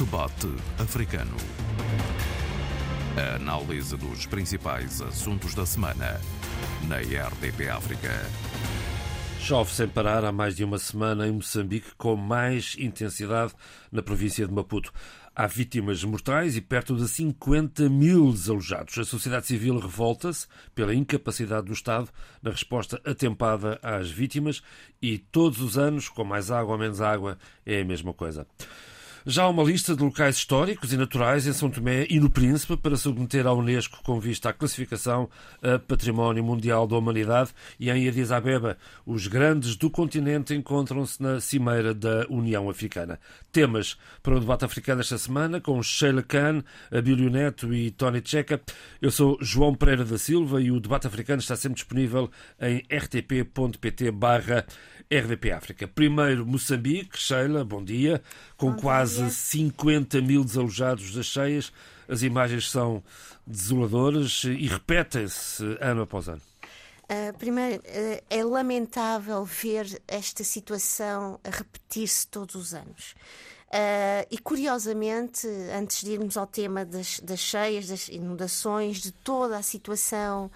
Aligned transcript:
Debate 0.00 0.48
Africano. 0.78 1.36
A 3.18 3.36
análise 3.36 3.94
dos 3.98 4.24
principais 4.24 5.02
assuntos 5.02 5.54
da 5.54 5.66
semana 5.66 6.18
na 6.88 6.96
RDP 6.96 7.68
África. 7.68 8.08
Chove 9.40 9.70
sem 9.74 9.86
parar 9.86 10.24
há 10.24 10.32
mais 10.32 10.56
de 10.56 10.64
uma 10.64 10.78
semana 10.78 11.28
em 11.28 11.32
Moçambique, 11.32 11.94
com 11.98 12.16
mais 12.16 12.76
intensidade 12.78 13.52
na 13.92 14.00
província 14.00 14.46
de 14.46 14.54
Maputo. 14.54 14.90
Há 15.36 15.46
vítimas 15.46 16.02
mortais 16.02 16.56
e 16.56 16.62
perto 16.62 16.96
de 16.96 17.06
50 17.06 17.90
mil 17.90 18.32
desalojados. 18.32 18.96
A 18.96 19.04
sociedade 19.04 19.48
civil 19.48 19.78
revolta-se 19.78 20.46
pela 20.74 20.94
incapacidade 20.94 21.66
do 21.66 21.74
Estado 21.74 22.08
na 22.42 22.50
resposta 22.50 22.98
atempada 23.04 23.78
às 23.82 24.10
vítimas 24.10 24.62
e 25.02 25.18
todos 25.18 25.60
os 25.60 25.76
anos, 25.76 26.08
com 26.08 26.24
mais 26.24 26.50
água 26.50 26.72
ou 26.72 26.78
menos 26.78 27.02
água, 27.02 27.36
é 27.66 27.82
a 27.82 27.84
mesma 27.84 28.14
coisa. 28.14 28.46
Já 29.26 29.42
há 29.42 29.48
uma 29.50 29.62
lista 29.62 29.94
de 29.94 30.02
locais 30.02 30.36
históricos 30.36 30.94
e 30.94 30.96
naturais 30.96 31.46
em 31.46 31.52
São 31.52 31.68
Tomé 31.68 32.06
e 32.08 32.18
no 32.18 32.30
Príncipe 32.30 32.74
para 32.74 32.96
submeter 32.96 33.46
à 33.46 33.52
Unesco 33.52 34.02
com 34.02 34.18
vista 34.18 34.48
à 34.48 34.52
classificação 34.52 35.28
a 35.62 35.78
Património 35.78 36.42
Mundial 36.42 36.86
da 36.86 36.96
Humanidade 36.96 37.50
e 37.78 37.90
em 37.90 38.08
Addis 38.08 38.32
Abeba 38.32 38.78
os 39.04 39.26
grandes 39.26 39.76
do 39.76 39.90
continente 39.90 40.54
encontram-se 40.54 41.22
na 41.22 41.38
Cimeira 41.38 41.92
da 41.92 42.24
União 42.30 42.70
Africana. 42.70 43.20
Temas 43.52 43.98
para 44.22 44.36
o 44.36 44.40
debate 44.40 44.64
africano 44.64 45.02
esta 45.02 45.18
semana 45.18 45.60
com 45.60 45.82
Sheila 45.82 46.22
Khan, 46.22 46.64
Abílio 46.90 47.28
Neto 47.28 47.74
e 47.74 47.90
Tony 47.90 48.22
Checa. 48.24 48.58
Eu 49.02 49.10
sou 49.10 49.36
João 49.42 49.74
Pereira 49.74 50.04
da 50.04 50.16
Silva 50.16 50.62
e 50.62 50.70
o 50.70 50.80
debate 50.80 51.06
africano 51.06 51.40
está 51.40 51.56
sempre 51.56 51.76
disponível 51.76 52.30
em 52.58 52.82
rtp.pt 52.90 54.10
barra 54.12 54.64
RDP 55.10 55.50
África. 55.50 55.88
Primeiro, 55.88 56.46
Moçambique. 56.46 57.18
Sheila, 57.18 57.64
bom 57.64 57.82
dia. 57.82 58.22
Com 58.56 58.72
bom 58.72 58.80
quase 58.80 59.22
dia. 59.22 59.30
50 59.30 60.20
mil 60.20 60.44
desalojados 60.44 61.12
das 61.12 61.26
cheias, 61.26 61.72
as 62.08 62.22
imagens 62.22 62.70
são 62.70 63.02
desoladoras 63.44 64.44
e 64.44 64.68
repetem-se 64.68 65.76
ano 65.80 66.02
após 66.02 66.28
ano. 66.28 66.40
Uh, 67.10 67.36
primeiro, 67.38 67.82
uh, 67.82 68.22
é 68.30 68.44
lamentável 68.44 69.44
ver 69.44 70.00
esta 70.06 70.44
situação 70.44 71.40
a 71.42 71.50
repetir-se 71.50 72.28
todos 72.28 72.54
os 72.54 72.72
anos. 72.72 73.16
Uh, 73.66 74.26
e 74.30 74.38
curiosamente, 74.38 75.46
antes 75.76 76.02
de 76.02 76.12
irmos 76.12 76.36
ao 76.36 76.46
tema 76.46 76.84
das, 76.84 77.18
das 77.18 77.40
cheias, 77.40 77.88
das 77.88 78.08
inundações, 78.08 78.98
de 78.98 79.10
toda 79.10 79.56
a 79.56 79.62
situação 79.62 80.50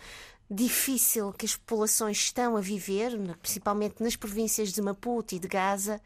difícil 0.50 1.32
que 1.32 1.46
as 1.46 1.56
populações 1.56 2.18
estão 2.18 2.56
a 2.56 2.60
viver, 2.60 3.12
principalmente 3.40 4.02
nas 4.02 4.16
províncias 4.16 4.72
de 4.72 4.82
Maputo 4.82 5.34
e 5.34 5.38
de 5.38 5.48
Gaza. 5.48 6.00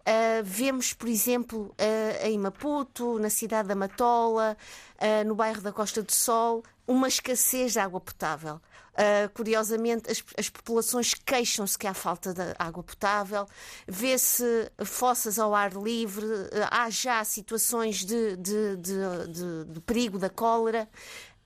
Uh, 0.00 0.42
vemos, 0.42 0.92
por 0.92 1.08
exemplo, 1.08 1.74
uh, 1.78 2.26
em 2.26 2.38
Maputo, 2.38 3.18
na 3.18 3.30
cidade 3.30 3.68
da 3.68 3.74
Matola, 3.74 4.56
uh, 4.96 5.26
no 5.26 5.34
bairro 5.34 5.60
da 5.60 5.72
Costa 5.72 6.02
do 6.02 6.12
Sol, 6.12 6.62
uma 6.86 7.08
escassez 7.08 7.72
de 7.72 7.78
água 7.78 8.00
potável. 8.00 8.60
Uh, 8.94 9.28
curiosamente, 9.32 10.10
as, 10.10 10.24
as 10.36 10.48
populações 10.48 11.14
queixam-se 11.14 11.78
que 11.78 11.86
há 11.86 11.94
falta 11.94 12.34
de 12.34 12.42
água 12.58 12.82
potável, 12.82 13.46
vê-se 13.86 14.72
fossas 14.84 15.38
ao 15.38 15.54
ar 15.54 15.72
livre, 15.74 16.24
uh, 16.24 16.48
há 16.70 16.90
já 16.90 17.22
situações 17.22 18.04
de, 18.04 18.36
de, 18.36 18.76
de, 18.76 19.64
de 19.72 19.80
perigo 19.80 20.18
da 20.18 20.28
cólera. 20.28 20.88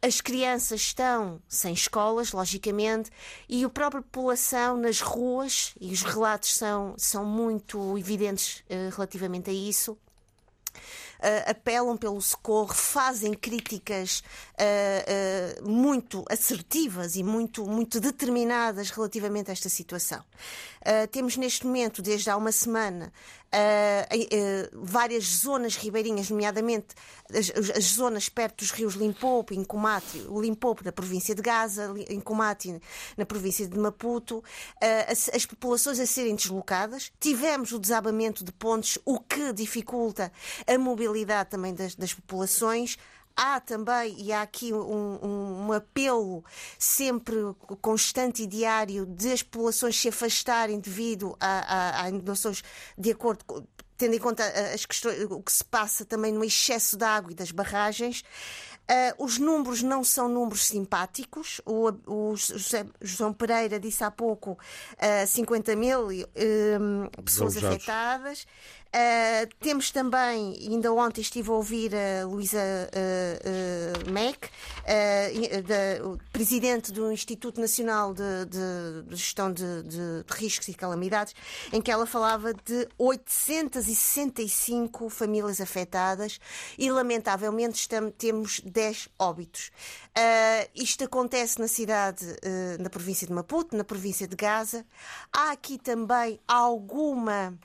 As 0.04 0.20
crianças 0.20 0.80
estão 0.80 1.40
sem 1.48 1.72
escolas, 1.72 2.32
logicamente, 2.32 3.08
e 3.48 3.64
a 3.64 3.68
própria 3.68 4.02
população 4.02 4.76
nas 4.76 5.00
ruas, 5.00 5.74
e 5.80 5.92
os 5.92 6.02
relatos 6.02 6.54
são, 6.54 6.94
são 6.98 7.24
muito 7.24 7.96
evidentes 7.96 8.64
uh, 8.68 8.90
relativamente 8.94 9.48
a 9.48 9.52
isso, 9.52 9.96
uh, 11.22 11.50
apelam 11.50 11.96
pelo 11.96 12.20
socorro, 12.20 12.74
fazem 12.74 13.32
críticas 13.32 14.22
uh, 14.58 15.62
uh, 15.62 15.68
muito 15.68 16.24
assertivas 16.28 17.16
e 17.16 17.22
muito, 17.22 17.64
muito 17.64 18.00
determinadas 18.00 18.90
relativamente 18.90 19.50
a 19.50 19.52
esta 19.52 19.68
situação. 19.68 20.22
temos 21.10 21.36
neste 21.36 21.64
momento, 21.64 22.02
desde 22.02 22.28
há 22.28 22.36
uma 22.36 22.50
semana, 22.50 23.12
várias 24.72 25.24
zonas 25.24 25.76
ribeirinhas, 25.76 26.30
nomeadamente 26.30 26.94
as, 27.30 27.50
as, 27.76 27.84
zonas 27.84 28.28
perto 28.28 28.58
dos 28.58 28.70
rios 28.70 28.94
Limpopo, 28.94 29.54
Incomati, 29.54 30.18
Limpopo 30.28 30.84
na 30.84 30.92
província 30.92 31.34
de 31.34 31.42
Gaza, 31.42 31.92
Incomati 32.10 32.80
na 33.16 33.24
província 33.24 33.66
de 33.66 33.78
Maputo, 33.78 34.42
as, 35.08 35.30
as 35.34 35.46
populações 35.46 36.00
a 36.00 36.06
serem 36.06 36.34
deslocadas. 36.34 37.12
Tivemos 37.20 37.72
o 37.72 37.78
desabamento 37.78 38.44
de 38.44 38.52
pontes, 38.52 38.98
o 39.04 39.18
que 39.18 39.52
dificulta 39.52 40.32
a 40.66 40.78
mobilidade 40.78 41.02
mobilidade 41.02 41.50
também 41.50 41.74
das, 41.74 41.94
das 41.94 42.14
populações. 42.14 42.96
Há 43.36 43.60
também, 43.60 44.14
e 44.18 44.32
há 44.32 44.42
aqui 44.42 44.72
um, 44.72 45.66
um, 45.66 45.72
apelo 45.72 46.44
sempre 46.78 47.36
constante 47.80 48.42
e 48.42 48.46
diário 48.46 49.06
de 49.06 49.32
as 49.32 49.42
populações 49.42 49.98
se 49.98 50.08
afastarem 50.08 50.78
devido 50.78 51.36
a, 51.40 52.00
a, 52.00 52.02
a 52.02 52.08
inundações 52.08 52.62
de 52.96 53.10
acordo 53.10 53.44
com, 53.44 53.64
tendo 53.96 54.14
em 54.16 54.18
conta 54.18 54.44
as 54.74 54.84
questões, 54.84 55.24
o 55.30 55.40
que 55.40 55.52
se 55.52 55.64
passa 55.64 56.04
também 56.04 56.32
no 56.32 56.44
excesso 56.44 56.96
de 56.96 57.04
água 57.04 57.30
e 57.30 57.34
das 57.34 57.52
barragens. 57.52 58.24
Uh, 58.82 59.24
os 59.24 59.38
números 59.38 59.80
não 59.80 60.02
são 60.02 60.28
números 60.28 60.66
simpáticos. 60.66 61.60
O, 61.64 61.92
o 62.06 62.36
José 62.36 62.84
João 63.00 63.32
Pereira 63.32 63.78
disse 63.78 64.02
há 64.02 64.10
pouco 64.10 64.52
uh, 64.52 65.26
50 65.26 65.76
mil 65.76 66.08
uh, 66.08 67.22
pessoas 67.22 67.56
afetadas. 67.56 68.44
Uh, 68.94 69.48
temos 69.58 69.90
também, 69.90 70.54
ainda 70.68 70.92
ontem 70.92 71.22
estive 71.22 71.48
a 71.48 71.54
ouvir 71.54 71.94
a 71.94 72.26
Luísa 72.26 72.58
uh, 72.58 74.06
uh, 74.06 74.12
Mac, 74.12 74.44
uh, 74.44 76.18
presidente 76.30 76.92
do 76.92 77.10
Instituto 77.10 77.58
Nacional 77.58 78.12
de, 78.12 78.44
de, 78.44 79.02
de 79.08 79.16
Gestão 79.16 79.50
de, 79.50 79.82
de, 79.84 80.24
Riscos 80.28 80.68
e 80.68 80.74
Calamidades, 80.74 81.34
em 81.72 81.80
que 81.80 81.90
ela 81.90 82.04
falava 82.04 82.52
de 82.52 82.86
865 82.98 85.08
famílias 85.08 85.58
afetadas 85.58 86.38
e, 86.76 86.90
lamentavelmente, 86.90 87.78
estamos, 87.78 88.12
temos 88.18 88.60
10 88.60 89.08
óbitos. 89.18 89.70
isto 90.74 91.04
acontece 91.04 91.58
na 91.58 91.66
cidade, 91.66 92.26
na 92.78 92.90
província 92.90 93.26
de 93.26 93.32
Maputo, 93.32 93.74
na 93.74 93.84
província 93.84 94.28
de 94.28 94.36
Gaza. 94.36 94.84
Há 95.32 95.52
aqui 95.52 95.78
também 95.78 96.38
alguma 96.46 97.58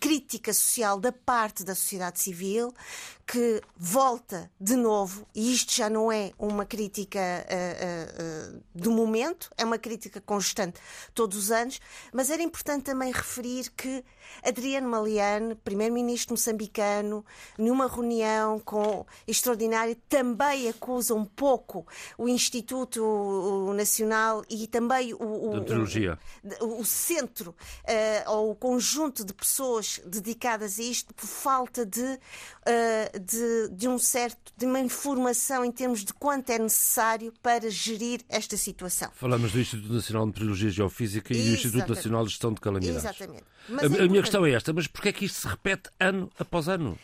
crítica 0.00 0.52
social 0.52 0.98
da 0.98 1.12
parte 1.12 1.64
da 1.64 1.74
sociedade 1.74 2.20
civil 2.20 2.72
que 3.26 3.62
volta 3.76 4.50
de 4.60 4.76
novo, 4.76 5.26
e 5.34 5.52
isto 5.52 5.74
já 5.74 5.88
não 5.88 6.12
é 6.12 6.32
uma 6.38 6.64
crítica 6.66 7.18
uh, 7.18 8.54
uh, 8.54 8.62
do 8.74 8.90
momento, 8.90 9.50
é 9.56 9.64
uma 9.64 9.78
crítica 9.78 10.20
constante 10.20 10.78
todos 11.14 11.36
os 11.36 11.50
anos, 11.50 11.80
mas 12.12 12.30
era 12.30 12.42
importante 12.42 12.84
também 12.84 13.10
referir 13.10 13.70
que 13.70 14.04
Adriano 14.42 14.88
Maliane, 14.88 15.54
primeiro-ministro 15.54 16.34
moçambicano, 16.34 17.24
numa 17.58 17.86
reunião 17.86 18.60
com 18.60 19.06
extraordinária, 19.26 19.96
também 20.08 20.68
acusa 20.68 21.14
um 21.14 21.24
pouco 21.24 21.86
o 22.18 22.28
Instituto 22.28 23.72
Nacional 23.74 24.44
e 24.48 24.66
também 24.66 25.14
o, 25.14 25.22
o, 25.22 25.56
o, 26.60 26.80
o 26.80 26.84
centro 26.84 27.50
uh, 27.50 28.30
ou 28.30 28.50
o 28.50 28.54
conjunto 28.54 29.24
de 29.24 29.32
pessoas 29.32 30.00
dedicadas 30.04 30.78
a 30.78 30.82
isto 30.82 31.14
por 31.14 31.26
falta 31.26 31.86
de, 31.86 32.18
uh, 32.66 33.20
de, 33.20 33.68
de, 33.76 33.88
um 33.88 33.98
certo, 33.98 34.52
de 34.56 34.66
uma 34.66 34.80
informação 34.80 35.64
em 35.64 35.70
termos 35.70 36.04
de 36.04 36.12
quanto 36.14 36.50
é 36.50 36.58
necessário 36.58 37.32
para 37.42 37.70
gerir 37.70 38.20
esta 38.28 38.56
situação. 38.56 39.10
Falamos 39.14 39.52
do 39.52 39.60
Instituto 39.60 39.92
Nacional 39.92 40.24
de 40.24 40.32
Meteorologia 40.32 40.68
e 40.68 40.72
Geofísica 40.72 41.32
e 41.32 41.36
do 41.36 41.54
Instituto 41.54 41.88
Nacional 41.88 42.24
de 42.24 42.30
Gestão 42.30 42.52
de 42.52 42.60
Calamidades. 42.60 43.04
Exatamente. 43.04 43.44
Mas 43.68 43.82
a, 43.92 43.96
é 43.96 44.08
minha 44.08 44.22
questão 44.22 44.44
é 44.44 44.52
esta, 44.52 44.72
mas 44.72 44.86
porquê 44.86 45.08
é 45.08 45.12
que 45.12 45.24
isto 45.24 45.40
se 45.40 45.48
repete 45.48 45.90
ano 45.98 46.30
após 46.38 46.68
ano? 46.68 46.98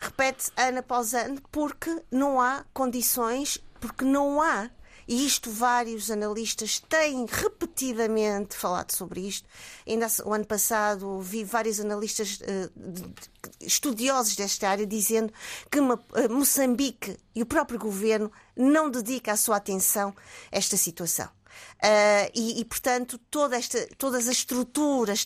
Repete 0.00 0.50
ano 0.56 0.78
após 0.78 1.14
ano 1.14 1.40
porque 1.50 2.02
não 2.10 2.40
há 2.40 2.64
condições, 2.72 3.58
porque 3.80 4.04
não 4.04 4.40
há 4.42 4.70
e 5.08 5.24
isto 5.26 5.50
vários 5.50 6.10
analistas 6.10 6.80
têm 6.86 7.24
repetidamente 7.26 8.54
falado 8.54 8.92
sobre 8.92 9.20
isto. 9.26 9.48
Ainda 9.86 10.06
o 10.24 10.34
ano 10.34 10.46
passado 10.46 11.18
vi 11.20 11.44
vários 11.44 11.80
analistas 11.80 12.40
uh, 12.40 13.14
estudiosos 13.58 14.36
desta 14.36 14.68
área 14.68 14.86
dizendo 14.86 15.32
que 15.70 15.80
uh, 15.80 15.98
Moçambique 16.28 17.16
e 17.34 17.42
o 17.42 17.46
próprio 17.46 17.78
governo 17.78 18.30
não 18.54 18.90
dedica 18.90 19.32
a 19.32 19.36
sua 19.36 19.56
atenção 19.56 20.14
a 20.52 20.58
esta 20.58 20.76
situação. 20.76 21.37
Uh, 21.78 22.30
e, 22.34 22.60
e, 22.60 22.64
portanto, 22.64 23.18
toda 23.30 23.56
esta, 23.56 23.86
todas 23.96 24.26
as 24.26 24.36
estruturas, 24.36 25.24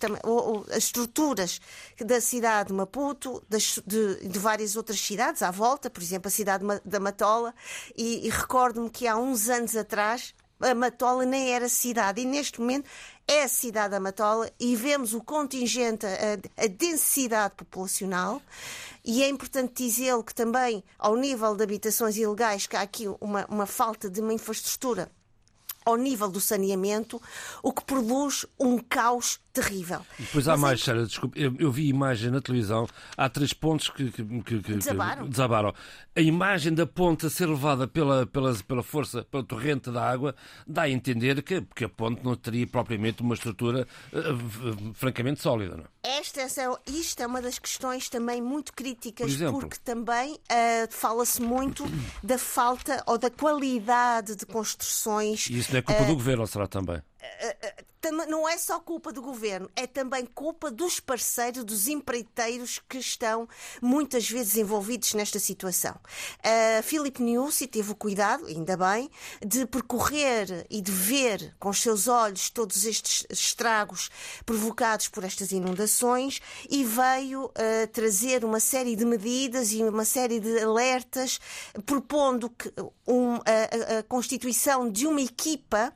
as 0.70 0.84
estruturas 0.84 1.61
da 1.99 2.20
cidade 2.20 2.69
de 2.69 2.75
Maputo, 2.75 3.43
das, 3.49 3.79
de, 3.87 4.29
de, 4.29 4.38
várias 4.38 4.76
outras 4.76 5.00
cidades 5.00 5.43
à 5.43 5.50
volta, 5.50 5.88
por 5.88 6.02
exemplo, 6.02 6.29
a 6.29 6.31
cidade 6.31 6.64
da 6.84 7.00
Matola, 7.00 7.55
e, 7.96 8.26
e 8.26 8.31
recordo-me 8.31 8.90
que 8.90 9.06
há 9.06 9.17
uns 9.17 9.49
anos 9.49 9.75
atrás 9.75 10.34
a 10.61 10.75
Matola 10.75 11.25
nem 11.25 11.52
era 11.52 11.69
cidade 11.69 12.20
e 12.20 12.25
neste 12.25 12.61
momento 12.61 12.88
é 13.26 13.43
a 13.43 13.49
cidade 13.49 13.90
da 13.90 14.00
Matola 14.00 14.50
e 14.61 14.76
vemos 14.76 15.12
o 15.14 15.20
contingente, 15.20 16.06
a, 16.06 16.64
a 16.64 16.67
densidade 16.67 17.55
populacional. 17.56 18.40
E 19.05 19.23
é 19.23 19.29
importante 19.29 19.82
dizê-lo 19.82 20.23
que 20.23 20.34
também, 20.34 20.84
ao 20.99 21.17
nível 21.17 21.56
de 21.56 21.64
habitações 21.64 22.17
ilegais, 22.17 22.67
que 22.67 22.76
há 22.76 22.82
aqui 22.82 23.08
uma, 23.20 23.44
uma 23.46 23.67
falta 23.67 24.08
de 24.08 24.20
uma 24.20 24.32
infraestrutura 24.32 25.11
ao 25.84 25.96
nível 25.96 26.31
do 26.31 26.40
saneamento, 26.40 27.20
o 27.62 27.73
que 27.73 27.84
produz 27.84 28.46
um 28.58 28.79
caos 28.79 29.38
terrível. 29.52 30.00
E 30.19 30.23
depois 30.23 30.49
há 30.49 30.52
Mas 30.52 30.61
mais, 30.61 30.81
é... 30.81 30.84
Sara, 30.84 31.06
desculpe, 31.06 31.40
eu, 31.40 31.55
eu, 31.58 31.70
vi 31.70 31.88
imagem 31.88 32.31
na 32.31 32.40
televisão, 32.40 32.88
há 33.17 33.29
três 33.29 33.52
pontos 33.52 33.90
que, 33.90 34.11
que, 34.11 34.25
que, 34.25 34.62
que 34.62 34.75
desabaram. 34.75 35.29
desabaram. 35.29 35.75
A 36.17 36.20
imagem 36.20 36.73
da 36.73 36.87
ponte 36.87 37.26
a 37.26 37.31
ser 37.31 37.46
levada 37.46 37.87
pela, 37.87 38.26
pela, 38.26 38.55
pela 38.55 38.82
força, 38.82 39.25
pela 39.25 39.44
torrente 39.44 39.90
da 39.90 40.02
água, 40.02 40.34
dá 40.67 40.82
a 40.82 40.90
entender 40.90 41.43
que, 41.43 41.62
que 41.75 41.84
a 41.84 41.88
ponte 41.88 42.25
não 42.25 42.34
teria 42.34 42.67
propriamente 42.67 43.23
uma 43.23 43.34
estrutura 43.34 43.87
uh, 44.12 44.94
francamente 44.94 45.43
sólida. 45.43 45.76
Não? 45.76 45.84
É? 46.02 46.19
Esta, 46.19 46.40
essa, 46.40 46.79
isto 46.87 47.23
é 47.23 47.26
uma 47.26 47.40
das 47.40 47.58
questões 47.58 48.08
também 48.08 48.40
muito 48.40 48.73
críticas, 48.73 49.37
Por 49.37 49.50
porque 49.52 49.76
também 49.84 50.34
uh, 50.34 50.88
fala-se 50.90 51.40
muito 51.40 51.84
da 52.23 52.38
falta 52.38 53.02
ou 53.06 53.19
da 53.19 53.31
qualidade 53.31 54.34
de 54.34 54.46
construções. 54.46 55.49
Isso 55.50 55.72
é 55.79 55.83
culpa 55.83 56.03
uh, 56.03 56.07
do 56.07 56.15
governo, 56.15 56.47
será 56.47 56.67
também? 56.67 57.01
Não 58.29 58.49
é 58.49 58.59
só 58.59 58.81
culpa 58.81 59.13
do 59.13 59.23
governo, 59.23 59.71
é 59.77 59.87
também 59.87 60.27
culpa 60.27 60.71
dos 60.71 60.99
parceiros, 60.99 61.65
dos 61.65 61.87
empreiteiros 61.87 62.81
que 62.89 62.99
estão 62.99 63.49
muitas 63.81 64.29
vezes 64.29 64.57
envolvidos 64.57 65.15
nesta 65.15 65.39
situação. 65.39 65.95
Uh, 66.39 66.83
Philip 66.83 67.23
Nussi 67.23 67.67
teve 67.67 67.93
o 67.93 67.95
cuidado, 67.95 68.47
ainda 68.47 68.77
bem, 68.77 69.11
de 69.45 69.67
percorrer 69.67 70.67
e 70.69 70.81
de 70.81 70.91
ver 70.91 71.55
com 71.61 71.69
os 71.69 71.81
seus 71.81 72.09
olhos 72.09 72.51
todos 72.51 72.85
estes 72.85 73.25
estragos 73.31 74.11
provocados 74.45 75.09
por 75.09 75.23
estas 75.25 75.53
inundações 75.53 76.41
e 76.69 76.85
veio 76.85 77.45
uh, 77.47 77.87
trazer 77.93 78.45
uma 78.45 78.61
série 78.61 78.97
de 78.97 79.05
medidas 79.05 79.73
e 79.73 79.83
uma 79.83 80.05
série 80.05 80.41
de 80.41 80.59
alertas, 80.59 81.41
propondo 81.87 82.51
que 82.51 82.73
um, 83.07 83.37
a, 83.37 83.99
a 83.99 84.03
constituição 84.03 84.91
de 84.91 85.07
uma 85.07 85.21
equipa 85.21 85.95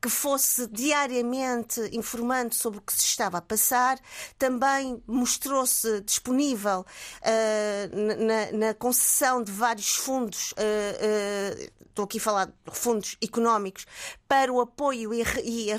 que 0.00 0.08
fosse 0.08 0.66
diariamente 0.68 1.80
informando 1.92 2.54
sobre 2.54 2.78
o 2.78 2.82
que 2.82 2.92
se 2.92 3.04
estava 3.04 3.38
a 3.38 3.42
passar. 3.42 3.98
Também 4.38 5.02
mostrou-se 5.06 6.00
disponível 6.02 6.84
uh, 7.22 8.24
na, 8.24 8.66
na, 8.66 8.74
concessão 8.74 9.42
de 9.42 9.50
vários 9.50 9.94
fundos. 9.96 10.52
Uh, 10.52 11.64
uh, 11.64 11.88
estou 11.98 12.04
aqui 12.04 12.18
a 12.18 12.20
falar 12.20 12.46
de 12.46 12.52
fundos 12.70 13.16
económicos, 13.20 13.84
para 14.28 14.52
o 14.52 14.60
apoio 14.60 15.12
e 15.14 15.72
a 15.72 15.76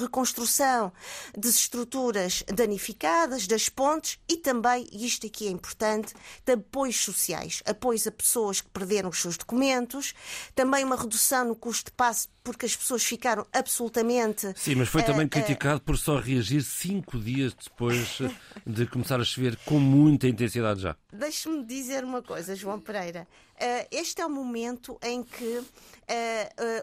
reconstrução 0.00 0.92
das 1.36 1.56
estruturas 1.56 2.42
danificadas, 2.46 3.46
das 3.46 3.68
pontes 3.68 4.18
e 4.28 4.36
também, 4.36 4.88
isto 4.90 5.26
aqui 5.26 5.48
é 5.48 5.50
importante, 5.50 6.14
de 6.46 6.52
apoios 6.52 6.96
sociais, 7.02 7.62
apoios 7.66 8.06
a 8.06 8.12
pessoas 8.12 8.60
que 8.60 8.70
perderam 8.70 9.10
os 9.10 9.20
seus 9.20 9.36
documentos, 9.36 10.14
também 10.54 10.84
uma 10.84 10.96
redução 10.96 11.44
no 11.44 11.56
custo 11.56 11.90
de 11.90 11.96
passe 11.96 12.28
porque 12.42 12.64
as 12.64 12.74
pessoas 12.74 13.04
ficaram 13.04 13.46
absolutamente. 13.52 14.52
Sim, 14.56 14.76
mas 14.76 14.88
foi 14.88 15.02
também 15.02 15.26
uh, 15.26 15.28
criticado 15.28 15.78
uh... 15.78 15.80
por 15.80 15.96
só 15.96 16.18
reagir 16.18 16.62
cinco 16.62 17.18
dias 17.18 17.54
depois 17.54 18.18
de 18.66 18.86
começar 18.86 19.20
a 19.20 19.24
chover 19.24 19.56
com 19.64 19.78
muita 19.78 20.26
intensidade 20.26 20.80
já. 20.80 20.96
Deixe-me 21.12 21.64
dizer 21.64 22.04
uma 22.04 22.22
coisa, 22.22 22.54
João 22.54 22.80
Pereira. 22.80 23.26
Uh, 23.56 23.86
este 23.90 24.22
é 24.22 24.26
o 24.26 24.30
momento 24.30 24.98
em 25.02 25.22
que 25.22 25.62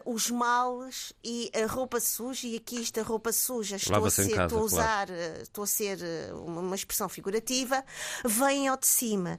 os 0.06 0.30
males 0.30 1.12
e 1.22 1.50
a 1.54 1.66
roupa 1.66 2.00
suja, 2.00 2.46
e 2.46 2.56
aqui 2.56 2.80
esta 2.80 3.02
roupa 3.02 3.30
suja, 3.30 3.76
estou 3.76 4.06
a, 4.06 4.10
ser, 4.10 4.30
casa, 4.30 4.44
estou 4.44 4.60
a 4.60 4.62
usar, 4.62 5.06
claro. 5.06 5.42
estou 5.42 5.64
a 5.64 5.66
ser 5.66 5.98
uma 6.32 6.74
expressão 6.74 7.10
figurativa, 7.10 7.84
vêm 8.24 8.68
ao 8.68 8.78
de 8.78 8.86
cima. 8.86 9.38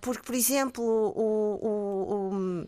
porque, 0.00 0.22
por 0.22 0.34
exemplo, 0.34 0.82
o, 0.82 1.58
o, 1.60 2.28
o 2.30 2.66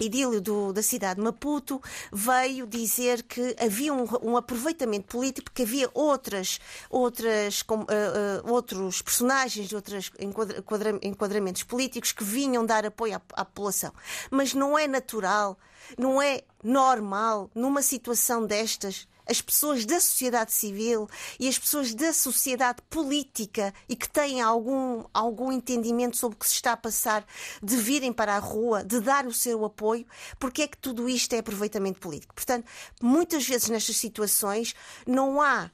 idílio 0.00 0.40
do, 0.40 0.72
da 0.72 0.82
cidade 0.82 1.16
de 1.16 1.24
Maputo 1.24 1.80
veio 2.12 2.66
dizer 2.66 3.22
que 3.22 3.56
havia 3.58 3.92
um, 3.92 4.06
um 4.22 4.36
aproveitamento 4.36 5.06
político, 5.06 5.50
porque 5.50 5.62
havia 5.62 5.90
outras, 5.94 6.60
outras, 6.90 7.62
com, 7.62 7.80
uh, 7.80 7.84
uh, 7.84 8.52
outros 8.52 9.02
personagens, 9.02 9.72
outros 9.72 10.10
enquadra, 10.18 10.98
enquadramentos 11.02 11.62
políticos 11.62 12.12
que 12.12 12.24
vinham 12.24 12.64
dar 12.64 12.84
apoio 12.86 13.16
à, 13.16 13.22
à 13.34 13.44
população. 13.44 13.92
Mas 14.30 14.54
não 14.54 14.78
é 14.78 14.86
natural, 14.86 15.58
não 15.98 16.20
é 16.20 16.42
normal, 16.62 17.50
numa 17.54 17.82
situação 17.82 18.46
destas, 18.46 19.06
as 19.26 19.40
pessoas 19.40 19.84
da 19.84 20.00
sociedade 20.00 20.52
civil 20.52 21.08
e 21.38 21.48
as 21.48 21.58
pessoas 21.58 21.94
da 21.94 22.12
sociedade 22.12 22.82
política 22.90 23.72
e 23.88 23.96
que 23.96 24.08
têm 24.08 24.40
algum, 24.40 25.04
algum 25.12 25.52
entendimento 25.52 26.16
sobre 26.16 26.36
o 26.36 26.38
que 26.38 26.48
se 26.48 26.54
está 26.54 26.72
a 26.72 26.76
passar, 26.76 27.24
de 27.62 27.76
virem 27.76 28.12
para 28.12 28.36
a 28.36 28.38
rua, 28.38 28.84
de 28.84 29.00
dar 29.00 29.26
o 29.26 29.32
seu 29.32 29.64
apoio, 29.64 30.06
porque 30.38 30.62
é 30.62 30.68
que 30.68 30.76
tudo 30.76 31.08
isto 31.08 31.32
é 31.34 31.38
aproveitamento 31.38 32.00
político. 32.00 32.34
Portanto, 32.34 32.66
muitas 33.00 33.46
vezes 33.46 33.68
nestas 33.68 33.96
situações 33.96 34.74
não 35.06 35.40
há 35.40 35.70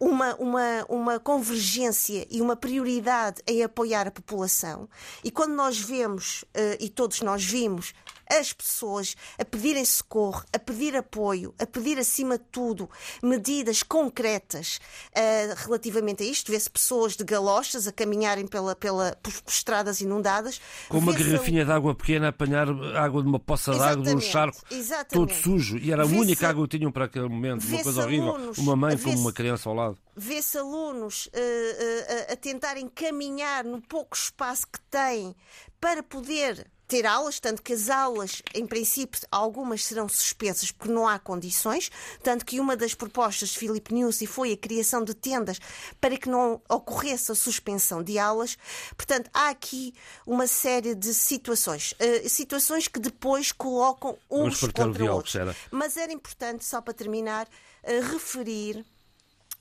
uma, 0.00 0.34
uma, 0.36 0.86
uma 0.88 1.20
convergência 1.20 2.26
e 2.30 2.40
uma 2.40 2.54
prioridade 2.54 3.42
em 3.46 3.62
apoiar 3.62 4.06
a 4.06 4.10
população. 4.10 4.88
E 5.24 5.30
quando 5.30 5.54
nós 5.54 5.78
vemos, 5.78 6.42
uh, 6.42 6.76
e 6.78 6.88
todos 6.88 7.20
nós 7.20 7.44
vimos, 7.44 7.92
as 8.30 8.52
pessoas 8.52 9.16
a 9.38 9.44
pedirem 9.44 9.84
socorro, 9.84 10.42
a 10.52 10.58
pedir 10.58 10.96
apoio, 10.96 11.54
a 11.58 11.66
pedir, 11.66 11.98
acima 11.98 12.38
de 12.38 12.44
tudo, 12.50 12.88
medidas 13.22 13.82
concretas 13.82 14.80
uh, 15.10 15.54
relativamente 15.64 16.22
a 16.22 16.26
isto. 16.26 16.50
Vê-se 16.50 16.70
pessoas 16.70 17.16
de 17.16 17.24
galochas 17.24 17.86
a 17.86 17.92
caminharem 17.92 18.46
pela, 18.46 18.74
pela, 18.76 19.16
por, 19.22 19.32
estradas 19.46 20.00
inundadas. 20.00 20.60
Com 20.88 20.98
uma 20.98 21.12
garrafinha 21.12 21.64
de 21.64 21.72
água 21.72 21.94
pequena 21.94 22.26
a 22.26 22.30
apanhar 22.30 22.68
água 22.96 23.22
de 23.22 23.28
uma 23.28 23.38
poça 23.38 23.72
de 23.72 23.80
água, 23.80 24.04
de 24.04 24.14
um 24.14 24.20
charco, 24.20 24.58
exatamente. 24.70 25.12
todo 25.12 25.32
sujo. 25.32 25.78
E 25.78 25.92
era 25.92 26.02
a 26.02 26.06
única 26.06 26.48
água 26.48 26.66
que 26.68 26.78
tinham 26.78 26.92
para 26.92 27.06
aquele 27.06 27.28
momento. 27.28 27.66
Uma 27.66 27.82
coisa 27.82 28.02
horrível. 28.02 28.34
Alunos, 28.34 28.58
uma 28.58 28.76
mãe 28.76 28.96
com 28.96 29.10
uma 29.10 29.32
criança 29.32 29.68
ao 29.68 29.74
lado 29.74 29.98
vê-se 30.18 30.58
alunos 30.58 31.26
uh, 31.26 31.30
uh, 31.30 32.32
a 32.32 32.36
tentarem 32.36 32.88
caminhar 32.88 33.64
no 33.64 33.80
pouco 33.80 34.16
espaço 34.16 34.66
que 34.66 34.80
têm 34.90 35.34
para 35.80 36.02
poder 36.02 36.68
ter 36.88 37.04
aulas, 37.06 37.38
tanto 37.38 37.62
que 37.62 37.74
as 37.74 37.90
aulas, 37.90 38.42
em 38.54 38.66
princípio, 38.66 39.20
algumas 39.30 39.84
serão 39.84 40.08
suspensas 40.08 40.72
porque 40.72 40.90
não 40.90 41.06
há 41.06 41.18
condições, 41.18 41.90
tanto 42.22 42.46
que 42.46 42.58
uma 42.58 42.74
das 42.74 42.94
propostas 42.94 43.50
de 43.50 43.58
Filipe 43.58 43.94
Nussi 43.94 44.26
foi 44.26 44.52
a 44.52 44.56
criação 44.56 45.04
de 45.04 45.14
tendas 45.14 45.58
para 46.00 46.16
que 46.16 46.30
não 46.30 46.60
ocorresse 46.68 47.30
a 47.30 47.34
suspensão 47.34 48.02
de 48.02 48.18
aulas. 48.18 48.56
Portanto, 48.96 49.30
há 49.34 49.50
aqui 49.50 49.92
uma 50.26 50.46
série 50.46 50.94
de 50.94 51.12
situações, 51.12 51.92
uh, 51.92 52.28
situações 52.28 52.88
que 52.88 52.98
depois 52.98 53.52
colocam 53.52 54.16
uns 54.30 54.60
contra 54.60 55.12
outros. 55.12 55.34
Mas 55.70 55.96
era 55.98 56.12
importante, 56.12 56.64
só 56.64 56.80
para 56.80 56.94
terminar, 56.94 57.46
uh, 57.46 58.12
referir 58.12 58.84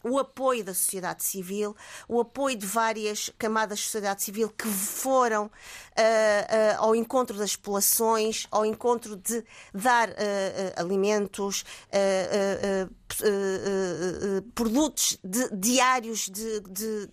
o 0.03 0.19
apoio 0.19 0.63
da 0.63 0.73
sociedade 0.73 1.23
civil, 1.23 1.75
o 2.07 2.19
apoio 2.19 2.55
de 2.55 2.65
várias 2.65 3.31
camadas 3.37 3.79
da 3.79 3.83
sociedade 3.83 4.23
civil 4.23 4.49
que 4.49 4.67
foram 4.67 5.45
uh, 5.45 5.49
uh, 5.49 5.51
ao 6.77 6.95
encontro 6.95 7.37
das 7.37 7.55
populações, 7.55 8.47
ao 8.51 8.65
encontro 8.65 9.15
de 9.15 9.43
dar 9.73 10.09
uh, 10.09 10.13
alimentos, 10.75 11.65
produtos 14.53 15.17
de, 15.23 15.49
diários 15.55 16.29
de, 16.29 16.59
de, 16.61 17.09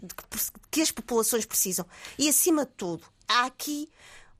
que 0.71 0.83
as 0.83 0.91
populações 0.91 1.47
precisam. 1.47 1.87
E, 2.19 2.29
acima 2.29 2.65
de 2.65 2.73
tudo, 2.73 3.05
há 3.29 3.47
aqui 3.47 3.89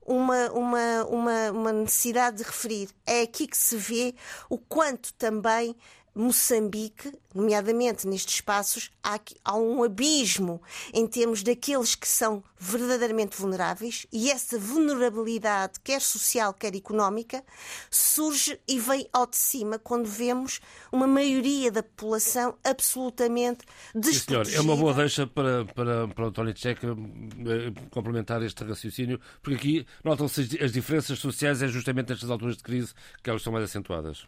uma, 0.05 0.51
uma, 0.51 1.05
uma, 1.05 1.51
uma 1.51 1.73
necessidade 1.73 2.37
de 2.37 2.43
referir. 2.43 2.89
É 3.05 3.21
aqui 3.21 3.47
que 3.47 3.57
se 3.57 3.75
vê 3.75 4.13
o 4.49 4.57
quanto 4.57 5.13
também 5.13 5.75
Moçambique, 6.15 7.11
nomeadamente 7.33 8.07
nestes 8.07 8.35
espaços, 8.35 8.89
há, 9.03 9.19
há, 9.43 9.57
um 9.57 9.83
abismo 9.83 10.61
em 10.93 11.05
termos 11.05 11.43
daqueles 11.43 11.93
que 11.93 12.07
são 12.07 12.41
verdadeiramente 12.57 13.35
vulneráveis 13.35 14.07
e 14.13 14.31
essa 14.31 14.57
vulnerabilidade, 14.57 15.73
quer 15.83 16.01
social, 16.01 16.53
quer 16.53 16.73
económica, 16.73 17.43
surge 17.91 18.57
e 18.65 18.79
vem 18.79 19.07
ao 19.11 19.27
de 19.27 19.35
cima 19.35 19.77
quando 19.77 20.05
vemos 20.05 20.61
uma 20.89 21.05
maioria 21.05 21.69
da 21.69 21.83
população 21.83 22.55
absolutamente 22.63 23.65
desprotegida. 23.93 24.45
Sim, 24.45 24.51
senhor. 24.51 24.57
É 24.57 24.61
uma 24.61 24.77
boa 24.77 24.93
deixa 24.93 25.27
para, 25.27 25.65
para, 25.65 26.07
para 26.07 26.23
o 26.23 26.27
António 26.29 26.53
Tcheca 26.53 26.87
eh, 26.87 27.73
complementar 27.91 28.41
este 28.41 28.63
raciocínio, 28.63 29.19
porque 29.41 29.55
aqui 29.57 29.87
notam-se 30.03 30.63
as 30.63 30.71
diferenças 30.71 31.19
sociais, 31.19 31.61
é 31.61 31.67
justamente 31.67 32.09
nestas 32.09 32.29
alturas 32.29 32.55
de 32.55 32.63
crise 32.63 32.93
que 33.21 33.29
elas 33.29 33.41
são 33.41 33.51
mais 33.51 33.65
acentuadas. 33.65 34.25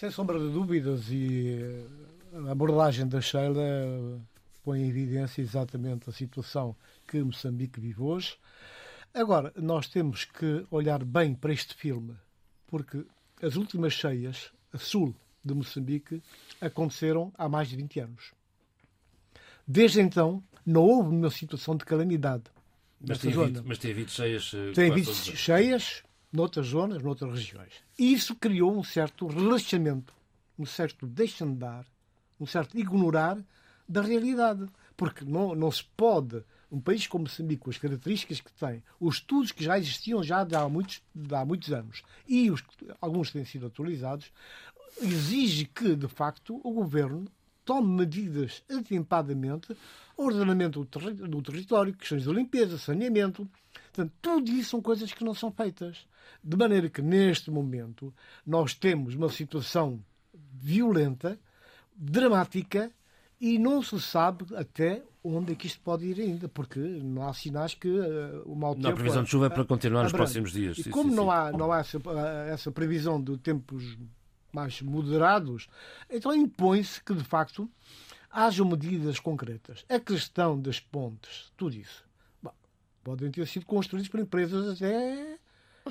Sem 0.00 0.10
sombra 0.10 0.38
de 0.38 0.48
dúvidas, 0.48 1.10
e 1.10 1.58
a 2.46 2.52
abordagem 2.52 3.06
da 3.06 3.20
Sheila 3.20 4.18
põe 4.64 4.80
em 4.80 4.88
evidência 4.88 5.42
exatamente 5.42 6.08
a 6.08 6.12
situação 6.14 6.74
que 7.06 7.22
Moçambique 7.22 7.78
vive 7.78 8.00
hoje. 8.00 8.34
Agora, 9.12 9.52
nós 9.56 9.88
temos 9.88 10.24
que 10.24 10.64
olhar 10.70 11.04
bem 11.04 11.34
para 11.34 11.52
este 11.52 11.74
filme, 11.74 12.16
porque 12.66 13.04
as 13.42 13.56
últimas 13.56 13.92
cheias, 13.92 14.50
a 14.72 14.78
sul 14.78 15.14
de 15.44 15.52
Moçambique 15.52 16.22
aconteceram 16.62 17.30
há 17.36 17.46
mais 17.46 17.68
de 17.68 17.76
20 17.76 18.00
anos. 18.00 18.32
Desde 19.68 20.00
então, 20.00 20.42
não 20.64 20.80
houve 20.80 21.14
uma 21.14 21.30
situação 21.30 21.76
de 21.76 21.84
calamidade. 21.84 22.44
Mas 23.06 23.18
tem, 23.18 23.34
havido, 23.34 23.62
mas 23.66 23.76
tem 23.76 23.90
havido 23.90 24.10
cheias. 24.10 24.50
Eh, 24.54 24.72
tem 24.72 24.90
havido 24.90 25.12
cheias 25.12 26.02
noutras 26.32 26.68
zonas, 26.68 27.02
noutras 27.02 27.32
regiões. 27.32 27.72
E 27.98 28.12
isso 28.12 28.34
criou 28.34 28.76
um 28.76 28.84
certo 28.84 29.26
relaxamento, 29.26 30.14
um 30.58 30.66
certo 30.66 31.06
deixar-andar, 31.06 31.86
um 32.38 32.46
certo 32.46 32.78
ignorar 32.78 33.38
da 33.88 34.02
realidade. 34.02 34.66
Porque 34.96 35.24
não, 35.24 35.54
não 35.54 35.70
se 35.72 35.84
pode, 35.96 36.44
um 36.70 36.80
país 36.80 37.06
como 37.06 37.24
Moçambique, 37.24 37.62
com 37.62 37.70
as 37.70 37.78
características 37.78 38.40
que 38.40 38.52
tem, 38.52 38.82
os 39.00 39.16
estudos 39.16 39.50
que 39.50 39.64
já 39.64 39.78
existiam 39.78 40.22
já 40.22 40.40
há 40.40 40.68
muitos, 40.68 41.02
há 41.32 41.44
muitos 41.44 41.72
anos 41.72 42.02
e 42.28 42.50
os, 42.50 42.62
alguns 43.00 43.32
têm 43.32 43.44
sido 43.44 43.66
atualizados, 43.66 44.30
exige 45.00 45.64
que, 45.64 45.96
de 45.96 46.06
facto, 46.06 46.60
o 46.62 46.72
governo 46.72 47.26
tome 47.64 47.88
medidas 47.98 48.62
atempadamente, 48.70 49.76
ordenamento 50.16 50.80
do, 50.80 50.86
ter 50.86 51.14
do 51.14 51.42
território, 51.42 51.94
questões 51.94 52.24
de 52.24 52.32
limpeza, 52.32 52.78
saneamento. 52.78 53.48
Portanto, 54.00 54.12
tudo 54.22 54.50
isso 54.50 54.70
são 54.70 54.80
coisas 54.80 55.12
que 55.12 55.24
não 55.24 55.34
são 55.34 55.50
feitas. 55.50 56.06
De 56.42 56.56
maneira 56.56 56.88
que, 56.88 57.02
neste 57.02 57.50
momento, 57.50 58.14
nós 58.46 58.74
temos 58.74 59.14
uma 59.14 59.28
situação 59.28 60.02
violenta, 60.52 61.38
dramática, 61.94 62.90
e 63.40 63.58
não 63.58 63.82
se 63.82 64.00
sabe 64.00 64.44
até 64.54 65.02
onde 65.22 65.52
é 65.52 65.54
que 65.54 65.66
isto 65.66 65.80
pode 65.82 66.06
ir 66.06 66.20
ainda, 66.20 66.48
porque 66.48 66.78
não 66.78 67.26
há 67.28 67.34
sinais 67.34 67.74
que 67.74 67.88
uh, 67.88 68.42
o 68.46 68.54
mau 68.54 68.74
tempo... 68.74 68.84
Não, 68.84 68.90
a 68.90 68.94
previsão 68.94 69.22
de 69.22 69.30
chuva 69.30 69.46
é 69.46 69.50
para 69.50 69.64
continuar 69.64 70.04
nos 70.04 70.12
próximos 70.12 70.52
dias. 70.52 70.78
E 70.78 70.84
sim, 70.84 70.90
como 70.90 71.10
sim, 71.10 71.16
não, 71.16 71.24
sim. 71.24 71.30
Há, 71.30 71.52
não 71.52 71.72
há 71.72 71.80
essa, 71.80 72.00
essa 72.48 72.70
previsão 72.70 73.22
de 73.22 73.36
tempos 73.38 73.98
mais 74.52 74.80
moderados, 74.80 75.68
então 76.08 76.34
impõe-se 76.34 77.02
que, 77.02 77.14
de 77.14 77.24
facto, 77.24 77.70
hajam 78.30 78.66
medidas 78.66 79.20
concretas. 79.20 79.84
A 79.88 80.00
questão 80.00 80.60
das 80.60 80.80
pontes, 80.80 81.52
tudo 81.56 81.76
isso, 81.76 82.04
podem 83.02 83.30
ter 83.30 83.46
sido 83.46 83.66
construídas 83.66 84.08
por 84.08 84.20
empresas 84.20 84.76
até 84.76 85.38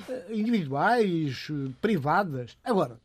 eh, 0.08 0.26
individuais, 0.30 1.48
privadas. 1.80 2.56
Agora, 2.64 3.00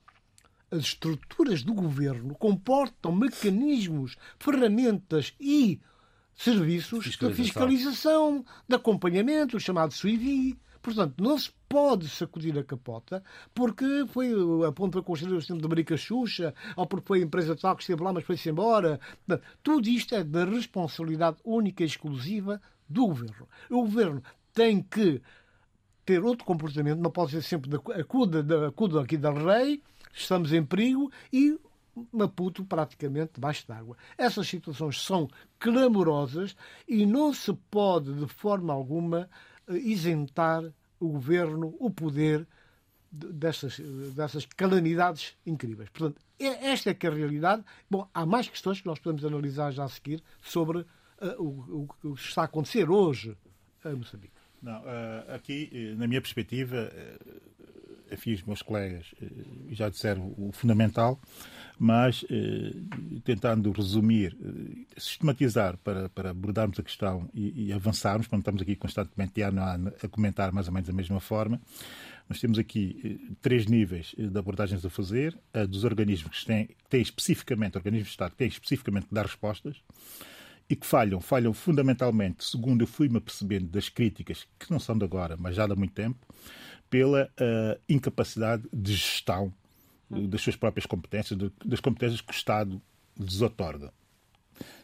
as 0.72 0.80
estruturas 0.80 1.64
do 1.64 1.74
governo 1.74 2.36
comportam 2.36 3.16
mecanismos, 3.16 4.18
ferramentas 4.40 5.34
e 5.40 5.80
serviços 6.36 7.06
fiscalização. 7.06 7.30
de 7.30 7.52
fiscalização, 7.52 8.46
de 8.68 8.76
acompanhamento, 8.76 9.58
o 9.58 9.60
chamado 9.60 9.94
SUIVI, 9.94 10.58
Portanto, 10.86 11.16
não 11.20 11.36
se 11.36 11.52
pode 11.68 12.08
sacudir 12.08 12.56
a 12.60 12.64
capota 12.64 13.24
porque 13.56 14.06
foi 14.08 14.30
a 14.68 14.72
ponto 14.72 14.92
para 14.92 15.02
construir 15.02 15.34
o 15.34 15.40
sistema 15.40 15.60
de 15.60 15.68
Marica 15.68 15.98
Xuxa 15.98 16.54
ou 16.76 16.86
porque 16.86 17.08
foi 17.08 17.20
a 17.22 17.24
empresa 17.24 17.56
tal 17.56 17.76
que 17.76 17.82
esteve 17.82 18.04
lá, 18.04 18.14
mas 18.14 18.24
foi-se 18.24 18.52
embora. 18.52 19.00
Tudo 19.64 19.90
isto 19.90 20.14
é 20.14 20.24
da 20.24 20.46
responsabilidade 20.46 21.38
única 21.44 21.82
e 21.82 21.88
exclusiva 21.88 22.62
do 22.88 23.08
governo. 23.08 23.48
O 23.70 23.82
governo 23.82 24.24
tem 24.54 24.82
que 24.82 25.22
ter 26.06 26.24
outro 26.24 26.46
comportamento, 26.46 27.00
não 27.00 27.12
pode 27.12 27.32
ser 27.32 27.42
sempre 27.42 27.70
da 27.70 27.78
acuda, 28.00 28.44
da 28.44 28.68
acuda 28.68 29.02
aqui 29.02 29.18
da 29.18 29.32
rei, 29.32 29.82
estamos 30.14 30.54
em 30.54 30.64
perigo 30.64 31.12
e 31.34 31.60
Maputo 32.12 32.64
praticamente 32.66 33.34
debaixo 33.36 33.66
d'água. 33.68 33.98
Essas 34.18 34.48
situações 34.48 35.02
são 35.02 35.30
clamorosas 35.58 36.56
e 36.88 37.06
não 37.06 37.34
se 37.34 37.54
pode 37.72 38.14
de 38.14 38.28
forma 38.28 38.74
alguma 38.74 39.30
isentar 39.68 40.64
o 41.00 41.10
governo, 41.10 41.76
o 41.80 41.90
poder 41.90 42.46
dessas, 43.12 43.80
dessas 44.14 44.46
calamidades 44.46 45.36
incríveis. 45.46 45.90
Portanto, 45.90 46.22
é, 46.40 46.72
esta 46.72 46.90
é 46.90 46.94
que 46.94 47.08
é 47.08 47.10
a 47.10 47.14
realidade. 47.14 47.64
Bom, 47.90 48.08
há 48.14 48.26
mais 48.26 48.48
questões 48.48 48.82
que 48.82 48.88
nós 48.88 49.00
podemos 49.00 49.26
analisar 49.26 49.72
já 49.72 49.86
a 49.86 49.90
seguir 49.90 50.22
sobre 50.42 50.86
uh, 51.22 51.42
o, 51.42 51.88
o, 52.04 52.16
que 52.16 52.22
está 52.22 52.42
a 52.42 52.46
acontecer 52.46 52.90
hoje 52.90 53.36
em 53.86 53.96
Moçambique. 53.96 54.34
Não, 54.62 54.82
uh, 54.82 55.36
aqui, 55.36 55.70
eh, 55.72 55.96
na 55.96 56.08
minha 56.08 56.22
perspectiva, 56.22 56.92
uh, 56.92 58.34
os 58.34 58.44
meus 58.44 58.62
colegas 58.62 59.14
já 59.72 59.90
disseram 59.90 60.34
o 60.38 60.52
fundamental 60.52 61.20
mas 61.78 62.26
eh, 62.30 62.74
tentando 63.24 63.72
resumir, 63.72 64.36
eh, 64.42 64.86
sistematizar 64.98 65.78
para, 65.78 66.10
para 66.10 66.30
abordarmos 66.30 66.80
a 66.80 66.84
questão 66.84 67.30
e, 67.34 67.68
e 67.68 67.74
avançarmos, 67.74 68.28
quando 68.28 68.42
estamos 68.42 68.62
aqui 68.62 68.76
constantemente 68.76 69.42
ano 69.42 69.62
a 69.62 69.74
ano 69.74 69.94
a 70.02 70.08
comentar 70.08 70.52
mais 70.52 70.68
ou 70.68 70.74
menos 70.74 70.88
da 70.88 70.94
mesma 70.94 71.20
forma, 71.20 71.62
nós 72.30 72.40
temos 72.40 72.58
aqui 72.58 73.20
eh, 73.30 73.34
três 73.42 73.66
níveis 73.66 74.16
de 74.18 74.38
abordagens 74.38 74.86
a 74.86 74.90
fazer, 74.90 75.38
a 75.54 75.66
dos 75.66 75.84
organismos 75.84 76.40
que 76.40 76.46
têm, 76.46 76.70
têm 76.90 77.02
especificamente, 77.02 77.78
organismos 77.78 78.08
de 78.08 78.14
Estado 78.14 78.32
que 78.32 78.38
têm 78.38 78.48
especificamente 78.48 79.08
que 79.08 79.14
dar 79.14 79.26
respostas, 79.26 79.82
e 80.70 80.76
que 80.76 80.86
falham, 80.86 81.22
falham 81.22 81.54
fundamentalmente, 81.54 82.44
segundo 82.44 82.82
eu 82.82 82.88
fui-me 82.88 83.18
apercebendo 83.18 83.68
das 83.68 83.90
críticas, 83.90 84.48
que 84.60 84.72
não 84.72 84.80
são 84.80 84.98
de 84.98 85.06
agora, 85.06 85.36
mas 85.38 85.56
já 85.56 85.66
de 85.66 85.74
há 85.74 85.76
muito 85.76 85.94
tempo, 85.94 86.18
pela 86.90 87.26
uh, 87.26 87.80
incapacidade 87.88 88.64
de 88.74 88.94
gestão 88.94 89.54
das 90.10 90.42
suas 90.42 90.56
próprias 90.56 90.86
competências, 90.86 91.38
das 91.64 91.80
competências 91.80 92.22
que 92.22 92.32
o 92.32 92.36
Estado 92.36 92.82
lhes 93.20 93.42
otorga. 93.42 93.92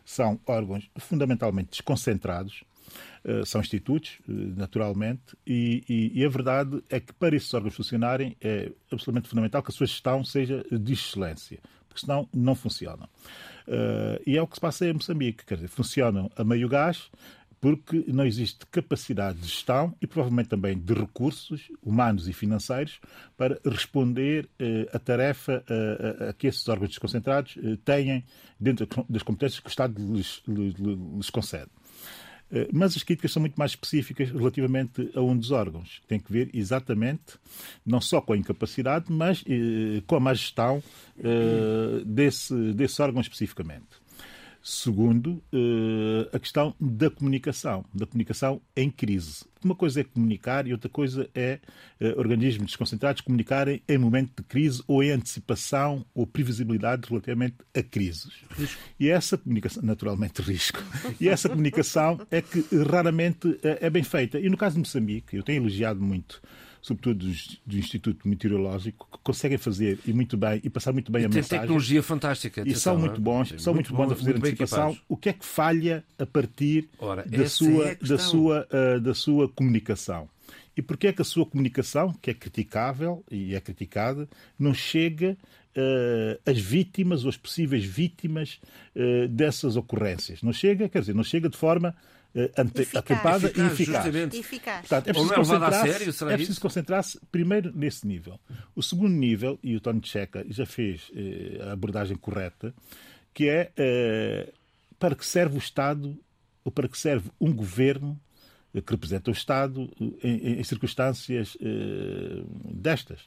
São 0.04 0.40
órgãos 0.48 0.90
fundamentalmente 0.98 1.70
desconcentrados, 1.72 2.64
eh, 3.24 3.46
são 3.46 3.62
institutos, 3.62 4.20
eh, 4.28 4.32
naturalmente, 4.58 5.38
e, 5.46 5.84
e, 5.88 6.20
e, 6.20 6.26
a 6.26 6.30
verdade 6.30 6.84
é 6.90 7.00
que 7.00 7.14
para 7.14 7.36
esses 7.36 7.54
órgãos 7.54 7.76
funcionarem 7.76 8.36
é 8.42 8.72
absolutamente 8.92 9.30
fundamental 9.30 9.62
que 9.62 9.72
a 9.72 9.74
sua 9.74 9.86
gestão 9.86 10.24
seja 10.24 10.66
de 10.72 10.94
excelência, 10.94 11.60
porque 11.92 12.06
senão 12.06 12.28
não 12.34 12.56
funcionam. 12.56 13.08
Uh, 13.68 14.22
e 14.26 14.38
é 14.38 14.42
o 14.42 14.48
que 14.48 14.56
se 14.56 14.62
passa 14.62 14.88
em 14.88 14.94
Moçambique, 14.94 15.46
quer 15.46 15.56
dizer, 15.56 15.68
funcionam 15.68 16.32
a 16.36 16.44
meio 16.44 16.68
gás, 16.68 17.12
porque 17.62 18.04
não 18.08 18.26
existe 18.26 18.66
capacidade 18.66 19.38
de 19.38 19.48
gestão 19.48 19.96
e 20.02 20.08
provavelmente 20.08 20.50
também 20.50 20.76
de 20.76 20.94
recursos 20.96 21.72
humanos 21.84 22.28
e 22.28 22.34
financeiros 22.34 23.00
para 23.38 23.60
responder 23.64 24.50
eh, 24.58 24.90
a 24.92 24.98
tarefa 24.98 25.64
eh, 25.70 26.30
a 26.30 26.34
que 26.34 26.48
esses 26.48 26.68
órgãos 26.68 26.90
desconcentrados 26.90 27.56
eh, 27.64 27.78
têm 27.86 28.26
dentro 28.60 28.88
das 29.08 29.22
competências 29.22 29.60
que 29.60 29.68
o 29.68 29.70
Estado 29.70 29.94
lhes, 30.12 30.42
lhes, 30.48 30.74
lhes 30.74 31.30
concede. 31.30 31.70
Eh, 32.52 32.68
mas 32.74 32.96
as 32.96 33.04
críticas 33.04 33.32
são 33.32 33.40
muito 33.40 33.56
mais 33.56 33.72
específicas 33.72 34.30
relativamente 34.30 35.10
a 35.16 35.22
um 35.22 35.38
dos 35.38 35.52
órgãos. 35.52 36.02
Tem 36.08 36.20
que 36.20 36.32
ver 36.32 36.50
exatamente, 36.54 37.40
não 37.86 38.02
só 38.02 38.20
com 38.20 38.34
a 38.34 38.38
incapacidade, 38.38 39.06
mas 39.10 39.44
eh, 39.48 40.02
com 40.06 40.16
a 40.16 40.20
má 40.20 40.34
gestão 40.34 40.84
eh, 41.20 42.02
desse, 42.06 42.54
desse 42.74 43.02
órgão 43.02 43.22
especificamente. 43.22 44.01
Segundo, 44.64 45.42
eh, 45.52 46.30
a 46.32 46.40
questão 46.40 46.76
da 46.80 47.10
comunicação, 47.10 47.84
da 47.92 48.06
comunicação 48.06 48.62
em 48.76 48.92
crise. 48.92 49.44
Uma 49.64 49.74
coisa 49.74 50.02
é 50.02 50.04
comunicar 50.04 50.68
e 50.68 50.72
outra 50.72 50.88
coisa 50.88 51.28
é 51.34 51.60
eh, 52.00 52.14
organismos 52.16 52.68
desconcentrados 52.68 53.22
comunicarem 53.22 53.82
em 53.88 53.98
momento 53.98 54.34
de 54.38 54.44
crise 54.44 54.84
ou 54.88 55.04
em 55.04 55.10
antecipação 55.12 56.06
ou 56.14 56.28
previsibilidade 56.28 57.10
relativamente 57.10 57.56
a 57.76 57.82
crises. 57.82 58.32
E 59.00 59.10
essa 59.10 59.36
comunicação, 59.36 59.82
naturalmente 59.82 60.42
risco, 60.44 60.84
e 61.20 61.28
essa 61.28 61.50
comunicação 61.50 62.20
é 62.30 62.40
que 62.40 62.64
raramente 62.88 63.58
eh, 63.64 63.80
é 63.82 63.90
bem 63.90 64.04
feita. 64.04 64.40
E 64.40 64.48
no 64.48 64.58
caso 64.58 64.76
de 64.76 64.82
Moçambique, 64.82 65.36
eu 65.36 65.44
tenho 65.44 65.64
elogiado 65.64 66.00
muito 66.00 66.40
sobretudo 66.82 67.32
do 67.66 67.78
Instituto 67.78 68.28
Meteorológico, 68.28 69.08
que 69.12 69.20
conseguem 69.24 69.58
fazer 69.58 70.00
e 70.06 70.12
muito 70.12 70.36
bem 70.36 70.60
e 70.64 70.70
passar 70.70 70.92
muito 70.92 71.12
bem 71.12 71.24
e 71.24 71.26
a 71.26 71.30
tem 71.30 71.38
mensagem. 71.38 71.60
tecnologia 71.60 72.04
fantástica. 72.04 72.64
E 72.66 72.76
são 72.76 72.98
muito 72.98 73.22
bons, 73.22 73.54
são 73.60 73.74
muito, 73.74 73.94
muito 73.94 74.10
bons 74.10 74.12
a 74.14 74.16
fazer 74.16 74.36
antecipação. 74.36 74.98
O 75.08 75.16
que 75.16 75.30
é 75.30 75.34
que 75.34 75.46
falha 75.46 76.04
a 76.18 76.26
partir 76.26 76.90
Ora, 76.98 77.24
da, 77.24 77.48
sua, 77.48 77.90
é 77.90 77.96
da, 77.96 78.18
sua, 78.18 78.68
uh, 78.72 79.00
da 79.00 79.14
sua 79.14 79.48
comunicação? 79.48 80.28
E 80.76 80.82
porquê 80.82 81.08
é 81.08 81.14
que 81.14 81.22
a 81.22 81.26
sua 81.26 81.46
comunicação, 81.46 82.14
que 82.22 82.32
é 82.32 82.34
criticável 82.34 83.24
e 83.30 83.54
é 83.54 83.60
criticada, 83.60 84.28
não 84.58 84.74
chega 84.74 85.38
uh, 85.76 86.50
às 86.50 86.60
vítimas 86.60 87.24
ou 87.24 87.30
às 87.30 87.38
possíveis 87.38 87.84
vítimas 87.84 88.60
uh, 88.96 89.28
dessas 89.28 89.76
ocorrências? 89.76 90.42
Não 90.42 90.54
chega, 90.54 90.90
quer 90.90 91.02
dizer, 91.02 91.14
não 91.14 91.24
chega 91.24 91.50
de 91.50 91.58
forma 91.58 91.96
atempada 92.96 93.52
e 93.56 93.62
eficaz. 93.62 94.16
eficaz. 94.34 94.80
Portanto, 94.82 95.08
é 95.08 95.14
preciso 95.14 95.34
concentrar-se 95.34 96.26
é 96.26 96.38
preciso 96.38 96.62
concentrar-se 96.62 97.20
primeiro 97.32 97.72
nesse 97.76 98.08
nível. 98.08 98.40
O 98.76 98.82
segundo 98.82 99.14
nível, 99.14 99.60
e 99.62 99.76
o 99.76 99.82
Tony 99.82 100.02
Checa 100.04 100.46
já 100.50 100.66
fez 100.66 101.10
uh, 101.10 101.70
a 101.70 101.72
abordagem 101.74 102.16
correta, 102.16 102.74
que 103.34 103.50
é 103.50 103.72
uh, 103.78 104.54
para 104.98 105.16
que 105.16 105.26
serve 105.26 105.56
o 105.56 105.60
Estado 105.60 106.18
ou 106.64 106.72
para 106.72 106.88
que 106.88 106.98
serve 106.98 107.30
um 107.40 107.54
governo 107.54 108.20
que 108.74 108.92
representa 108.92 109.30
o 109.30 109.34
Estado 109.34 109.92
em, 110.24 110.60
em 110.60 110.64
circunstâncias 110.64 111.58
destas. 112.72 113.20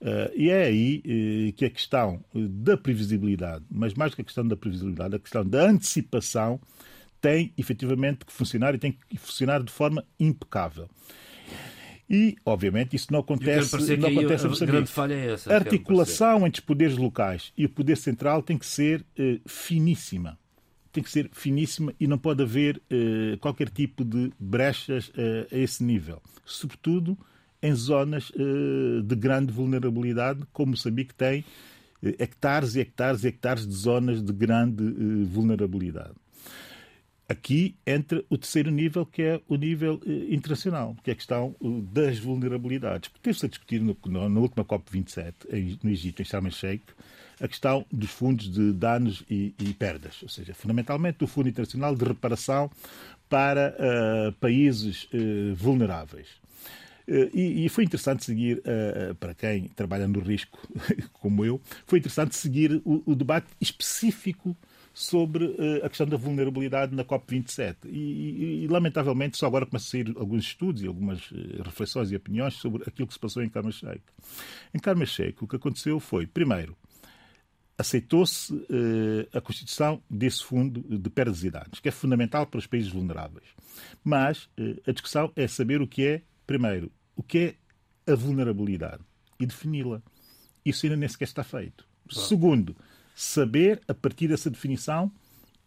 Uh, 0.00 0.32
e 0.34 0.48
é 0.48 0.64
aí 0.64 1.02
uh, 1.04 1.52
que 1.52 1.66
a 1.66 1.70
questão 1.70 2.24
da 2.34 2.74
previsibilidade, 2.74 3.66
mas 3.70 3.92
mais 3.92 4.12
do 4.12 4.16
que 4.16 4.22
a 4.22 4.24
questão 4.24 4.48
da 4.48 4.56
previsibilidade, 4.56 5.14
a 5.14 5.18
questão 5.18 5.44
da 5.44 5.68
antecipação 5.68 6.58
tem 7.20 7.52
efetivamente 7.56 8.24
que 8.24 8.32
funcionar 8.32 8.74
e 8.74 8.78
tem 8.78 8.92
que 8.92 9.18
funcionar 9.18 9.62
de 9.62 9.70
forma 9.70 10.04
impecável. 10.18 10.88
E, 12.10 12.36
obviamente, 12.44 12.96
isso 12.96 13.06
não 13.12 13.20
acontece, 13.20 13.96
não 13.96 14.08
acontece 14.08 14.44
a, 14.44 14.50
a 14.50 14.66
grande 14.66 14.90
falha 14.90 15.14
é 15.14 15.32
essa. 15.32 15.52
A 15.52 15.54
articulação 15.54 16.44
entre 16.44 16.60
os 16.60 16.66
poderes 16.66 16.96
locais 16.96 17.52
e 17.56 17.64
o 17.66 17.68
poder 17.68 17.96
central 17.96 18.42
tem 18.42 18.58
que 18.58 18.66
ser 18.66 19.02
uh, 19.16 19.40
finíssima. 19.46 20.36
Tem 20.90 21.04
que 21.04 21.10
ser 21.10 21.30
finíssima 21.32 21.94
e 22.00 22.08
não 22.08 22.18
pode 22.18 22.42
haver 22.42 22.82
uh, 22.90 23.38
qualquer 23.38 23.68
tipo 23.68 24.04
de 24.04 24.32
brechas 24.40 25.08
uh, 25.10 25.46
a 25.52 25.56
esse 25.56 25.84
nível. 25.84 26.20
Sobretudo 26.44 27.16
em 27.62 27.74
zonas 27.74 28.32
de 29.04 29.16
grande 29.16 29.52
vulnerabilidade, 29.52 30.40
como 30.50 30.70
Moçambique 30.70 31.14
tem 31.14 31.44
hectares 32.18 32.74
e 32.74 32.80
hectares 32.80 33.22
e 33.22 33.28
hectares 33.28 33.66
de 33.66 33.74
zonas 33.74 34.22
de 34.22 34.32
grande 34.32 34.82
vulnerabilidade. 35.26 36.14
Aqui 37.30 37.76
entra 37.86 38.24
o 38.28 38.36
terceiro 38.36 38.72
nível, 38.72 39.06
que 39.06 39.22
é 39.22 39.40
o 39.46 39.54
nível 39.54 40.00
eh, 40.04 40.34
internacional, 40.34 40.96
que 41.04 41.10
é 41.10 41.12
a 41.12 41.16
questão 41.16 41.54
eh, 41.62 41.66
das 41.92 42.18
vulnerabilidades. 42.18 43.08
Teve-se 43.22 43.46
a 43.46 43.48
discutir 43.48 43.80
no, 43.80 43.96
no, 44.04 44.28
na 44.28 44.40
última 44.40 44.64
COP27, 44.64 45.34
em, 45.52 45.78
no 45.80 45.90
Egito, 45.90 46.20
em 46.20 46.24
Sharm 46.24 46.46
el-Sheikh, 46.46 46.82
a 47.40 47.46
questão 47.46 47.86
dos 47.92 48.10
fundos 48.10 48.50
de 48.50 48.72
danos 48.72 49.22
e, 49.30 49.54
e, 49.60 49.72
perdas, 49.72 50.20
ou 50.24 50.28
seja, 50.28 50.52
fundamentalmente 50.54 51.22
o 51.22 51.28
Fundo 51.28 51.48
Internacional 51.48 51.94
de 51.94 52.04
Reparação 52.04 52.68
para 53.28 53.76
uh, 53.78 54.32
países 54.32 55.04
uh, 55.14 55.54
vulneráveis. 55.54 56.26
E, 57.06 57.64
e, 57.64 57.68
foi 57.68 57.84
interessante 57.84 58.24
seguir, 58.24 58.62
para 59.18 59.34
quem 59.34 59.64
trabalha 59.68 60.06
no 60.06 60.20
risco, 60.20 60.60
como 61.14 61.44
eu, 61.44 61.60
foi 61.84 61.98
interessante 61.98 62.36
seguir 62.36 62.80
o, 62.84 63.02
o 63.04 63.16
debate 63.16 63.48
específico 63.60 64.56
sobre 64.92 65.44
uh, 65.44 65.84
a 65.84 65.88
questão 65.88 66.06
da 66.06 66.16
vulnerabilidade 66.16 66.94
na 66.94 67.04
COP27. 67.04 67.76
E, 67.86 67.98
e, 67.98 68.64
e, 68.64 68.66
lamentavelmente, 68.68 69.38
só 69.38 69.46
agora 69.46 69.66
começam 69.66 70.00
a 70.00 70.04
sair 70.04 70.14
alguns 70.16 70.44
estudos 70.44 70.82
e 70.82 70.86
algumas 70.86 71.30
uh, 71.30 71.62
reflexões 71.64 72.10
e 72.10 72.16
opiniões 72.16 72.54
sobre 72.54 72.82
aquilo 72.86 73.06
que 73.06 73.14
se 73.14 73.20
passou 73.20 73.42
em 73.42 73.48
Karma 73.48 73.70
Sheikh. 73.70 74.02
Em 74.74 74.78
Karma 74.78 75.06
Sheikh, 75.06 75.44
o 75.44 75.46
que 75.46 75.56
aconteceu 75.56 76.00
foi, 76.00 76.26
primeiro, 76.26 76.76
aceitou-se 77.78 78.52
uh, 78.52 79.28
a 79.32 79.40
constituição 79.40 80.02
desse 80.10 80.44
fundo 80.44 80.80
de 80.98 81.10
perdas 81.10 81.44
e 81.44 81.50
danos, 81.50 81.80
que 81.80 81.88
é 81.88 81.92
fundamental 81.92 82.46
para 82.46 82.58
os 82.58 82.66
países 82.66 82.90
vulneráveis. 82.90 83.48
Mas 84.04 84.48
a 84.86 84.92
discussão 84.92 85.32
é 85.36 85.46
saber 85.46 85.80
o 85.80 85.86
que 85.86 86.04
é, 86.06 86.22
primeiro, 86.46 86.90
o 87.16 87.22
que 87.22 87.56
é 88.06 88.12
a 88.12 88.14
vulnerabilidade 88.14 89.02
e 89.38 89.46
defini-la. 89.46 90.02
Isso 90.64 90.84
ainda 90.84 90.96
nem 90.96 91.08
sequer 91.08 91.24
está 91.24 91.42
feito. 91.42 91.88
Claro. 92.08 92.28
Segundo, 92.28 92.76
saber, 93.20 93.82
a 93.86 93.92
partir 93.92 94.28
dessa 94.28 94.48
definição, 94.48 95.12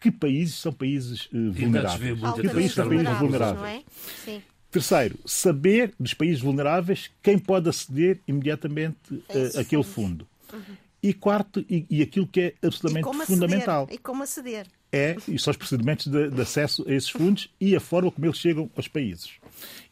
que 0.02 0.12
países 0.12 0.56
são 0.56 0.74
países 0.74 1.28
uh, 1.28 1.52
vulneráveis. 1.52 2.20
Que 2.20 2.50
países 2.50 2.74
são 2.74 2.90
países 2.90 3.18
vulneráveis. 3.20 3.84
É? 4.28 4.42
Terceiro, 4.72 5.20
saber 5.24 5.94
dos 6.00 6.16
países 6.16 6.42
vulneráveis 6.42 7.12
quem 7.22 7.38
pode 7.38 7.70
aceder 7.70 8.20
imediatamente 8.28 8.98
uh, 9.14 9.60
àquele 9.60 9.84
fundo. 9.84 10.28
Uhum. 10.52 10.76
E 11.02 11.14
quarto, 11.14 11.64
e, 11.70 11.86
e, 11.90 12.02
aquilo 12.02 12.26
que 12.26 12.42
é 12.42 12.54
absolutamente 12.66 13.08
e 13.08 13.26
fundamental. 13.28 13.88
E 13.92 13.98
como 14.00 14.24
aceder. 14.24 14.66
É, 14.92 15.16
e 15.28 15.38
são 15.38 15.52
os 15.52 15.58
procedimentos 15.58 16.08
de, 16.08 16.30
de, 16.30 16.42
acesso 16.42 16.84
a 16.88 16.94
esses 16.94 17.10
fundos 17.10 17.50
e 17.60 17.76
a 17.76 17.80
forma 17.80 18.12
como 18.12 18.26
eles 18.26 18.38
chegam 18.38 18.70
aos 18.76 18.88
países. 18.88 19.32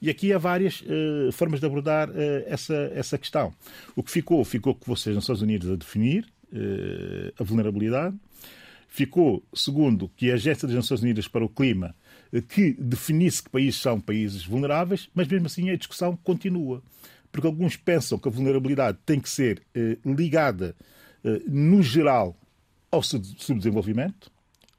E 0.01 0.09
aqui 0.09 0.31
há 0.33 0.37
várias 0.37 0.81
uh, 0.81 1.31
formas 1.31 1.59
de 1.59 1.65
abordar 1.65 2.09
uh, 2.09 2.13
essa, 2.47 2.91
essa 2.95 3.17
questão. 3.17 3.53
O 3.95 4.01
que 4.01 4.11
ficou, 4.11 4.43
ficou 4.45 4.73
que 4.73 4.87
vocês, 4.87 5.15
nos 5.15 5.25
Estados 5.25 5.41
Unidos, 5.41 5.69
a 5.69 5.75
definir, 5.75 6.25
eh, 6.53 7.33
a 7.39 7.43
vulnerabilidade. 7.43 8.15
Ficou, 8.87 9.43
segundo, 9.53 10.09
que 10.15 10.29
a 10.29 10.33
Agência 10.33 10.67
das 10.67 10.75
Nações 10.75 11.01
Unidas 11.01 11.27
para 11.27 11.45
o 11.45 11.49
Clima 11.49 11.95
eh, 12.31 12.41
que 12.41 12.73
definisse 12.73 13.43
que 13.43 13.49
países 13.49 13.79
são 13.79 13.99
países 13.99 14.45
vulneráveis, 14.45 15.09
mas 15.13 15.27
mesmo 15.27 15.47
assim 15.47 15.69
a 15.69 15.75
discussão 15.75 16.15
continua. 16.17 16.81
Porque 17.31 17.47
alguns 17.47 17.77
pensam 17.77 18.17
que 18.17 18.27
a 18.27 18.31
vulnerabilidade 18.31 18.97
tem 19.05 19.19
que 19.19 19.29
ser 19.29 19.61
eh, 19.73 19.97
ligada, 20.05 20.75
no 21.47 21.83
geral, 21.83 22.35
ao 22.89 23.03
subdesenvolvimento, 23.03 24.31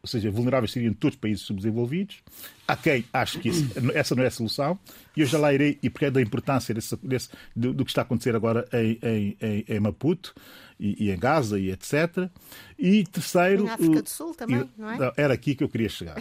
ou 0.03 0.09
seja, 0.09 0.31
vulneráveis 0.33 0.73
seriam 0.73 0.93
todos 0.93 1.15
os 1.15 1.21
países 1.21 1.45
subdesenvolvidos. 1.45 2.23
Há 2.67 2.77
quem 2.77 3.05
ache 3.13 3.39
que 3.39 3.49
isso, 3.51 3.65
essa 3.95 4.17
não 4.17 4.25
é 4.25 4.27
a 4.27 4.31
solução, 4.31 4.79
e 5.17 5.21
eu 5.21 5.27
já 5.27 5.39
lá 5.39 5.55
irei, 5.55 5.79
e 5.81 5.89
porque 5.89 6.07
é 6.07 6.11
da 6.11 6.21
importância 6.21 6.75
desse, 6.75 6.97
desse, 6.97 7.29
do, 7.55 7.73
do, 7.73 7.85
que 7.85 7.93
está 7.93 8.03
a 8.03 8.05
acontecer 8.05 8.35
agora 8.35 8.67
em, 8.73 9.37
em, 9.41 9.65
em 9.69 9.81
Maputo, 9.81 10.35
e, 10.83 11.05
e, 11.05 11.11
em 11.13 11.19
Gaza 11.19 11.61
e 11.61 11.71
etc. 11.71 12.29
E 12.77 13.05
terceiro. 13.05 13.63
E 13.63 13.67
na 13.67 13.75
África 13.75 14.03
do 14.03 14.09
Sul 14.09 14.35
também, 14.35 14.69
não 14.77 14.91
é? 14.91 15.13
Era 15.17 15.33
aqui 15.33 15.55
que 15.55 15.63
eu 15.63 15.69
queria 15.69 15.89
chegar. 15.89 16.21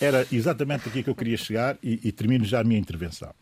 Era 0.00 0.26
exatamente 0.30 0.88
aqui 0.88 1.02
que 1.02 1.08
eu 1.08 1.14
queria 1.14 1.36
chegar 1.36 1.78
e, 1.82 2.00
e 2.04 2.12
termino 2.12 2.44
já 2.44 2.60
a 2.60 2.64
minha 2.64 2.78
intervenção. 2.78 3.32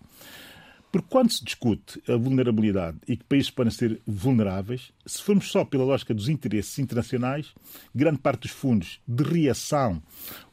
Porque 0.93 1.09
quando 1.11 1.33
se 1.33 1.45
discute 1.45 2.01
a 2.07 2.17
vulnerabilidade 2.17 2.99
e 3.09 3.17
que 3.17 3.25
países 3.25 3.51
podem 3.51 3.73
ser 3.73 4.01
vulneráveis, 4.07 4.93
se 5.05 5.21
formos 5.21 5.51
só 5.51 5.65
pela 5.65 5.83
lógica 5.83 6.15
dos 6.15 6.29
interesses 6.29 6.79
internacionais, 6.79 7.53
grande 7.93 8.19
parte 8.19 8.43
dos 8.43 8.53
fundos 8.53 9.01
de 9.09 9.25
reação 9.25 10.01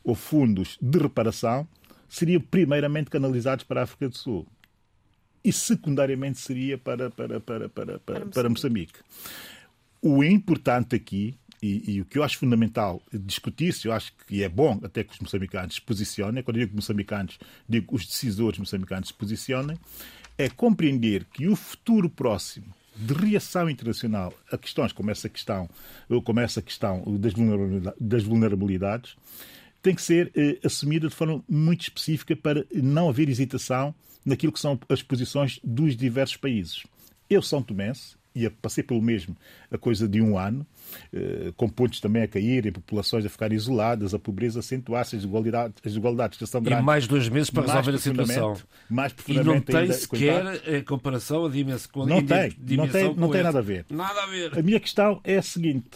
ou 0.04 0.16
fundos 0.16 0.80
de 0.82 0.98
reparação 0.98 1.68
seriam 2.10 2.42
primeiramente 2.42 3.12
canalizados 3.12 3.64
para 3.64 3.82
a 3.82 3.84
África 3.84 4.10
do 4.10 4.18
Sul 4.18 4.48
e 5.44 5.52
secundariamente 5.52 6.40
seria 6.40 6.78
para, 6.78 7.10
para, 7.10 7.40
para, 7.40 7.70
para, 7.70 8.00
para, 8.00 8.26
para 8.26 8.50
Moçambique. 8.50 9.00
O 10.02 10.24
importante 10.24 10.96
aqui, 10.96 11.36
e, 11.62 11.96
e, 11.96 12.02
o 12.02 12.06
que 12.06 12.18
eu 12.18 12.24
acho 12.24 12.40
fundamental 12.40 13.02
discutir-se, 13.14 13.88
eu 13.88 13.94
acho 13.94 14.14
que 14.28 14.44
é 14.44 14.50
bom 14.50 14.80
até 14.84 15.04
que 15.04 15.14
os 15.14 15.20
moçambicanos 15.20 15.76
se 15.76 15.82
posicionem, 15.82 16.42
quando 16.44 16.58
eu 16.58 16.66
digo 16.66 16.76
moçambicanos, 16.76 17.38
digo 17.70 17.96
os 17.96 18.06
decisores 18.06 18.58
moçambicanos 18.58 19.10
se 19.10 19.14
posicionem, 19.14 19.78
é 20.38 20.50
compreender 20.50 21.26
que 21.26 21.48
o 21.48 21.56
futuro 21.56 22.10
próximo 22.10 22.74
de 22.96 23.14
reação 23.14 23.70
internacional 23.70 24.34
a 24.52 24.58
questões 24.58 24.92
como 24.92 25.12
essa 25.12 25.30
questão, 25.30 25.70
como 26.24 26.40
essa 26.40 26.62
questão 26.62 27.04
das 27.20 27.34
vulnerabilidades, 27.34 28.02
das 28.02 28.24
vulnerabilidades 28.24 29.16
tem 29.82 29.96
que 29.96 30.02
ser 30.02 30.32
eh, 30.36 30.60
assumida 30.64 31.08
de 31.08 31.16
forma 31.16 31.44
muito 31.50 31.82
específica 31.82 32.36
para 32.36 32.66
não 32.72 33.10
haver 33.10 33.30
hesitação 33.30 33.96
naquilo 34.26 34.52
que 34.52 34.60
são 34.60 34.80
as 34.90 35.02
posições 35.02 35.60
dos 35.64 35.96
diversos 35.96 36.38
países. 36.38 36.84
Eu, 37.30 37.42
São 37.42 37.62
Tomense, 37.62 38.16
e 38.34 38.50
passei 38.50 38.84
pelo 38.84 39.02
mesmo 39.02 39.36
a 39.70 39.78
coisa 39.78 40.08
de 40.08 40.22
um 40.22 40.38
ano, 40.38 40.66
eh, 41.14 41.52
com 41.58 41.68
pontos 41.68 42.00
também 42.00 42.24
a 42.24 42.28
caírem, 42.28 42.72
populações 42.72 43.26
a 43.26 43.30
ficarem 43.30 43.56
isoladas, 43.58 44.14
a 44.14 44.20
pobreza 44.20 44.60
a 44.60 44.62
acentuar-se, 44.62 45.16
as 45.16 45.22
desigualdades, 45.22 45.76
as 45.78 45.92
desigualdades 45.92 46.38
que 46.38 46.48
são 46.48 46.62
grandes. 46.62 46.82
E 46.82 46.86
mais 46.86 47.08
dois 47.08 47.28
meses 47.28 47.50
para 47.50 47.64
resolver 47.64 47.96
a 47.96 47.98
situação. 47.98 48.58
Mais 48.90 49.14
e 49.28 49.34
não 49.34 49.60
tem 49.60 49.92
sequer 49.92 50.48
a 50.48 50.56
eh, 50.66 50.82
comparação, 50.82 51.46
a 51.46 51.50
dimensão. 51.50 52.06
Não 52.06 52.26
tem, 52.26 52.56
não 52.70 52.88
tem, 52.88 53.16
não 53.16 53.30
tem 53.30 53.44
nada 53.44 53.60
a 53.60 53.62
ver. 53.62 53.86
Nada 53.90 54.24
a 54.24 54.28
ver. 54.28 54.58
A 54.58 54.62
minha 54.62 54.80
questão 54.80 55.20
é 55.24 55.38
a 55.38 55.42
seguinte: 55.42 55.90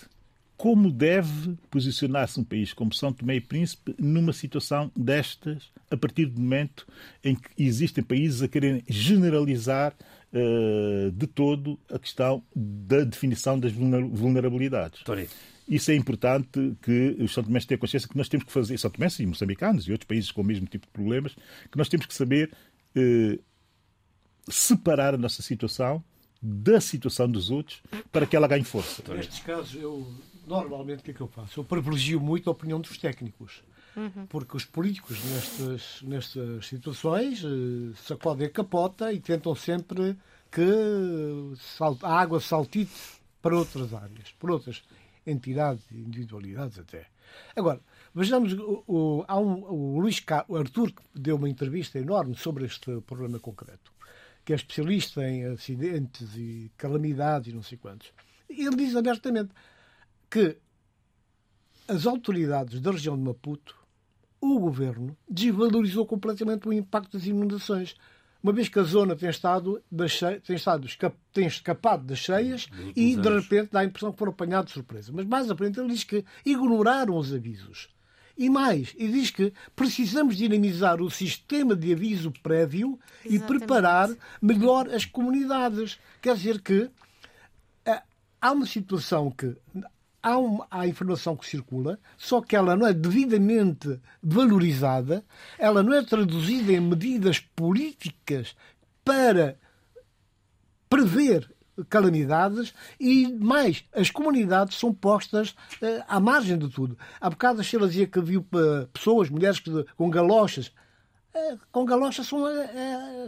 como 0.58 0.92
deve 0.92 1.58
posicionar-se 1.70 2.40
um 2.40 2.44
país 2.44 2.74
como 2.74 2.94
São 2.94 3.12
Tomé 3.12 3.36
e 3.36 3.42
Príncipe 3.42 3.96
numa 4.00 4.34
situação 4.34 4.92
destas, 4.96 5.72
a 5.92 5.98
partir 5.98 6.26
do 6.28 6.40
momento 6.40 6.88
em 7.24 7.36
que 7.36 7.50
existem 7.58 8.04
países 8.04 8.42
a 8.42 8.48
quererem 8.48 8.84
generalizar 8.88 9.94
uh, 10.34 11.12
de 11.12 11.28
todo 11.28 11.80
a 11.92 12.00
questão 12.00 12.44
da 12.56 13.04
definição 13.04 13.60
das 13.60 13.72
vulnerabilidades. 13.72 15.04
Tony. 15.04 15.28
Isso 15.68 15.90
é 15.90 15.96
importante 15.96 16.78
que 16.82 17.18
os 17.20 17.34
São 17.34 17.44
Tomenses 17.44 17.66
tenham 17.66 17.80
consciência 17.80 18.08
que 18.08 18.18
nós 18.18 18.30
temos 18.30 18.46
que 18.46 18.52
fazer, 18.52 18.78
São 18.78 18.92
Tomenses 18.92 19.20
e 19.20 19.26
moçambicanos 19.26 19.88
e 19.88 19.92
outros 19.92 20.08
países 20.08 20.32
com 20.32 20.42
o 20.42 20.46
mesmo 20.46 20.68
tipo 20.68 20.86
de 20.86 20.94
problemas, 20.94 21.36
que 21.72 21.78
nós 21.78 21.90
temos 21.90 22.06
que 22.06 22.14
saber 22.14 22.52
uh, 22.96 23.44
separar 24.48 25.16
a 25.16 25.18
nossa 25.18 25.42
situação 25.42 26.04
da 26.42 26.80
situação 26.80 27.28
dos 27.28 27.50
outros 27.50 27.82
para 28.12 28.28
que 28.28 28.36
ela 28.36 28.48
ganhe 28.48 28.64
força. 28.64 29.02
Nestes 29.16 29.40
casos, 29.40 29.74
eu 29.82 30.08
normalmente 30.48 31.00
o 31.00 31.04
que 31.04 31.12
é 31.12 31.14
que 31.14 31.22
eu 31.22 31.28
faço? 31.28 31.60
Eu 31.60 31.64
privilegio 31.64 32.20
muito 32.20 32.50
a 32.50 32.54
opinião 32.54 32.80
dos 32.80 32.98
técnicos. 32.98 33.64
Uhum. 33.96 34.26
Porque 34.28 34.58
os 34.58 34.66
políticos 34.66 35.24
nestas, 35.24 36.02
nestas 36.02 36.68
situações 36.68 37.42
eh, 37.44 37.94
sacodem 37.96 38.48
a 38.48 38.50
capota 38.50 39.14
e 39.14 39.22
tentam 39.22 39.56
sempre 39.56 40.18
que 40.52 40.62
a 42.04 42.20
água 42.20 42.42
saltite 42.42 42.94
para 43.42 43.56
outras 43.56 43.94
áreas, 43.94 44.34
para 44.38 44.52
outras 44.52 44.84
entidades 45.26 45.84
e 45.92 45.98
individualidades 45.98 46.78
até. 46.78 47.08
Agora, 47.56 47.80
vejamos, 48.14 48.54
o, 48.54 48.84
o, 48.88 49.26
há 49.28 49.40
um, 49.40 49.64
o 49.64 50.00
Luís 50.00 50.24
o 50.48 50.58
Arthur 50.58 50.92
deu 51.14 51.36
uma 51.36 51.50
entrevista 51.50 52.00
enorme 52.00 52.36
sobre 52.36 52.66
este 52.66 53.02
problema 53.02 53.40
concreto, 53.40 53.92
que 54.44 54.54
é 54.54 54.56
especialista 54.56 55.28
em 55.28 55.46
acidentes 55.46 56.36
e 56.36 56.72
calamidades 56.78 57.52
e 57.52 57.56
não 57.56 57.64
sei 57.64 57.78
quantos. 57.78 58.12
Ele 58.50 58.76
diz 58.76 58.96
abertamente, 58.96 59.52
que 60.36 60.58
as 61.88 62.06
autoridades 62.06 62.82
da 62.82 62.92
região 62.92 63.16
de 63.16 63.24
Maputo, 63.24 63.74
o 64.42 64.60
governo, 64.60 65.16
desvalorizou 65.30 66.06
completamente 66.06 66.68
o 66.68 66.74
impacto 66.74 67.18
das 67.18 67.26
inundações. 67.26 67.96
Uma 68.44 68.52
vez 68.52 68.68
que 68.68 68.78
a 68.78 68.84
zona 68.84 69.16
tem 69.16 69.30
estado, 69.30 69.82
tem, 70.46 70.56
estado 70.58 70.88
tem 71.32 71.48
escapado 71.48 72.04
das 72.04 72.20
cheias 72.20 72.68
e, 72.94 73.16
de 73.16 73.30
repente, 73.30 73.70
dá 73.72 73.80
a 73.80 73.86
impressão 73.86 74.12
que 74.12 74.20
foram 74.20 74.34
apanhados 74.34 74.72
de 74.72 74.74
surpresa. 74.74 75.10
Mas, 75.14 75.26
mais 75.26 75.50
à 75.50 75.56
frente, 75.56 75.80
ele 75.80 75.94
diz 75.94 76.04
que 76.04 76.26
ignoraram 76.46 77.16
os 77.16 77.34
avisos 77.34 77.88
E 78.38 78.50
mais, 78.50 78.94
e 78.98 79.08
diz 79.08 79.32
que 79.32 79.54
precisamos 79.74 80.36
dinamizar 80.36 81.02
o 81.02 81.10
sistema 81.10 81.78
de 81.78 81.94
aviso 81.94 82.34
prévio 82.44 83.00
Exatamente. 83.24 83.36
e 83.36 83.40
preparar 83.40 84.10
melhor 84.42 84.90
as 84.90 85.06
comunidades. 85.06 85.98
Quer 86.22 86.36
dizer 86.36 86.62
que 86.62 86.90
eh, 87.86 88.02
há 88.42 88.52
uma 88.52 88.66
situação 88.66 89.32
que 89.32 89.56
há, 90.26 90.38
uma, 90.40 90.68
há 90.72 90.88
informação 90.88 91.38
que 91.38 91.46
circula, 91.46 92.00
só 92.18 92.42
que 92.42 92.56
ela 92.56 92.76
não 92.76 92.88
é 92.88 92.94
devidamente 92.94 94.00
valorizada, 94.24 95.24
ela 95.60 95.84
não 95.84 95.94
é 95.94 96.04
traduzida 96.04 96.74
em 96.74 96.80
medidas 96.80 97.40
políticas 97.40 98.56
para 99.04 99.60
prever 100.90 101.54
calamidades 101.90 102.74
e 103.00 103.28
mais, 103.34 103.84
as 103.94 104.10
comunidades 104.10 104.80
são 104.80 104.92
postas 104.92 105.50
uh, 105.50 106.04
à 106.08 106.20
margem 106.20 106.58
de 106.58 106.70
tudo. 106.70 106.98
Há 107.22 107.30
bocado 107.30 107.62
a 107.62 107.64
Sheila 107.64 107.88
dizia 107.88 108.08
que 108.08 108.20
viu 108.20 108.42
uh, 108.42 108.88
pessoas, 108.88 109.30
mulheres 109.30 109.62
com 109.96 110.10
galochas. 110.10 110.72
Uh, 111.36 111.60
com 111.70 111.84
galochas 111.84 112.26
são, 112.28 112.46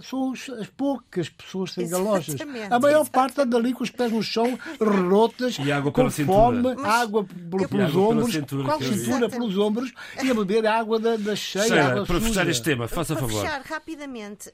são 0.01 0.31
as 0.31 0.67
poucas 0.67 1.27
pessoas 1.27 1.73
sem 1.73 1.89
galochas. 1.89 2.39
A 2.39 2.45
maior 2.45 2.69
exatamente. 2.69 3.09
parte 3.09 3.41
anda 3.41 3.57
ali 3.57 3.73
com 3.73 3.83
os 3.83 3.89
pés 3.89 4.13
no 4.13 4.23
chão, 4.23 4.57
rotas, 4.79 5.57
com 5.91 6.09
fome, 6.09 6.73
Mas, 6.75 6.85
água 6.85 7.25
pelos 7.69 7.89
água 7.89 8.01
ombros, 8.01 8.31
cintura, 8.31 8.63
qual 8.63 8.81
cintura 8.81 9.29
pelos 9.29 9.57
ombros 9.57 9.91
e 10.23 10.31
a 10.31 10.33
beber 10.33 10.65
água 10.65 10.97
da, 10.97 11.17
da 11.17 11.35
cheia. 11.35 11.65
Sheila, 11.65 12.05
para 12.05 12.21
fechar 12.21 12.47
este 12.47 12.63
tema, 12.63 12.87
faça 12.87 13.13
para 13.13 13.27
favor. 13.27 13.41
Fechar 13.41 13.61
rapidamente, 13.63 14.53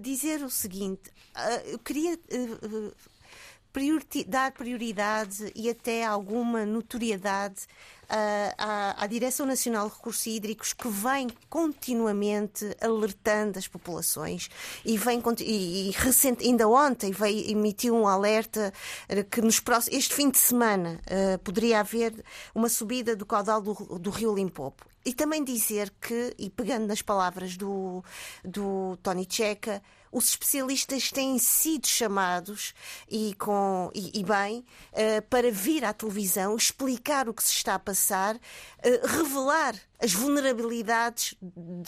dizer 0.00 0.42
o 0.42 0.48
seguinte: 0.48 1.10
eu 1.66 1.78
queria 1.80 2.18
dar 4.26 4.52
prioridade 4.52 5.52
e 5.54 5.68
até 5.68 6.04
alguma 6.04 6.64
notoriedade 6.64 7.62
uh, 7.62 7.93
à, 8.08 9.02
à, 9.02 9.06
Direção 9.06 9.46
Nacional 9.46 9.88
de 9.88 9.94
Recursos 9.94 10.26
Hídricos 10.26 10.72
que 10.72 10.88
vem 10.88 11.28
continuamente 11.48 12.76
alertando 12.80 13.58
as 13.58 13.66
populações 13.66 14.48
e 14.84 14.96
vem 14.96 15.22
e, 15.40 15.88
e 15.88 15.90
recente, 15.92 16.44
ainda 16.44 16.68
ontem 16.68 17.12
veio, 17.12 17.50
emitiu 17.50 17.94
um 17.94 18.06
alerta 18.06 18.72
que 19.30 19.40
nos 19.40 19.60
próximos, 19.60 19.98
este 19.98 20.14
fim 20.14 20.30
de 20.30 20.38
semana 20.38 21.00
uh, 21.06 21.38
poderia 21.38 21.80
haver 21.80 22.14
uma 22.54 22.68
subida 22.68 23.14
do 23.16 23.26
caudal 23.26 23.60
do, 23.60 23.74
do 23.98 24.10
Rio 24.10 24.34
Limpopo. 24.34 24.84
E 25.04 25.12
também 25.12 25.44
dizer 25.44 25.92
que, 26.00 26.34
e 26.38 26.48
pegando 26.48 26.86
nas 26.86 27.02
palavras 27.02 27.56
do, 27.58 28.02
do 28.42 28.96
Tony 29.02 29.26
Checa, 29.28 29.82
os 30.14 30.28
especialistas 30.28 31.10
têm 31.10 31.40
sido 31.40 31.88
chamados 31.88 32.72
e, 33.10 33.34
com, 33.34 33.90
e, 33.92 34.20
e 34.20 34.22
bem 34.22 34.64
uh, 34.92 35.20
para 35.28 35.50
vir 35.50 35.84
à 35.84 35.92
televisão 35.92 36.54
explicar 36.54 37.28
o 37.28 37.34
que 37.34 37.42
se 37.42 37.50
está 37.50 37.74
a 37.74 37.80
passar, 37.80 38.36
uh, 38.36 38.40
revelar 39.06 39.74
as 40.00 40.12
vulnerabilidades 40.12 41.34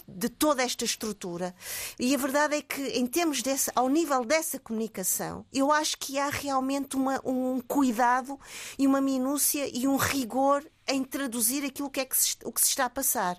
de 0.08 0.28
toda 0.28 0.64
esta 0.64 0.84
estrutura. 0.84 1.54
E 2.00 2.12
a 2.14 2.18
verdade 2.18 2.56
é 2.56 2.62
que, 2.62 2.82
em 2.98 3.06
termos 3.06 3.42
desse, 3.42 3.70
ao 3.76 3.88
nível 3.88 4.24
dessa 4.24 4.58
comunicação, 4.58 5.46
eu 5.52 5.70
acho 5.70 5.96
que 5.96 6.18
há 6.18 6.28
realmente 6.28 6.96
uma, 6.96 7.20
um 7.24 7.60
cuidado 7.60 8.40
e 8.76 8.88
uma 8.88 9.00
minúcia 9.00 9.70
e 9.72 9.86
um 9.86 9.96
rigor 9.96 10.64
em 10.88 11.04
traduzir 11.04 11.64
aquilo 11.64 11.90
que, 11.90 12.00
é 12.00 12.04
que 12.04 12.16
se, 12.16 12.36
o 12.44 12.50
que 12.50 12.60
se 12.60 12.70
está 12.70 12.86
a 12.86 12.90
passar. 12.90 13.38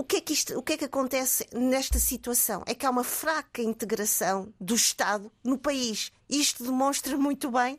O 0.00 0.02
que, 0.02 0.16
é 0.16 0.20
que 0.22 0.32
isto, 0.32 0.58
o 0.58 0.62
que 0.62 0.72
é 0.72 0.76
que 0.78 0.86
acontece 0.86 1.46
nesta 1.52 1.98
situação? 1.98 2.62
É 2.64 2.74
que 2.74 2.86
há 2.86 2.90
uma 2.90 3.04
fraca 3.04 3.60
integração 3.60 4.50
do 4.58 4.74
Estado 4.74 5.30
no 5.44 5.58
país. 5.58 6.10
Isto 6.26 6.64
demonstra 6.64 7.18
muito 7.18 7.50
bem 7.50 7.78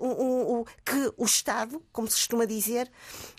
o, 0.00 0.64
que 0.82 1.12
o 1.18 1.26
Estado, 1.26 1.82
como 1.92 2.08
se 2.08 2.14
costuma 2.14 2.46
dizer, 2.46 2.90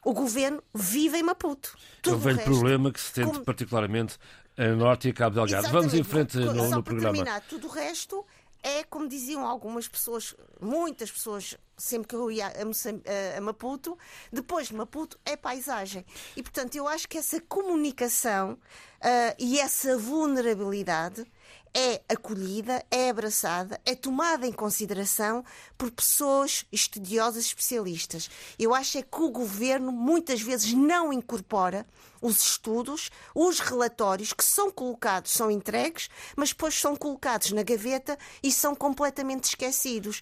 o 0.05 0.13
governo 0.13 0.62
vive 0.71 1.17
em 1.17 1.23
Maputo. 1.23 1.75
Tudo 2.03 2.13
é 2.13 2.15
um 2.15 2.19
velho 2.19 2.38
resto, 2.38 2.51
problema 2.51 2.91
que 2.91 3.01
se 3.01 3.12
tente 3.12 3.31
como... 3.31 3.43
particularmente 3.43 4.19
a 4.55 4.67
Norte 4.67 5.07
e 5.07 5.12
a 5.12 5.13
Cabo 5.15 5.33
Delgado. 5.33 5.63
Exatamente. 5.63 5.73
Vamos 5.73 5.93
em 5.95 6.03
frente 6.03 6.38
no, 6.38 6.53
no, 6.53 6.69
no 6.69 6.83
programa. 6.83 7.15
Terminar, 7.15 7.41
tudo 7.41 7.65
o 7.65 7.71
resto 7.71 8.23
é, 8.63 8.84
como 8.84 9.08
diziam 9.08 9.45
algumas 9.45 9.88
pessoas, 9.88 10.34
muitas 10.60 11.12
pessoas, 11.12 11.58
sempre 11.78 12.08
que 12.08 12.15
eu 12.15 12.32
ia 12.32 12.47
a, 12.47 13.41
Maputo, 13.41 13.97
depois 14.32 14.67
de 14.67 14.76
Maputo 14.76 15.19
é 15.26 15.36
paisagem. 15.36 16.06
E, 16.36 16.41
portanto, 16.41 16.76
eu 16.76 16.88
acho 16.88 17.08
que 17.08 17.17
essa 17.17 17.41
comunicação 17.41 18.54
uh, 18.54 19.36
e 19.38 19.60
essa 19.60 19.97
vulnerabilidade 19.97 21.26
é 21.75 22.01
acolhida, 22.07 22.86
é 22.91 23.09
abraçada, 23.09 23.81
é 23.83 23.95
tomada 23.95 24.45
em 24.45 24.51
consideração 24.51 25.43
por 25.77 25.89
pessoas 25.89 26.65
estudiosas 26.71 27.45
especialistas. 27.45 28.29
Eu 28.59 28.73
acho 28.73 28.99
é 28.99 29.01
que 29.01 29.21
o 29.21 29.29
governo 29.29 29.91
muitas 29.91 30.41
vezes 30.41 30.73
não 30.73 31.12
incorpora 31.12 31.86
os 32.21 32.41
estudos, 32.41 33.09
os 33.33 33.59
relatórios 33.59 34.33
que 34.33 34.43
são 34.43 34.71
colocados, 34.71 35.31
são 35.31 35.49
entregues, 35.49 36.09
mas 36.36 36.49
depois 36.49 36.79
são 36.79 36.95
colocados 36.95 37.51
na 37.51 37.63
gaveta 37.63 38.17
e 38.41 38.51
são 38.51 38.75
completamente 38.75 39.45
esquecidos 39.45 40.21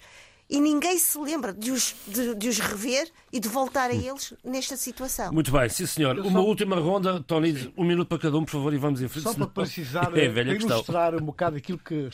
e 0.52 0.60
ninguém 0.60 0.98
se 0.98 1.18
lembra 1.18 1.50
de 1.50 1.70
os, 1.70 1.96
de, 2.06 2.34
de 2.34 2.46
os 2.46 2.58
rever 2.58 3.10
e 3.32 3.40
de 3.40 3.48
voltar 3.48 3.88
a 3.88 3.94
eles 3.94 4.34
nesta 4.44 4.76
situação. 4.76 5.32
Muito 5.32 5.50
bem, 5.50 5.66
sim 5.70 5.86
senhor. 5.86 6.18
Uma 6.18 6.42
só... 6.42 6.46
última 6.46 6.76
ronda, 6.76 7.22
Tony, 7.22 7.72
um 7.74 7.86
minuto 7.86 8.06
para 8.06 8.18
cada 8.18 8.36
um, 8.36 8.44
por 8.44 8.50
favor, 8.50 8.74
e 8.74 8.76
vamos 8.76 9.00
em 9.00 9.08
frente. 9.08 9.24
Só 9.24 9.32
para 9.32 9.46
precisar, 9.46 10.12
é 10.14 10.28
para 10.30 10.42
ilustrar 10.42 11.14
um 11.14 11.24
bocado 11.24 11.56
aquilo 11.56 11.78
que 11.78 12.10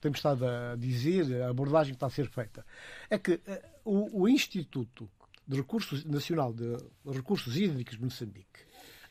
temos 0.00 0.18
estado 0.18 0.46
a 0.46 0.74
dizer, 0.74 1.42
a 1.42 1.50
abordagem 1.50 1.92
que 1.92 1.96
está 1.96 2.06
a 2.06 2.10
ser 2.10 2.30
feita. 2.30 2.64
É 3.10 3.18
que 3.18 3.32
uh, 3.34 3.40
o, 3.84 4.22
o 4.22 4.28
Instituto 4.28 5.06
de 5.46 5.58
Recursos 5.58 6.02
Nacional 6.06 6.54
de 6.54 6.78
Recursos 7.04 7.58
Hídricos 7.58 7.98
de 7.98 8.04
Moçambique 8.04 8.60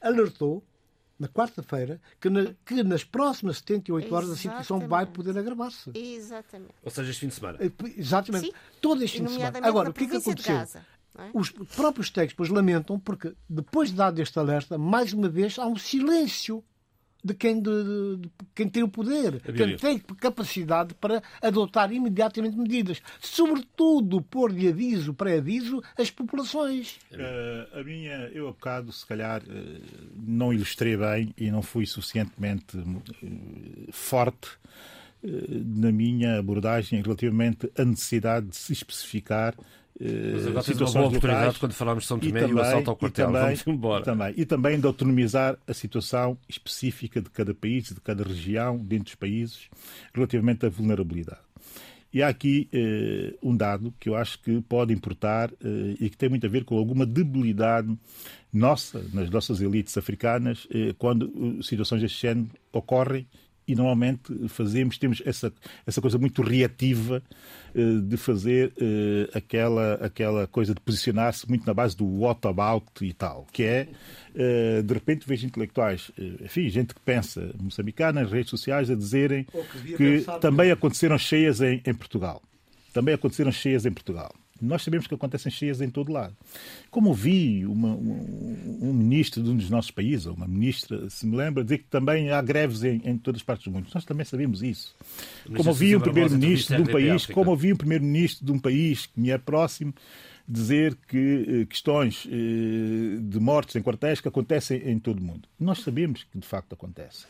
alertou 0.02 0.66
na 1.20 1.28
quarta-feira, 1.28 2.02
que, 2.20 2.30
na, 2.30 2.54
que, 2.66 2.84
nas 2.84 3.04
próximas 3.04 3.58
78 3.58 4.14
horas 4.14 4.30
Exatamente. 4.30 4.48
a 4.48 4.64
situação 4.64 4.88
vai 4.88 5.06
poder 5.06 5.38
agravar-se. 5.38 5.92
Exatamente. 5.94 6.74
Ou 6.84 6.92
seja, 6.92 7.10
este 7.10 7.22
fim 7.22 7.28
de 7.28 7.36
semana. 7.36 7.60
Exatamente. 7.98 8.48
Sim. 8.48 8.54
Todo 8.82 9.04
este 9.04 9.18
fim 9.20 9.26
de 9.26 9.32
semana. 9.34 9.60
Agora, 9.64 9.90
o 9.90 9.94
que 9.94 10.04
é 10.04 10.08
que 10.08 10.18
aconteceu? 10.18 10.56
É? 10.56 11.30
Os 11.34 11.50
próprios 11.50 12.10
técnicos 12.10 12.50
lamentam 12.50 13.00
porque, 13.00 13.34
depois 13.48 13.90
de 13.90 13.96
dado 13.96 14.20
este 14.22 14.38
alerta, 14.38 14.78
mais 14.78 15.14
uma 15.14 15.30
vez 15.30 15.58
há 15.58 15.66
um 15.66 15.78
silêncio 15.78 16.62
de 17.26 17.34
quem, 17.34 17.60
de, 17.60 18.18
de, 18.18 18.30
quem 18.54 18.70
tem 18.70 18.84
o 18.84 18.88
poder, 18.88 19.42
quem 19.42 19.76
tem 19.76 19.98
capacidade 19.98 20.94
para 20.94 21.24
adotar 21.42 21.92
imediatamente 21.92 22.56
medidas. 22.56 23.02
Sobretudo 23.20 24.22
pôr 24.22 24.54
de 24.54 24.68
aviso, 24.68 25.12
pré-aviso, 25.12 25.82
as 25.98 26.12
populações. 26.12 27.00
Uh, 27.12 27.80
a 27.80 27.84
minha, 27.84 28.30
eu 28.32 28.48
há 28.48 28.52
bocado, 28.52 28.92
se 28.92 29.04
calhar, 29.08 29.42
uh, 29.42 29.82
não 30.16 30.54
ilustrei 30.54 30.96
bem 30.96 31.34
e 31.36 31.50
não 31.50 31.64
fui 31.64 31.88
suficientemente 31.88 32.78
uh, 32.78 33.92
forte 33.92 34.50
na 35.24 35.92
minha 35.92 36.38
abordagem 36.38 37.02
relativamente 37.02 37.72
à 37.76 37.84
necessidade 37.84 38.46
de 38.46 38.56
se 38.56 38.74
especificar 38.74 39.56
mas 40.00 40.48
agora 40.48 40.64
tens 40.64 40.82
uma 40.82 40.92
boa 40.92 41.08
oportunidade 41.08 41.40
locais, 41.40 41.58
quando 41.58 41.74
falarmos 41.74 42.04
de 42.04 42.08
São 42.08 42.20
Tomé 42.20 42.30
e, 42.30 42.34
também, 42.42 42.50
e 42.50 42.54
o 42.54 42.62
assalto 42.62 42.90
ao 42.90 42.96
quartel. 42.96 43.26
Também, 43.28 43.42
Vamos 43.42 43.68
embora. 43.68 44.02
E 44.02 44.06
também, 44.06 44.34
e 44.38 44.46
também 44.46 44.80
de 44.80 44.88
autonomizar 44.88 45.58
a 45.68 45.74
situação 45.74 46.38
específica 46.50 47.22
de 47.22 47.30
cada 47.30 47.54
país, 47.54 47.86
de 47.86 48.02
cada 48.02 48.24
região, 48.24 48.78
dentro 48.78 49.06
dos 49.06 49.16
países, 49.16 49.70
relativamente 50.14 50.66
à 50.66 50.70
vulnerabilidade. 50.70 51.40
E 52.14 52.24
há 52.24 52.30
aqui 52.30 52.70
eh, 52.72 53.36
um 53.44 53.56
dado 53.56 53.94
que 54.00 54.08
eu 54.08 54.16
acho 54.16 54.42
que 54.42 54.62
pode 54.62 54.94
importar 54.94 55.52
eh, 55.62 55.96
e 56.00 56.10
que 56.10 56.16
tem 56.16 56.30
muito 56.30 56.46
a 56.46 56.50
ver 56.50 56.64
com 56.64 56.78
alguma 56.78 57.06
debilidade 57.06 57.94
nossa, 58.54 59.04
nas 59.12 59.30
nossas 59.30 59.60
elites 59.60 59.98
africanas, 59.98 60.66
eh, 60.72 60.96
quando 60.98 61.26
eh, 61.60 61.62
situações 61.62 62.02
deste 62.02 62.22
género 62.22 62.50
ocorrem 62.72 63.28
e 63.68 63.76
normalmente 63.76 64.48
fazemos, 64.48 64.98
temos 64.98 65.22
essa, 65.26 65.52
essa 65.86 66.02
coisa 66.02 66.18
muito 66.18 66.42
reativa 66.42 67.22
uh, 67.74 68.02
de 68.02 68.18
fazer 68.18 68.72
uh, 68.78 69.38
aquela, 69.38 69.94
aquela 69.96 70.48
coisa 70.48 70.74
de 70.74 70.82
posicionar-se 70.82 71.48
muito 71.50 71.66
na 71.66 71.74
base 71.74 71.96
do 71.96 72.06
what 72.06 72.48
about 72.48 72.86
e 73.02 73.14
tal, 73.14 73.48
que 73.52 73.64
é, 73.64 73.88
uh, 74.36 74.84
de 74.84 74.94
repente, 74.94 75.28
vejo 75.28 75.46
intelectuais, 75.46 76.12
enfim, 76.42 76.70
gente 76.70 76.94
que 76.94 77.02
pensa 77.02 77.52
moçambicana 77.60 78.22
nas 78.22 78.32
redes 78.32 78.50
sociais 78.50 78.90
a 78.90 78.96
dizerem 78.96 79.46
que, 79.98 80.22
que 80.22 80.26
também 80.40 80.72
aconteceram 80.72 81.18
cheias 81.18 81.62
em, 81.62 81.82
em 81.86 81.94
Portugal. 81.94 82.42
Também 82.94 83.14
aconteceram 83.14 83.52
cheias 83.52 83.86
em 83.86 83.92
Portugal. 83.92 84.34
Nós 84.62 84.84
sabemos 84.84 85.06
que 85.06 85.14
acontecem 85.14 85.52
cheias 85.52 85.82
em 85.82 85.90
todo 85.90 86.12
lado. 86.12 86.36
Como 86.90 87.10
ouvi 87.10 87.66
uma, 87.66 87.90
um, 87.90 88.80
um, 88.82 88.94
ministro 88.94 89.44
de 89.44 89.50
um 89.50 89.58
dos 89.58 89.70
nossos 89.70 89.92
países, 89.92 90.26
ou 90.26 90.34
uma 90.34 90.48
ministra, 90.48 91.10
se 91.10 91.26
me 91.26 91.36
lembra, 91.36 91.64
dizer 91.64 91.80
que 91.80 91.86
também 91.86 92.32
há 92.32 92.42
greves 92.42 92.84
em, 92.84 93.02
em 93.04 93.18
todas 93.18 93.42
as 93.42 93.46
partes 93.46 93.66
do 93.66 93.72
mundo. 93.72 93.88
Nós 93.94 94.06
também 94.06 94.26
sabemos 94.26 94.64
isso. 94.64 94.96
Como 95.56 95.70
ouvi 95.70 95.96
um 95.96 96.00
primeiro-ministro 96.00 96.78
de 96.78 96.82
um 96.84 96.86
país, 96.86 97.26
como 97.26 97.52
ouvi 97.52 97.74
um 97.74 97.76
primeiro-ministro 97.76 98.46
de 98.46 98.52
um 98.52 98.60
país 98.60 99.06
que 99.06 99.20
me 99.20 99.30
é 99.30 99.38
próximo, 99.38 99.94
dizer 100.48 100.96
que 101.08 101.46
eh, 101.48 101.66
questões 101.66 102.28
eh, 102.28 103.18
de 103.20 103.40
mortes 103.40 103.76
em 103.76 103.82
quartéis 103.82 104.22
que 104.22 104.28
acontecem 104.28 104.78
em 104.90 105.00
todo 105.00 105.20
o 105.20 105.24
mundo. 105.24 105.50
Nós 105.60 105.80
sabemos 105.80 106.24
que 106.24 106.38
de 106.38 106.48
facto 106.48 106.74
acontece. 106.74 107.26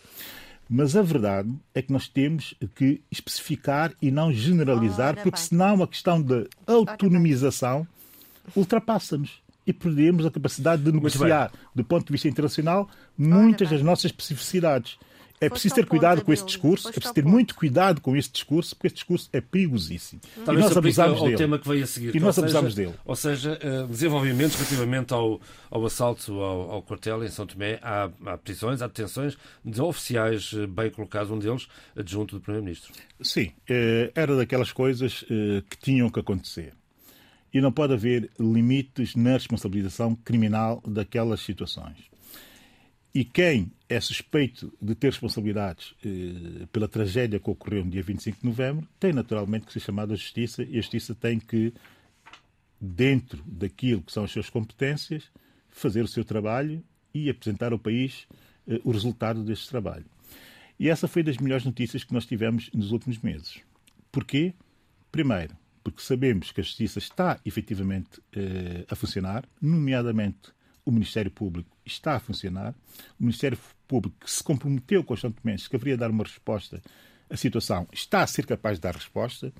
Mas 0.67 0.95
a 0.95 1.01
verdade 1.01 1.53
é 1.73 1.81
que 1.81 1.93
nós 1.93 2.07
temos 2.07 2.55
que 2.75 3.01
especificar 3.11 3.93
e 4.01 4.09
não 4.09 4.33
generalizar, 4.33 5.09
Ora, 5.09 5.15
porque 5.17 5.31
bem. 5.31 5.39
senão 5.39 5.83
a 5.83 5.87
questão 5.87 6.21
da 6.21 6.45
autonomização 6.65 7.87
ultrapassa-nos. 8.55 9.43
e 9.67 9.73
perdemos 9.73 10.25
a 10.25 10.31
capacidade 10.31 10.83
de 10.83 10.91
negociar, 10.91 11.51
do 11.73 11.83
ponto 11.83 12.05
de 12.05 12.11
vista 12.11 12.27
internacional, 12.27 12.87
muitas 13.17 13.69
das 13.69 13.81
nossas 13.81 14.05
especificidades. 14.05 14.97
É 15.39 15.49
preciso 15.49 15.75
ter 15.75 15.85
cuidado 15.85 16.23
com 16.23 16.31
esse 16.31 16.45
discurso, 16.45 16.87
é 16.87 16.91
preciso 16.91 17.13
ter 17.13 17.25
muito 17.25 17.55
cuidado 17.55 17.99
com 17.99 18.15
esse 18.15 18.31
discurso, 18.31 18.75
porque 18.75 18.87
esse 18.87 18.95
discurso 18.95 19.29
é 19.33 19.41
perigosíssimo. 19.41 20.21
Talvez 20.45 20.65
e 20.65 20.69
nós 20.69 20.77
abusamos 20.77 21.21
dele. 21.21 21.37
tema 21.37 21.59
que 21.59 21.67
veio 21.67 21.83
a 21.83 21.87
seguir. 21.87 22.15
E 22.15 22.19
nós 22.19 22.39
abusamos 22.39 22.73
dele. 22.73 22.93
Ou 23.03 23.15
seja, 23.15 23.59
eh, 23.61 23.85
desenvolvimentos 23.87 24.55
relativamente 24.55 25.13
ao, 25.13 25.41
ao 25.69 25.85
assalto 25.85 26.39
ao, 26.39 26.71
ao, 26.71 26.81
quartel 26.81 27.23
em 27.23 27.27
São 27.27 27.45
Tomé, 27.45 27.79
há, 27.81 28.09
há 28.25 28.37
prisões, 28.37 28.81
há 28.81 28.87
detenções 28.87 29.37
de 29.63 29.81
oficiais 29.81 30.51
eh, 30.55 30.67
bem 30.67 30.89
colocados, 30.89 31.29
um 31.29 31.37
deles 31.37 31.67
adjunto 31.95 32.35
do 32.35 32.41
Primeiro-Ministro. 32.41 32.93
Sim, 33.21 33.51
eh, 33.69 34.11
era 34.15 34.37
daquelas 34.37 34.71
coisas 34.71 35.25
que 35.69 35.77
tinham 35.81 36.09
que 36.09 36.19
acontecer. 36.19 36.73
E 37.53 37.61
não 37.61 37.71
pode 37.71 37.93
haver 37.93 38.29
limites 38.39 39.15
na 39.15 39.33
responsabilização 39.33 40.15
criminal 40.15 40.81
daquelas 40.85 41.41
situações. 41.41 42.14
E 43.15 43.23
quem 43.23 43.71
é 43.87 43.97
suspeito 44.01 44.73
de 44.81 44.93
ter 44.93 45.07
responsabilidades 45.07 45.95
eh, 46.05 46.65
pela 46.69 46.85
tragédia 46.85 47.39
que 47.39 47.49
ocorreu 47.49 47.85
no 47.85 47.89
dia 47.89 48.03
25 48.03 48.41
de 48.41 48.45
novembro 48.45 48.85
tem 48.99 49.13
naturalmente 49.13 49.65
que 49.65 49.71
ser 49.71 49.79
chamado 49.79 50.11
à 50.11 50.17
justiça 50.17 50.63
e 50.63 50.73
a 50.73 50.81
justiça 50.81 51.15
tem 51.15 51.39
que, 51.39 51.73
dentro 52.79 53.41
daquilo 53.45 54.01
que 54.01 54.11
são 54.11 54.25
as 54.25 54.31
suas 54.31 54.49
competências, 54.49 55.31
fazer 55.69 56.01
o 56.01 56.09
seu 56.09 56.25
trabalho 56.25 56.83
e 57.13 57.29
apresentar 57.29 57.71
ao 57.71 57.79
país 57.79 58.27
eh, 58.67 58.81
o 58.83 58.91
resultado 58.91 59.45
deste 59.45 59.69
trabalho. 59.69 60.05
E 60.77 60.89
essa 60.89 61.07
foi 61.07 61.23
das 61.23 61.37
melhores 61.37 61.63
notícias 61.63 62.03
que 62.03 62.13
nós 62.13 62.25
tivemos 62.25 62.69
nos 62.73 62.91
últimos 62.91 63.19
meses. 63.19 63.61
Porquê? 64.11 64.53
Primeiro, 65.09 65.55
porque 65.81 66.01
sabemos 66.01 66.51
que 66.51 66.59
a 66.59 66.63
justiça 66.65 66.99
está 66.99 67.39
efetivamente 67.45 68.21
eh, 68.33 68.83
a 68.89 68.95
funcionar, 68.95 69.45
nomeadamente 69.61 70.53
o 70.85 70.91
Ministério 70.91 71.31
Público 71.31 71.75
está 71.85 72.15
a 72.15 72.19
funcionar. 72.19 72.73
O 73.19 73.23
Ministério 73.23 73.57
Público, 73.87 74.15
que 74.19 74.31
se 74.31 74.43
comprometeu 74.43 75.03
com 75.03 75.13
os 75.13 75.21
santomenses 75.21 75.67
que 75.67 75.75
haveria 75.75 75.95
de 75.95 75.99
dar 75.99 76.11
uma 76.11 76.23
resposta 76.23 76.81
à 77.29 77.35
situação, 77.35 77.87
está 77.91 78.21
a 78.21 78.27
ser 78.27 78.45
capaz 78.45 78.77
de 78.77 78.81
dar 78.81 78.93
resposta 78.93 79.51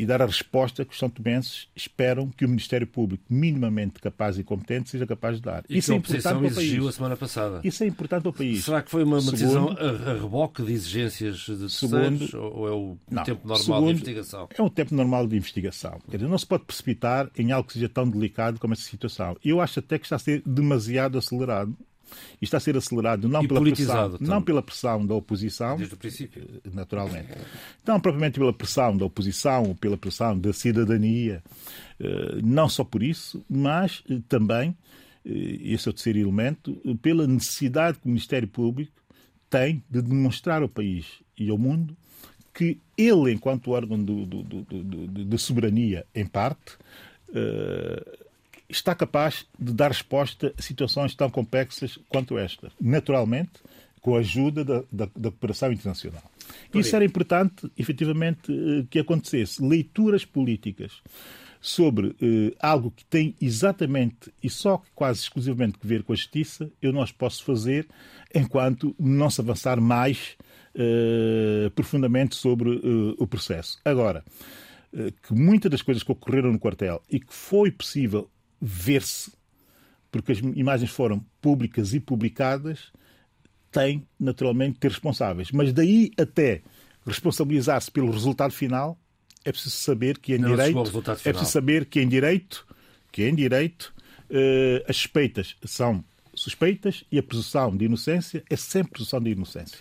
e 0.00 0.06
dar 0.06 0.22
a 0.22 0.24
resposta 0.24 0.82
que 0.82 0.92
os 0.92 0.98
santomenses 0.98 1.68
esperam 1.76 2.30
que 2.30 2.46
o 2.46 2.48
Ministério 2.48 2.86
Público, 2.86 3.22
minimamente 3.28 4.00
capaz 4.00 4.38
e 4.38 4.42
competente, 4.42 4.88
seja 4.88 5.06
capaz 5.06 5.36
de 5.36 5.42
dar. 5.42 5.62
E 5.68 5.76
Isso 5.76 5.92
é 5.92 5.96
importante 5.96 6.22
para 6.22 6.38
o 6.38 6.40
país. 6.40 6.56
exigiu 6.56 6.88
a 6.88 6.92
semana 6.92 7.16
passada. 7.18 7.60
Isso 7.62 7.84
é 7.84 7.86
importante 7.86 8.22
para 8.22 8.30
o 8.30 8.32
país. 8.32 8.64
Será 8.64 8.80
que 8.80 8.90
foi 8.90 9.04
uma, 9.04 9.18
uma 9.18 9.30
decisão 9.30 9.76
a, 9.78 10.14
reboque 10.14 10.62
de 10.62 10.72
exigências 10.72 11.36
de 11.40 11.58
terceiros 11.58 12.32
ou 12.32 12.66
é 12.66 12.70
o 12.70 12.96
não, 13.10 13.24
tempo 13.24 13.46
normal 13.46 13.58
segundo, 13.58 13.84
de 13.84 13.90
investigação? 13.90 14.48
É 14.56 14.62
um 14.62 14.70
tempo 14.70 14.94
normal 14.94 15.26
de 15.26 15.36
investigação. 15.36 16.00
Quer 16.10 16.16
dizer, 16.16 16.30
não 16.30 16.38
se 16.38 16.46
pode 16.46 16.64
precipitar 16.64 17.30
em 17.36 17.52
algo 17.52 17.66
que 17.66 17.74
seja 17.74 17.90
tão 17.90 18.08
delicado 18.08 18.58
como 18.58 18.72
essa 18.72 18.84
situação. 18.84 19.36
Eu 19.44 19.60
acho 19.60 19.80
até 19.80 19.98
que 19.98 20.06
está 20.06 20.16
a 20.16 20.18
ser 20.18 20.42
demasiado 20.46 21.18
acelerado 21.18 21.76
e 22.40 22.44
está 22.44 22.56
a 22.56 22.60
ser 22.60 22.76
acelerado 22.76 23.28
não, 23.28 23.46
pela 23.46 23.60
pressão, 23.60 24.16
não 24.20 24.42
pela 24.42 24.62
pressão 24.62 25.06
da 25.06 25.14
oposição, 25.14 25.76
desde 25.76 25.94
o 25.94 25.98
princípio, 25.98 26.46
eh, 26.64 26.70
naturalmente, 26.72 27.28
não 27.86 28.00
propriamente 28.00 28.38
pela 28.38 28.52
pressão 28.52 28.96
da 28.96 29.04
oposição 29.04 29.64
ou 29.64 29.74
pela 29.74 29.96
pressão 29.96 30.38
da 30.38 30.52
cidadania, 30.52 31.42
eh, 31.98 32.38
não 32.42 32.68
só 32.68 32.84
por 32.84 33.02
isso, 33.02 33.44
mas 33.48 34.02
eh, 34.10 34.18
também, 34.28 34.76
esse 35.24 35.86
é 35.86 35.90
o 35.90 35.92
terceiro 35.92 36.18
elemento, 36.18 36.74
pela 37.02 37.26
necessidade 37.26 37.98
que 37.98 38.06
o 38.06 38.08
Ministério 38.08 38.48
Público 38.48 38.92
tem 39.50 39.82
de 39.90 40.00
demonstrar 40.00 40.62
ao 40.62 40.68
país 40.68 41.06
e 41.36 41.50
ao 41.50 41.58
mundo 41.58 41.94
que 42.54 42.78
ele, 42.96 43.32
enquanto 43.32 43.70
órgão 43.70 44.02
do, 44.02 44.24
do, 44.24 44.42
do, 44.42 45.24
de 45.24 45.38
soberania, 45.38 46.06
em 46.14 46.26
parte, 46.26 46.78
está 48.70 48.94
capaz 48.94 49.46
de 49.58 49.72
dar 49.72 49.88
resposta 49.88 50.54
a 50.56 50.62
situações 50.62 51.14
tão 51.14 51.28
complexas 51.28 51.98
quanto 52.08 52.38
esta. 52.38 52.70
Naturalmente, 52.80 53.52
com 54.00 54.16
a 54.16 54.20
ajuda 54.20 54.64
da, 54.64 54.82
da, 54.90 55.08
da 55.16 55.30
cooperação 55.30 55.72
internacional. 55.72 56.22
Isso 56.74 56.96
era 56.96 57.04
importante, 57.04 57.70
efetivamente, 57.76 58.50
eh, 58.50 58.86
que 58.88 58.98
acontecesse. 58.98 59.62
Leituras 59.62 60.24
políticas 60.24 61.02
sobre 61.60 62.16
eh, 62.20 62.54
algo 62.58 62.90
que 62.90 63.04
tem 63.04 63.34
exatamente 63.40 64.32
e 64.42 64.48
só 64.48 64.82
quase 64.94 65.20
exclusivamente 65.20 65.78
que 65.78 65.86
ver 65.86 66.02
com 66.02 66.12
a 66.12 66.16
justiça, 66.16 66.70
eu 66.80 66.92
não 66.92 67.02
as 67.02 67.12
posso 67.12 67.44
fazer 67.44 67.86
enquanto 68.34 68.94
não 68.98 69.28
se 69.28 69.40
avançar 69.40 69.80
mais 69.80 70.36
eh, 70.74 71.70
profundamente 71.74 72.36
sobre 72.36 72.76
eh, 72.76 73.14
o 73.18 73.26
processo. 73.26 73.78
Agora, 73.84 74.24
eh, 74.94 75.12
que 75.22 75.34
muitas 75.34 75.70
das 75.70 75.82
coisas 75.82 76.02
que 76.02 76.12
ocorreram 76.12 76.52
no 76.52 76.58
quartel 76.58 77.02
e 77.10 77.18
que 77.18 77.34
foi 77.34 77.70
possível 77.70 78.30
ver-se, 78.60 79.32
porque 80.10 80.32
as 80.32 80.38
imagens 80.38 80.90
foram 80.90 81.24
públicas 81.40 81.94
e 81.94 82.00
publicadas, 82.00 82.92
tem 83.70 84.06
naturalmente 84.18 84.74
que 84.74 84.80
ter 84.80 84.90
responsáveis. 84.90 85.50
Mas 85.50 85.72
daí 85.72 86.10
até 86.18 86.62
responsabilizar-se 87.06 87.90
pelo 87.90 88.10
resultado 88.10 88.52
final, 88.52 88.98
é 89.44 89.52
preciso 89.52 89.76
saber 89.76 90.18
que 90.18 90.34
em 90.34 90.38
Não 90.38 90.50
direito 90.50 90.78
é 91.24 91.32
preciso 91.32 91.50
saber 91.50 91.86
que 91.86 92.00
em 92.00 92.08
direito 92.08 92.66
que 93.10 93.24
em 93.24 93.34
direito 93.34 93.92
uh, 94.30 94.84
as 94.88 94.96
suspeitas 94.96 95.56
são 95.64 96.04
suspeitas 96.34 97.04
e 97.10 97.18
a 97.18 97.22
presunção 97.22 97.76
de 97.76 97.84
inocência 97.84 98.44
é 98.48 98.56
sempre 98.56 98.92
presunção 98.92 99.20
de 99.20 99.30
inocência. 99.30 99.78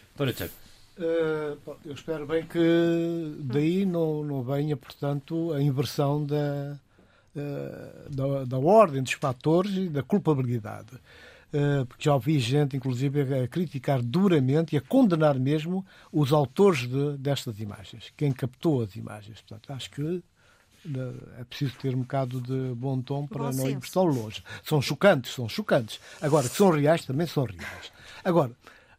Uh, 0.97 1.57
eu 1.85 1.93
espero 1.93 2.25
bem 2.25 2.45
que 2.45 2.59
daí 3.39 3.85
não, 3.85 4.23
não 4.23 4.43
venha, 4.43 4.75
portanto, 4.75 5.53
a 5.53 5.61
inversão 5.61 6.25
da, 6.25 6.77
da, 8.09 8.45
da, 8.45 8.57
ordem 8.57 9.01
dos 9.01 9.13
fatores 9.13 9.75
e 9.75 9.89
da 9.89 10.03
culpabilidade. 10.03 10.95
Uh, 11.51 11.83
porque 11.87 12.03
já 12.03 12.13
ouvi 12.13 12.37
gente, 12.37 12.77
inclusive, 12.77 13.21
a 13.41 13.47
criticar 13.47 14.03
duramente 14.03 14.75
e 14.75 14.77
a 14.77 14.81
condenar 14.81 15.39
mesmo 15.39 15.83
os 16.11 16.31
autores 16.31 16.87
de, 16.87 17.17
destas 17.17 17.59
imagens, 17.59 18.13
quem 18.15 18.31
captou 18.31 18.83
as 18.83 18.95
imagens. 18.95 19.41
Portanto, 19.41 19.73
acho 19.73 19.89
que 19.89 20.23
é 21.39 21.43
preciso 21.43 21.75
ter 21.77 21.93
um 21.93 22.01
bocado 22.01 22.39
de 22.39 22.73
bom 22.75 23.01
tom 23.01 23.27
para 23.27 23.51
bom 23.51 23.51
não 23.51 23.69
irmos 23.69 23.89
tão 23.89 24.05
longe. 24.05 24.43
São 24.63 24.81
chocantes, 24.81 25.33
são 25.33 25.49
chocantes. 25.49 25.99
Agora, 26.21 26.47
que 26.47 26.55
são 26.55 26.69
reais, 26.69 27.05
também 27.05 27.27
são 27.27 27.45
reais. 27.45 27.91
Agora, 28.23 28.51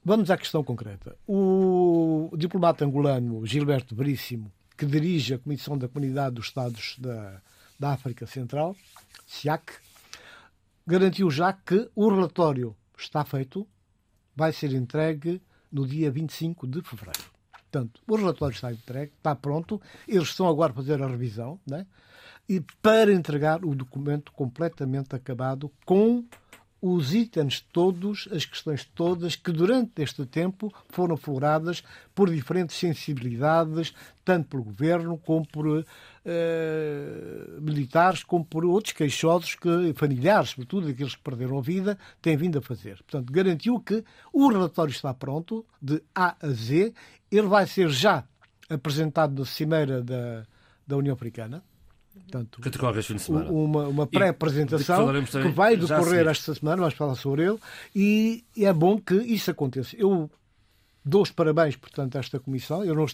vamos 0.05 0.31
à 0.31 0.37
questão 0.37 0.63
concreta. 0.63 1.17
O 1.27 2.31
diplomata 2.37 2.85
angolano 2.85 3.47
Gilberto 3.47 3.95
Veríssimo, 3.95 4.53
que 4.77 4.85
dirige 4.85 5.35
a 5.35 5.39
Comissão 5.39 5.77
da 5.79 5.89
Comunidade 5.89 6.35
dos 6.35 6.47
Estados 6.47 6.97
da, 6.99 7.41
da 7.81 7.93
África 7.95 8.27
Central, 8.27 8.77
SIAC, 9.27 9.73
garantiu 10.87 11.31
já 11.31 11.53
que 11.53 11.91
o 11.97 12.11
relatório 12.11 12.77
está 12.97 13.25
feito, 13.25 13.67
vai 14.37 14.53
ser 14.53 14.73
entregue 14.75 15.43
no 15.73 15.87
dia 15.87 16.11
25 16.11 16.67
de 16.67 16.83
fevereiro. 16.83 17.31
Portanto, 17.51 18.03
o 18.07 18.17
relatório 18.17 18.55
está 18.55 18.71
entregue, 18.71 19.13
está 19.17 19.35
pronto, 19.35 19.81
eles 20.07 20.29
estão 20.29 20.47
agora 20.47 20.73
a 20.73 20.77
fazer 20.77 21.03
a 21.03 21.07
revisão, 21.07 21.59
né? 21.67 21.87
e 22.51 22.61
para 22.83 23.13
entregar 23.13 23.65
o 23.65 23.77
documento 23.77 24.33
completamente 24.33 25.15
acabado 25.15 25.71
com 25.87 26.25
os 26.81 27.15
itens 27.15 27.61
todos, 27.73 28.29
as 28.33 28.45
questões 28.47 28.85
todas 28.95 29.37
que 29.37 29.53
durante 29.53 30.03
este 30.03 30.25
tempo 30.25 30.73
foram 30.89 31.17
floradas 31.17 31.83
por 32.15 32.31
diferentes 32.31 32.77
sensibilidades, 32.77 33.93
tanto 34.25 34.49
pelo 34.49 34.65
governo 34.65 35.19
como 35.19 35.47
por 35.47 35.85
eh, 36.25 37.47
militares, 37.61 38.25
como 38.25 38.45
por 38.45 38.65
outros 38.65 38.95
queixosos, 38.95 39.55
que, 39.55 39.93
familiares, 39.95 40.51
sobretudo 40.51 40.89
aqueles 40.89 41.15
que 41.15 41.23
perderam 41.23 41.59
a 41.59 41.63
vida, 41.63 41.99
têm 42.23 42.37
vindo 42.37 42.59
a 42.59 42.63
fazer. 42.63 42.97
Portanto, 43.03 43.31
garantiu 43.31 43.79
que 43.81 44.03
o 44.33 44.49
relatório 44.49 44.93
está 44.93 45.13
pronto, 45.13 45.67
de 45.81 46.03
A 46.15 46.37
a 46.41 46.49
Z, 46.49 46.95
ele 47.31 47.47
vai 47.47 47.67
ser 47.67 47.91
já 47.91 48.25
apresentado 48.69 49.39
na 49.39 49.45
Cimeira 49.45 50.03
da, 50.03 50.47
da 50.87 50.97
União 50.97 51.15
Africana, 51.15 51.63
Portanto, 52.13 52.61
que 52.61 52.71
decorre 52.71 53.01
este 53.01 53.13
fim 53.13 53.17
de 53.17 53.23
semana. 53.23 53.51
Uma, 53.51 53.89
uma 53.89 54.07
pré-apresentação 54.07 55.09
que, 55.25 55.43
que, 55.43 55.49
vai 55.49 55.77
decorrer 55.77 56.27
esta 56.27 56.55
semana, 56.55 56.79
vamos 56.79 56.95
falar 56.95 57.15
sobre 57.15 57.45
ele, 57.45 57.59
e 57.95 58.45
é 58.57 58.73
bom 58.73 58.99
que 58.99 59.15
isso 59.15 59.51
aconteça. 59.51 59.97
Eu 59.97 60.31
dou 61.05 61.23
os 61.23 61.31
parabéns, 61.31 61.77
portanto, 61.77 62.17
a 62.17 62.19
esta 62.19 62.39
comissão. 62.39 62.85
Eu 62.85 62.95
não, 62.95 63.07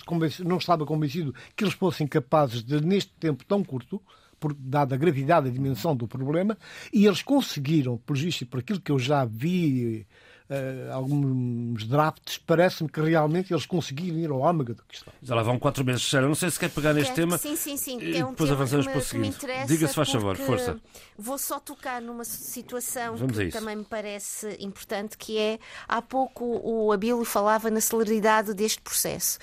não 0.44 0.58
estava 0.58 0.84
convencido 0.84 1.34
que 1.54 1.64
eles 1.64 1.74
fossem 1.74 2.06
capazes 2.06 2.62
de, 2.62 2.80
neste 2.80 3.12
tempo 3.14 3.44
tão 3.44 3.62
curto, 3.62 4.00
por, 4.38 4.54
dada 4.54 4.94
a 4.94 4.98
gravidade 4.98 5.46
e 5.46 5.50
a 5.50 5.52
dimensão 5.52 5.96
do 5.96 6.06
problema, 6.06 6.56
e 6.92 7.06
eles 7.06 7.22
conseguiram, 7.22 7.96
por 7.98 8.16
isso 8.16 8.44
e 8.44 8.46
por 8.46 8.60
aquilo 8.60 8.80
que 8.80 8.92
eu 8.92 8.98
já 8.98 9.24
vi 9.24 10.06
uh, 10.50 10.92
alguns 10.92 11.84
drafts, 11.84 12.38
parece-me 12.38 12.88
que 12.88 13.00
realmente 13.00 13.52
eles 13.52 13.66
conseguiram 13.66 14.18
ir 14.18 14.30
ao 14.30 14.46
âmago 14.46 14.74
da 14.74 14.82
questão. 14.88 15.12
Já 15.22 15.34
lá 15.34 15.42
vão 15.42 15.58
quatro 15.58 15.84
meses, 15.84 16.08
Sara. 16.08 16.26
Não 16.26 16.34
sei 16.34 16.50
se 16.50 16.58
quer 16.58 16.70
pegar 16.70 16.92
neste 16.92 17.10
quer, 17.10 17.14
tema. 17.14 17.38
Sim, 17.38 17.56
sim, 17.56 17.76
sim. 17.76 17.98
E 18.00 18.16
é 18.16 18.24
um 18.24 18.30
depois 18.30 18.50
tema 18.50 18.62
avançamos 18.62 18.86
que 18.86 18.92
para 18.92 19.00
o 19.00 19.04
seguinte. 19.04 19.46
Diga-se, 19.66 19.94
faz 19.94 20.10
favor, 20.10 20.36
força. 20.36 20.80
Vou 21.18 21.38
só 21.38 21.58
tocar 21.58 22.00
numa 22.00 22.24
situação 22.24 23.16
Vamos 23.16 23.36
que 23.36 23.48
também 23.48 23.76
me 23.76 23.84
parece 23.84 24.56
importante, 24.60 25.16
que 25.16 25.38
é, 25.38 25.58
há 25.88 26.02
pouco 26.02 26.44
o 26.44 26.92
Abílio 26.92 27.24
falava 27.24 27.70
na 27.70 27.80
celeridade 27.80 28.52
deste 28.54 28.80
processo. 28.80 29.38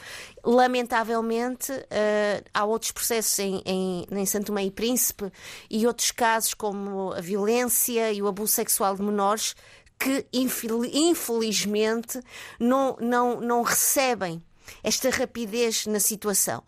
Lamentavelmente, 0.46 1.72
uh, 1.72 2.44
há 2.54 2.66
outros 2.66 2.92
processos 2.92 3.40
em, 3.40 3.62
em, 3.66 4.06
em 4.12 4.26
Santo 4.26 4.48
Tomé 4.48 4.66
e 4.66 4.72
Príncipe 4.72 5.32
e 5.70 5.88
outros 5.88 6.12
casos 6.12 6.54
como 6.54 7.14
a 7.14 7.22
violência 7.22 8.12
e 8.12 8.22
o 8.22 8.28
abuso 8.28 8.52
sexual 8.52 8.96
de 8.96 9.02
menores 9.02 9.56
que 10.00 10.26
infelizmente 10.34 12.20
não, 12.60 12.98
não, 13.00 13.40
não 13.40 13.62
recebem 13.62 14.44
esta 14.84 15.10
rapidez 15.10 15.86
na 15.86 16.00
situação 16.00 16.64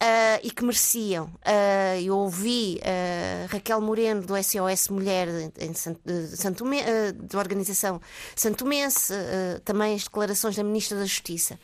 uh, 0.00 0.40
e 0.42 0.50
que 0.50 0.64
mereciam. 0.64 1.26
Uh, 1.26 2.00
eu 2.02 2.16
ouvi 2.16 2.80
uh, 2.80 3.46
Raquel 3.52 3.80
Moreno 3.80 4.22
do 4.22 4.34
SOS 4.42 4.88
Mulher 4.88 5.28
em 5.58 5.74
Santo 5.74 6.00
da 7.14 7.38
organização 7.38 8.00
Santomense, 8.34 9.12
também 9.64 9.94
as 9.94 10.04
declarações 10.04 10.56
da 10.56 10.62
Ministra 10.62 10.98
da 10.98 11.04
Justiça. 11.04 11.58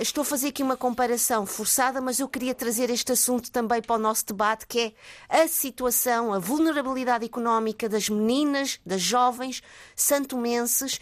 estou 0.00 0.22
a 0.22 0.24
fazer 0.24 0.48
aqui 0.48 0.62
uma 0.62 0.76
comparação 0.76 1.46
forçada, 1.46 2.00
mas 2.00 2.20
eu 2.20 2.28
queria 2.28 2.54
trazer 2.54 2.90
este 2.90 3.12
assunto 3.12 3.50
também 3.50 3.82
para 3.82 3.96
o 3.96 3.98
nosso 3.98 4.26
debate, 4.26 4.66
que 4.66 4.94
é 5.28 5.42
a 5.42 5.48
situação, 5.48 6.32
a 6.32 6.38
vulnerabilidade 6.38 7.24
económica 7.24 7.88
das 7.88 8.08
meninas, 8.08 8.78
das 8.84 9.00
jovens 9.00 9.62
santomenses 9.94 11.00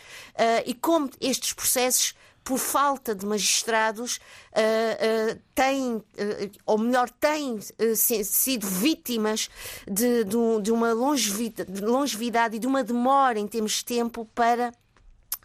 e 0.64 0.74
como 0.74 1.11
estes 1.20 1.53
processos 1.53 2.14
por 2.44 2.59
falta 2.59 3.14
de 3.14 3.24
magistrados, 3.24 4.16
uh, 4.52 5.33
uh, 5.33 5.40
têm, 5.54 5.94
uh, 5.96 6.04
ou 6.66 6.76
melhor, 6.76 7.09
têm 7.09 7.59
sido 7.96 8.66
vítimas 8.66 9.48
de, 9.90 10.24
de, 10.24 10.37
de 10.62 10.70
uma 10.70 10.92
longevidade 10.92 12.57
e 12.57 12.59
de 12.59 12.66
uma 12.66 12.85
demora 12.85 13.38
em 13.38 13.48
termos 13.48 13.72
de 13.72 13.85
tempo 13.87 14.28
para 14.35 14.72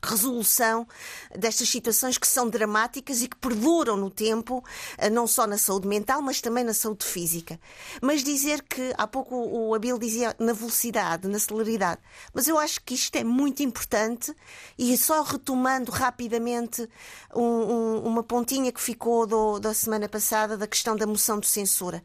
resolução 0.02 0.88
destas 1.36 1.70
situações 1.70 2.18
que 2.18 2.28
são 2.28 2.50
dramáticas 2.50 3.22
e 3.22 3.28
que 3.28 3.36
perduram 3.38 3.98
no 3.98 4.10
tempo, 4.10 4.64
eh, 4.98 5.10
não 5.10 5.28
só 5.28 5.46
na 5.46 5.58
saúde 5.58 5.88
mental, 5.88 6.22
mas 6.22 6.42
também 6.42 6.64
na 6.64 6.74
saúde 6.74 7.06
física. 7.06 7.60
Mas 8.02 8.24
dizer 8.24 8.62
que, 8.64 8.94
há 8.98 9.08
pouco 9.08 9.36
o 9.36 9.74
Abil 9.74 9.98
dizia 9.98 10.36
na 10.40 10.54
velocidade, 10.54 11.28
na 11.28 11.40
celeridade, 11.40 12.02
mas 12.34 12.48
eu 12.48 12.58
acho 12.58 12.82
que 12.82 12.94
isto 12.94 13.16
é 13.16 13.24
muito 13.24 13.64
importante 13.64 14.34
e 14.78 14.98
só 14.98 15.22
retomando 15.22 15.92
rapidamente 15.92 16.88
um, 17.36 17.44
um, 17.44 18.04
uma 18.04 18.24
pontinha 18.24 18.72
que 18.72 18.82
ficou 18.82 19.26
do, 19.26 19.60
da 19.60 19.74
semana 19.74 20.08
passada 20.08 20.58
da 20.58 20.68
questão 20.68 20.96
da 20.96 21.06
moção 21.06 21.40
de 21.40 21.48
censura. 21.48 22.04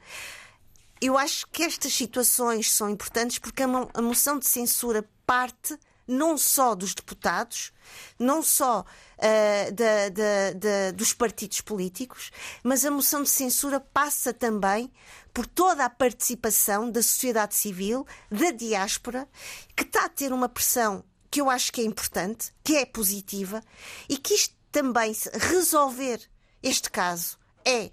Eu 1.00 1.18
acho 1.18 1.46
que 1.48 1.62
estas 1.62 1.92
situações 1.92 2.70
são 2.70 2.88
importantes 2.88 3.38
porque 3.38 3.62
a 3.62 4.02
moção 4.02 4.38
de 4.38 4.46
censura 4.46 5.04
parte 5.26 5.78
não 6.06 6.36
só 6.36 6.74
dos 6.74 6.94
deputados, 6.94 7.72
não 8.18 8.42
só 8.42 8.80
uh, 8.80 9.72
da, 9.72 10.08
da, 10.08 10.52
da, 10.54 10.90
dos 10.92 11.12
partidos 11.12 11.60
políticos, 11.60 12.30
mas 12.62 12.84
a 12.84 12.90
moção 12.90 13.22
de 13.22 13.30
censura 13.30 13.80
passa 13.80 14.32
também 14.32 14.90
por 15.32 15.46
toda 15.46 15.84
a 15.84 15.90
participação 15.90 16.90
da 16.90 17.02
sociedade 17.02 17.54
civil, 17.54 18.06
da 18.30 18.50
diáspora, 18.50 19.28
que 19.76 19.82
está 19.82 20.04
a 20.04 20.08
ter 20.08 20.32
uma 20.32 20.48
pressão 20.48 21.04
que 21.30 21.40
eu 21.40 21.50
acho 21.50 21.72
que 21.72 21.80
é 21.80 21.84
importante, 21.84 22.52
que 22.62 22.76
é 22.76 22.86
positiva, 22.86 23.60
e 24.08 24.16
que 24.16 24.34
isto 24.34 24.54
também, 24.70 25.12
resolver 25.32 26.20
este 26.62 26.88
caso, 26.88 27.36
é 27.64 27.90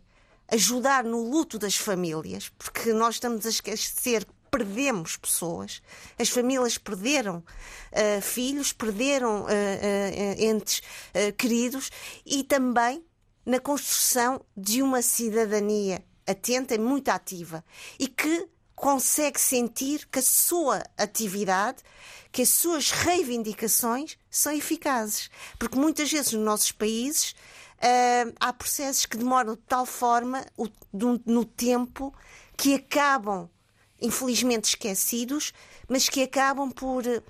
ajudar 0.48 1.04
no 1.04 1.24
luto 1.28 1.58
das 1.58 1.76
famílias, 1.76 2.50
porque 2.50 2.94
nós 2.94 3.16
estamos 3.16 3.46
a 3.46 3.50
esquecer 3.50 4.28
perdemos 4.52 5.16
pessoas, 5.16 5.82
as 6.20 6.30
famílias 6.30 6.78
perderam 6.78 7.38
uh, 7.38 8.22
filhos, 8.22 8.74
perderam 8.74 9.44
uh, 9.44 9.46
uh, 9.46 10.44
entes 10.44 10.82
queridos 11.38 11.90
e 12.26 12.44
também 12.44 13.04
na 13.46 13.60
construção 13.60 14.46
de 14.56 14.84
uma 14.84 15.02
cidadania 15.02 16.04
atenta 16.28 16.76
e 16.76 16.78
muito 16.78 17.10
ativa 17.10 17.64
e 17.98 18.08
que 18.08 18.48
consegue 18.76 19.40
sentir 19.40 20.08
que 20.08 20.20
a 20.20 20.24
sua 20.24 20.84
atividade, 20.98 21.84
que 22.32 22.42
as 22.42 22.50
suas 22.50 22.90
reivindicações 22.90 24.18
são 24.30 24.52
eficazes. 24.52 25.30
Porque 25.60 25.78
muitas 25.78 26.12
vezes 26.12 26.34
nos 26.34 26.44
nossos 26.44 26.72
países 26.72 27.32
uh, 27.78 28.34
há 28.40 28.52
processos 28.52 29.06
que 29.06 29.18
demoram 29.18 29.54
de 29.54 29.62
tal 29.68 29.86
forma 29.86 30.46
o, 30.58 30.68
no, 30.92 31.22
no 31.26 31.46
tempo 31.46 32.14
que 32.58 32.74
acabam 32.74 33.50
infelizmente 34.02 34.66
esquecidos, 34.66 35.54
mas 35.88 36.10
que 36.10 36.24
acabam 36.24 36.72
por. 36.72 37.06
Uh, 37.06 37.22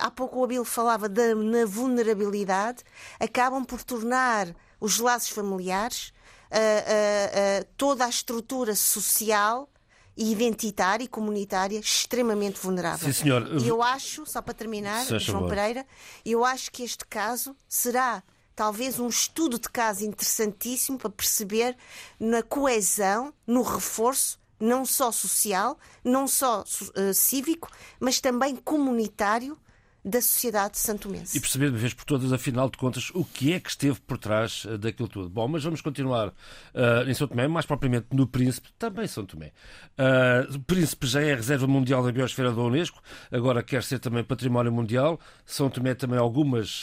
há 0.00 0.10
pouco 0.10 0.40
o 0.40 0.44
Abel 0.44 0.64
falava 0.64 1.08
da, 1.08 1.34
na 1.36 1.64
vulnerabilidade, 1.64 2.82
acabam 3.20 3.64
por 3.64 3.84
tornar 3.84 4.52
os 4.80 4.98
laços 4.98 5.28
familiares, 5.28 6.12
uh, 6.50 7.62
uh, 7.62 7.68
toda 7.76 8.04
a 8.04 8.08
estrutura 8.08 8.74
social 8.74 9.68
e 10.16 10.32
identitária 10.32 11.04
e 11.04 11.08
comunitária 11.08 11.78
extremamente 11.78 12.58
vulnerável. 12.58 13.06
Sim, 13.06 13.22
senhor. 13.22 13.62
E 13.62 13.68
eu 13.68 13.80
acho, 13.80 14.26
só 14.26 14.42
para 14.42 14.52
terminar, 14.52 15.06
João 15.06 15.42
favor. 15.42 15.48
Pereira, 15.48 15.86
eu 16.24 16.44
acho 16.44 16.72
que 16.72 16.82
este 16.82 17.06
caso 17.06 17.54
será 17.68 18.20
talvez 18.56 18.98
um 18.98 19.06
estudo 19.06 19.60
de 19.60 19.68
caso 19.68 20.04
interessantíssimo 20.04 20.98
para 20.98 21.10
perceber 21.10 21.76
na 22.18 22.42
coesão, 22.42 23.32
no 23.46 23.62
reforço 23.62 24.40
não 24.60 24.84
só 24.84 25.12
social, 25.12 25.78
não 26.04 26.26
só 26.26 26.62
uh, 26.62 27.14
cívico, 27.14 27.70
mas 28.00 28.20
também 28.20 28.56
comunitário 28.56 29.58
da 30.04 30.20
sociedade 30.20 30.78
santomense. 30.78 31.36
E 31.36 31.40
perceber 31.40 31.66
de 31.66 31.72
uma 31.72 31.78
vez 31.78 31.92
por 31.92 32.04
todas, 32.04 32.32
afinal 32.32 32.70
de 32.70 32.78
contas, 32.78 33.10
o 33.14 33.24
que 33.24 33.52
é 33.52 33.60
que 33.60 33.68
esteve 33.68 34.00
por 34.00 34.16
trás 34.16 34.64
uh, 34.64 34.78
daquilo 34.78 35.08
tudo. 35.08 35.28
Bom, 35.28 35.48
mas 35.48 35.64
vamos 35.64 35.80
continuar 35.80 36.28
uh, 36.28 37.08
em 37.08 37.14
São 37.14 37.26
Tomé, 37.26 37.48
mais 37.48 37.66
propriamente 37.66 38.06
no 38.12 38.26
Príncipe, 38.26 38.68
também 38.78 39.06
São 39.06 39.26
Tomé. 39.26 39.52
Uh, 39.98 40.56
o 40.56 40.60
Príncipe 40.60 41.06
já 41.06 41.20
é 41.20 41.32
a 41.32 41.36
Reserva 41.36 41.66
Mundial 41.66 42.02
da 42.02 42.12
Biosfera 42.12 42.52
da 42.52 42.62
Unesco, 42.62 43.02
agora 43.30 43.62
quer 43.62 43.82
ser 43.82 43.98
também 43.98 44.22
Património 44.22 44.72
Mundial. 44.72 45.20
São 45.44 45.68
Tomé 45.68 45.94
também 45.94 46.18
algumas, 46.18 46.82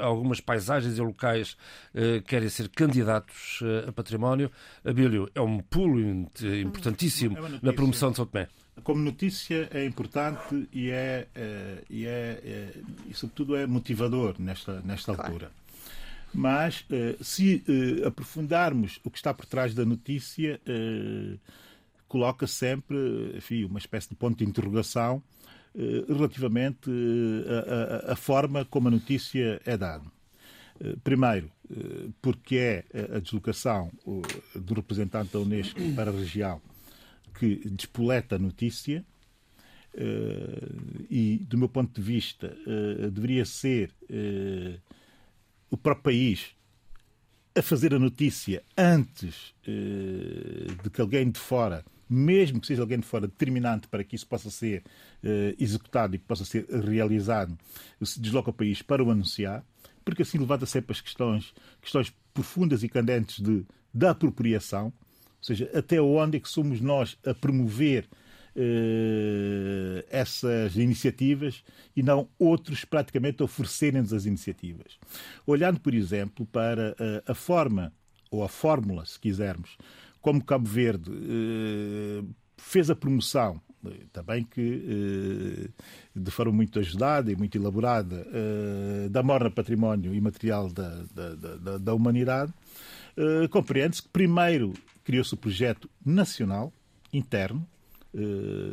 algumas 0.00 0.40
paisagens 0.40 0.96
e 0.96 1.00
locais 1.00 1.56
querem 2.26 2.48
ser 2.48 2.68
candidatos 2.68 3.60
a 3.86 3.92
património. 3.92 4.50
Abílio, 4.84 5.28
é 5.34 5.40
um 5.40 5.58
pulo 5.58 6.00
importantíssimo 6.00 7.36
é 7.38 7.58
na 7.62 7.72
promoção 7.72 8.10
de 8.10 8.16
São 8.16 8.26
Tomé 8.26 8.48
como 8.82 9.00
notícia 9.00 9.68
é 9.72 9.84
importante 9.84 10.68
e 10.72 10.90
é, 10.90 11.28
é, 11.34 11.84
e, 11.88 12.06
é, 12.06 12.40
é 12.42 12.74
e 13.08 13.14
sobretudo 13.14 13.56
é 13.56 13.66
motivador 13.66 14.34
nesta, 14.38 14.80
nesta 14.80 15.14
claro. 15.14 15.32
altura. 15.32 15.52
Mas 16.32 16.84
eh, 16.90 17.16
se 17.20 17.62
aprofundarmos 18.04 18.98
o 19.04 19.10
que 19.10 19.18
está 19.18 19.32
por 19.32 19.46
trás 19.46 19.72
da 19.72 19.84
notícia, 19.84 20.60
coloca 22.08 22.44
sempre 22.48 23.36
enfim, 23.36 23.64
uma 23.64 23.78
espécie 23.78 24.08
de 24.08 24.16
ponto 24.16 24.38
de 24.38 24.44
interrogação 24.44 25.22
relativamente 26.08 26.90
à 28.08 28.16
forma 28.16 28.64
como 28.64 28.88
a 28.88 28.90
notícia 28.90 29.60
é 29.64 29.76
dada. 29.76 30.04
Primeiro, 31.04 31.52
porque 32.20 32.56
é 32.56 32.84
a 33.14 33.20
deslocação 33.20 33.92
do 34.56 34.74
representante 34.74 35.32
da 35.32 35.38
Unesco 35.38 35.80
para 35.94 36.10
a 36.10 36.14
região 36.14 36.60
que 37.34 37.68
despoleta 37.68 38.36
a 38.36 38.38
notícia 38.38 39.04
uh, 39.94 41.06
e, 41.10 41.38
do 41.48 41.58
meu 41.58 41.68
ponto 41.68 42.00
de 42.00 42.06
vista, 42.06 42.56
uh, 42.66 43.10
deveria 43.10 43.44
ser 43.44 43.90
uh, 44.04 44.80
o 45.70 45.76
próprio 45.76 46.04
país 46.04 46.54
a 47.56 47.62
fazer 47.62 47.94
a 47.94 47.98
notícia 48.00 48.64
antes 48.76 49.54
de 49.62 50.90
que 50.90 51.00
alguém 51.00 51.30
de 51.30 51.38
fora, 51.38 51.84
mesmo 52.10 52.60
que 52.60 52.66
seja 52.66 52.82
alguém 52.82 52.98
de 52.98 53.06
fora 53.06 53.28
determinante 53.28 53.86
para 53.86 54.02
que 54.02 54.16
isso 54.16 54.26
possa 54.26 54.50
ser 54.50 54.82
executado 55.56 56.16
e 56.16 56.18
que 56.18 56.24
possa 56.24 56.44
ser 56.44 56.66
realizado, 56.68 57.56
se 58.02 58.20
desloca 58.20 58.50
o 58.50 58.52
país 58.52 58.82
para 58.82 59.04
o 59.04 59.08
anunciar, 59.08 59.64
porque 60.04 60.22
assim 60.22 60.36
levanta 60.36 60.66
sempre 60.66 60.90
as 60.90 61.00
questões, 61.00 61.54
questões 61.80 62.12
profundas 62.32 62.82
e 62.82 62.88
candentes 62.88 63.38
de, 63.38 63.64
da 63.92 64.10
apropriação, 64.10 64.92
seja, 65.44 65.70
até 65.74 66.00
onde 66.00 66.38
é 66.38 66.40
que 66.40 66.48
somos 66.48 66.80
nós 66.80 67.18
a 67.24 67.34
promover 67.34 68.08
uh, 68.56 70.04
essas 70.10 70.76
iniciativas 70.76 71.62
e 71.94 72.02
não 72.02 72.28
outros 72.38 72.84
praticamente 72.84 73.42
oferecerem-nos 73.42 74.12
as 74.12 74.24
iniciativas. 74.24 74.98
Olhando, 75.46 75.80
por 75.80 75.94
exemplo, 75.94 76.46
para 76.46 76.92
uh, 76.92 77.30
a 77.30 77.34
forma, 77.34 77.92
ou 78.30 78.42
a 78.42 78.48
fórmula, 78.48 79.04
se 79.04 79.20
quisermos, 79.20 79.76
como 80.20 80.42
Cabo 80.42 80.66
Verde 80.66 81.10
uh, 81.10 82.34
fez 82.56 82.88
a 82.88 82.96
promoção 82.96 83.60
também 84.14 84.44
que, 84.44 85.70
de 86.16 86.30
forma 86.30 86.52
muito 86.52 86.78
ajudada 86.78 87.30
e 87.30 87.36
muito 87.36 87.58
elaborada, 87.58 88.26
da 89.10 89.22
morna 89.22 89.50
património 89.50 90.14
imaterial 90.14 90.72
da, 90.72 91.04
da, 91.14 91.34
da, 91.34 91.76
da 91.76 91.92
humanidade, 91.92 92.50
compreende-se 93.50 94.02
que, 94.02 94.08
primeiro, 94.08 94.72
criou-se 95.04 95.34
o 95.34 95.36
projeto 95.36 95.88
nacional, 96.04 96.72
interno, 97.12 97.66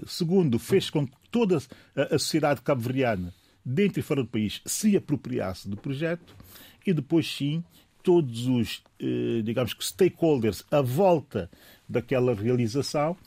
segundo, 0.05 0.57
fez 0.57 0.89
com 0.89 1.05
que 1.05 1.15
toda 1.29 1.57
a 1.95 2.17
sociedade 2.17 2.61
cabo-verdiana, 2.61 3.33
dentro 3.65 3.99
e 3.99 4.03
fora 4.03 4.23
do 4.23 4.29
país, 4.29 4.61
se 4.65 4.95
apropriasse 4.95 5.67
do 5.67 5.75
projeto, 5.77 6.35
e 6.85 6.93
depois, 6.93 7.27
sim, 7.27 7.63
todos 8.03 8.47
os, 8.47 8.83
digamos 9.43 9.73
que, 9.73 9.83
stakeholders 9.83 10.63
à 10.71 10.81
volta 10.81 11.49
daquela 11.89 12.33
realização 12.33 13.17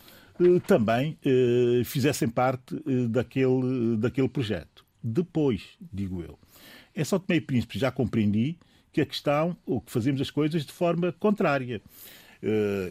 eh, 0.40 0.60
também 0.66 1.16
eh, 1.24 1.82
fizessem 1.84 2.28
parte 2.28 2.74
eh, 2.74 3.06
daquele, 3.08 3.96
daquele 3.96 4.28
projeto. 4.28 4.84
Depois, 5.02 5.62
digo 5.92 6.22
eu, 6.22 6.38
em 6.96 7.04
São 7.04 7.18
Tomé 7.18 7.36
e 7.36 7.40
Príncipe 7.40 7.78
já 7.78 7.90
compreendi 7.90 8.58
que 8.92 9.00
a 9.00 9.06
questão, 9.06 9.56
ou 9.66 9.80
que 9.80 9.92
fazemos 9.92 10.20
as 10.20 10.30
coisas 10.30 10.64
de 10.64 10.72
forma 10.72 11.12
contrária. 11.12 11.80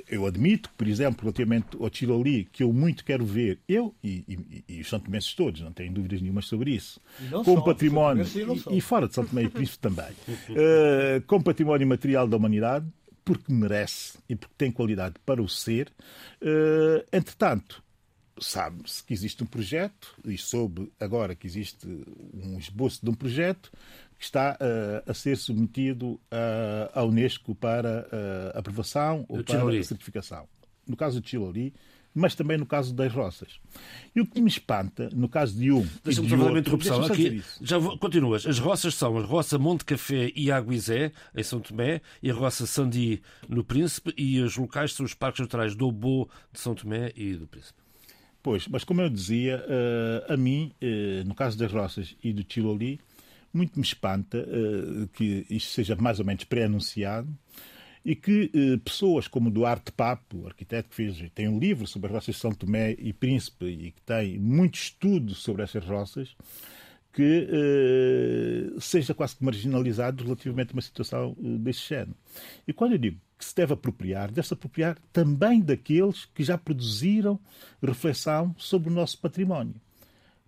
Eu 0.08 0.26
admito, 0.26 0.70
por 0.76 0.88
exemplo, 0.88 1.22
relativamente 1.22 1.78
ao 1.80 1.93
Chiloli, 1.93 2.45
que 2.45 2.64
eu 2.64 2.74
muito 2.74 3.06
quero 3.06 3.26
ver, 3.26 3.60
eu 3.68 3.93
e, 4.04 4.24
e, 4.28 4.64
e 4.68 4.82
os 4.82 4.89
São 4.89 4.99
Tomenses 4.99 5.34
todos, 5.34 5.62
não 5.62 5.72
tenho 5.72 5.93
dúvidas 5.93 6.22
nenhumas 6.22 6.45
sobre 6.45 6.72
isso, 6.72 6.99
com 7.45 7.62
património, 7.62 8.26
e, 8.72 8.78
e, 8.78 8.82
fora 8.82 9.08
de 9.08 9.14
São 9.14 9.26
Tomé 9.26 9.43
e 9.43 9.49
Príncipe 9.49 9.80
também, 9.80 10.12
uh, 10.49 11.22
com 11.28 11.41
património 11.41 11.86
material 11.86 12.28
da 12.28 12.38
humanidade, 12.38 12.88
porque 13.24 13.51
merece 13.51 14.18
e 14.28 14.36
porque 14.36 14.54
tem 14.58 14.72
qualidade 14.72 15.16
para 15.26 15.41
o 15.41 15.47
ser. 15.47 15.91
Uh, 16.41 17.06
entretanto, 17.12 17.84
sabe-se 18.39 19.04
que 19.04 19.14
existe 19.14 19.43
um 19.43 19.45
projeto 19.45 20.16
e 20.26 20.38
soube 20.38 20.91
agora 20.99 21.36
que 21.36 21.47
existe 21.47 21.88
um 22.34 22.58
esboço 22.58 22.99
de 23.04 23.10
um 23.10 23.14
projeto 23.14 23.72
está 24.24 24.57
uh, 24.59 25.09
a 25.09 25.13
ser 25.13 25.38
submetido 25.38 26.11
uh, 26.11 26.19
à 26.93 27.03
Unesco 27.03 27.55
para 27.55 28.07
aprovação 28.53 29.26
ou 29.28 29.43
para 29.43 29.84
certificação. 29.84 30.47
No 30.88 30.97
caso 30.97 31.21
de 31.21 31.30
Chiloli, 31.30 31.74
mas 32.13 32.36
também 32.36 32.57
no 32.57 32.65
caso 32.65 32.93
das 32.93 33.11
roças. 33.11 33.59
E 34.15 34.21
o 34.21 34.26
que 34.26 34.39
me 34.39 34.47
espanta, 34.47 35.09
no 35.13 35.28
caso 35.28 35.57
de 35.57 35.71
um. 35.71 35.86
Deixa-me 36.03 36.30
fazer 36.30 36.43
uma 36.43 36.59
interrupção. 36.59 37.03
Aqui, 37.03 37.43
já 37.61 37.78
vou, 37.78 37.97
continuas. 37.97 38.45
As 38.45 38.59
roças 38.59 38.93
são 38.93 39.17
a 39.17 39.21
roça 39.21 39.57
Monte 39.57 39.84
Café 39.84 40.32
e 40.36 40.51
Aguizé, 40.51 41.11
em 41.36 41.43
São 41.43 41.59
Tomé, 41.59 42.01
e 42.21 42.30
a 42.30 42.34
roça 42.34 42.67
Sandi, 42.67 43.21
no 43.49 43.63
Príncipe, 43.63 44.13
e 44.15 44.39
os 44.41 44.55
locais 44.55 44.93
são 44.93 45.05
os 45.05 45.13
parques 45.13 45.39
naturais 45.41 45.76
do 45.76 45.88
Obo, 45.88 46.30
de 46.51 46.59
São 46.59 46.76
Tomé 46.76 47.11
e 47.15 47.34
do 47.34 47.47
Príncipe. 47.47 47.82
Pois, 48.43 48.67
mas 48.67 48.84
como 48.84 49.01
eu 49.01 49.09
dizia, 49.09 49.63
eh, 49.67 50.34
a 50.34 50.36
mim, 50.36 50.74
eh, 50.82 51.24
no 51.26 51.34
caso 51.34 51.57
das 51.57 51.71
roças 51.71 52.13
e 52.21 52.34
do 52.34 52.43
Chiloli, 52.47 52.99
muito 53.54 53.80
me 53.80 53.86
espanta 53.86 54.38
eh, 54.38 55.08
que 55.14 55.45
isto 55.49 55.72
seja 55.72 55.95
mais 55.95 56.20
ou 56.20 56.26
menos 56.26 56.43
pré-anunciado 56.43 57.30
e 58.06 58.16
que 58.16 58.51
eh, 58.54 58.78
pessoas 58.84 59.28
como 59.28 59.49
Duarte 59.49 59.91
Papo, 59.91 60.39
o 60.39 60.47
arquiteto 60.47 60.89
que 60.89 60.95
fez, 60.95 61.18
tem 61.34 61.47
um 61.47 61.58
livro 61.58 61.88
sobre 61.88 62.08
as 62.08 62.14
roças 62.14 62.36
de 62.36 62.41
São 62.41 62.51
Tomé 62.51 62.91
e 62.99 63.14
Príncipe 63.14 63.66
e 63.66 63.91
que 63.91 64.01
tem 64.01 64.38
muito 64.38 64.76
estudo 64.76 65.34
sobre 65.34 65.64
essas 65.64 65.86
roças, 65.86 66.36
que 67.14 67.47
eh, 67.49 68.80
seja 68.80 69.14
quase 69.14 69.36
que 69.36 69.45
marginalizado 69.45 70.24
relativamente 70.24 70.72
a 70.72 70.74
uma 70.74 70.82
situação 70.82 71.38
eh, 71.39 71.58
deste 71.60 71.89
género. 71.89 72.16
E 72.68 72.74
quando 72.74 72.93
eu 72.93 72.97
digo 72.97 73.20
que 73.38 73.45
se 73.45 73.56
deve 73.56 73.74
apropriar, 73.74 74.32
deve-se 74.32 74.54
apropriar 74.54 74.97
também 75.14 75.62
daqueles 75.62 76.26
que 76.26 76.43
já 76.43 76.58
produziram 76.58 77.39
reflexão 77.82 78.54
sobre 78.58 78.89
o 78.89 78.93
nosso 78.93 79.20
património 79.20 79.76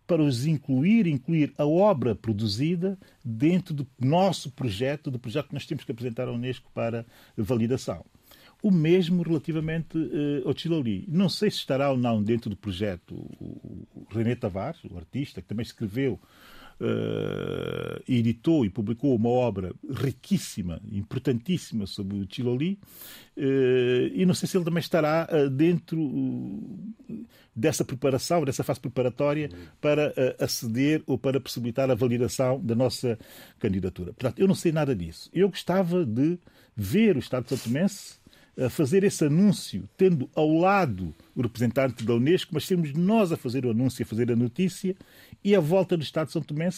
para 0.06 0.22
os 0.22 0.46
incluir, 0.46 1.08
incluir 1.08 1.54
a 1.58 1.66
obra 1.66 2.16
produzida 2.16 2.98
dentro 3.24 3.74
do 3.74 3.88
nosso 4.00 4.52
projeto, 4.52 5.10
do 5.10 5.20
projeto 5.20 5.48
que 5.48 5.54
nós 5.54 5.66
temos 5.66 5.84
que 5.84 5.92
apresentar 5.92 6.28
à 6.28 6.32
Unesco 6.32 6.70
para 6.74 7.06
validação. 7.38 8.06
O 8.62 8.72
mesmo 8.72 9.22
relativamente 9.22 9.98
uh, 9.98 10.48
ao 10.48 10.58
Chiloli. 10.58 11.06
Não 11.08 11.30
sei 11.30 11.52
se 11.52 11.58
estará 11.58 11.92
ou 11.92 11.98
não 11.98 12.24
dentro 12.24 12.50
do 12.50 12.56
projeto 12.56 13.14
o, 13.14 13.88
o 13.96 14.08
René 14.10 14.36
Tavares, 14.36 14.80
o 14.90 14.98
artista, 14.98 15.42
que 15.42 15.48
também 15.48 15.64
escreveu 15.64 16.20
uh, 16.80 18.04
editou 18.08 18.66
e 18.66 18.70
publicou 18.70 19.16
uma 19.16 19.30
obra 19.30 19.74
riquíssima, 19.90 20.82
importantíssima 20.92 21.86
sobre 21.86 22.18
o 22.18 22.28
Chiloli, 22.30 22.80
uh, 23.38 23.42
e 24.14 24.26
não 24.26 24.34
sei 24.34 24.48
se 24.48 24.58
ele 24.58 24.66
também 24.66 24.82
estará 24.82 25.28
uh, 25.32 25.50
dentro 25.50 26.62
dessa 27.56 27.86
preparação, 27.86 28.44
dessa 28.44 28.64
fase 28.64 28.82
preparatória 28.82 29.50
para 29.80 30.14
aceder 30.40 31.02
ou 31.08 31.18
para 31.18 31.40
possibilitar 31.40 31.90
a 31.90 31.96
validação 31.96 32.60
da 32.60 32.76
nossa 32.76 33.18
candidatura. 33.60 34.12
Portanto, 34.12 34.40
eu 34.40 34.48
não 34.48 34.56
sei 34.56 34.74
nada 34.74 34.94
disso. 34.94 35.30
Eu 35.34 35.48
gostava 35.48 36.06
de 36.06 36.38
ver 36.76 37.16
o 37.16 37.20
Estado 37.20 37.46
de 37.48 37.58
Tomé 37.58 37.88
a 38.58 38.70
fazer 38.70 39.04
esse 39.04 39.26
anúncio, 39.26 39.88
tendo 39.98 40.30
ao 40.34 40.52
lado 40.58 41.14
o 41.36 41.42
representante 41.42 42.04
da 42.06 42.14
Unesco, 42.14 42.52
mas 42.54 42.66
sermos 42.66 42.94
nós 42.94 43.32
a 43.32 43.38
fazer 43.38 43.66
o 43.66 43.72
anúncio, 43.72 44.04
a 44.04 44.06
fazer 44.06 44.32
a 44.32 44.36
notícia, 44.36 44.96
e 45.46 45.56
a 45.56 45.60
volta 45.60 45.96
do 45.96 46.02
Estado 46.02 46.26
de 46.26 46.34
São 46.34 46.42
Tomé, 46.42 46.70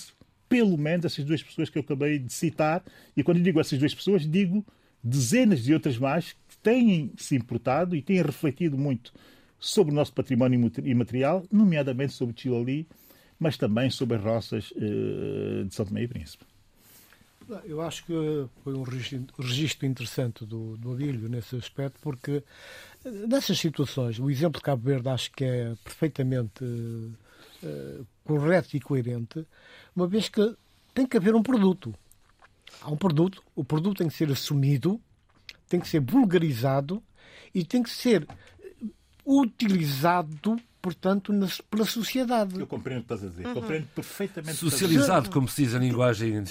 pelo 0.49 0.77
menos 0.77 1.05
essas 1.05 1.23
duas 1.23 1.41
pessoas 1.41 1.69
que 1.69 1.77
eu 1.77 1.81
acabei 1.81 2.19
de 2.19 2.33
citar, 2.33 2.83
e 3.15 3.23
quando 3.23 3.39
digo 3.39 3.61
essas 3.61 3.79
duas 3.79 3.95
pessoas, 3.95 4.29
digo 4.29 4.65
dezenas 5.01 5.63
de 5.63 5.73
outras 5.73 5.97
mais 5.97 6.33
que 6.33 6.57
têm 6.61 7.13
se 7.15 7.37
importado 7.37 7.95
e 7.95 8.01
têm 8.01 8.21
refletido 8.21 8.77
muito 8.77 9.13
sobre 9.57 9.93
o 9.93 9.95
nosso 9.95 10.11
património 10.11 10.69
imaterial, 10.83 11.45
nomeadamente 11.49 12.11
sobre 12.11 12.35
Chiloli, 12.37 12.85
mas 13.39 13.55
também 13.55 13.89
sobre 13.89 14.17
as 14.17 14.23
roças 14.23 14.71
uh, 14.71 15.63
de 15.63 15.73
São 15.73 15.85
Tomé 15.85 16.03
e 16.03 16.07
Príncipe. 16.09 16.43
Eu 17.63 17.79
acho 17.79 18.05
que 18.05 18.13
foi 18.65 18.73
um 18.73 18.83
registro 18.83 19.87
interessante 19.87 20.45
do, 20.45 20.75
do 20.75 20.93
nesse 21.29 21.55
aspecto, 21.55 21.97
porque 22.01 22.43
eh, 23.05 23.09
nessas 23.09 23.57
situações, 23.57 24.19
o 24.19 24.29
exemplo 24.29 24.59
de 24.59 24.65
Cabo 24.65 24.83
Verde 24.83 25.07
acho 25.07 25.31
que 25.31 25.45
é 25.45 25.73
perfeitamente 25.81 26.65
uh, 26.65 27.13
correto 28.23 28.75
e 28.75 28.79
coerente, 28.79 29.45
uma 29.95 30.07
vez 30.07 30.29
que 30.29 30.55
tem 30.93 31.05
que 31.05 31.17
haver 31.17 31.35
um 31.35 31.43
produto. 31.43 31.93
Há 32.81 32.91
um 32.91 32.97
produto, 32.97 33.43
o 33.55 33.63
produto 33.63 33.97
tem 33.97 34.07
que 34.07 34.13
ser 34.13 34.31
assumido, 34.31 34.99
tem 35.67 35.79
que 35.79 35.87
ser 35.87 36.01
vulgarizado 36.01 37.01
e 37.53 37.63
tem 37.63 37.81
que 37.81 37.89
ser 37.89 38.27
utilizado 39.25 40.57
portanto, 40.87 41.33
nas, 41.33 41.59
pela 41.59 41.83
sociedade. 41.83 42.57
Eu 42.57 42.65
compreendo 42.65 43.01
o 43.01 43.03
que 43.03 43.13
estás 43.13 43.29
a 43.29 43.29
dizer. 43.29 43.45
Uhum. 43.45 43.53
Compreendo 43.55 43.87
perfeitamente. 43.93 44.55
Socializado, 44.55 45.29
como 45.29 45.45
se 45.49 45.65
diz 45.65 45.75
a 45.75 45.79
linguagem. 45.79 46.43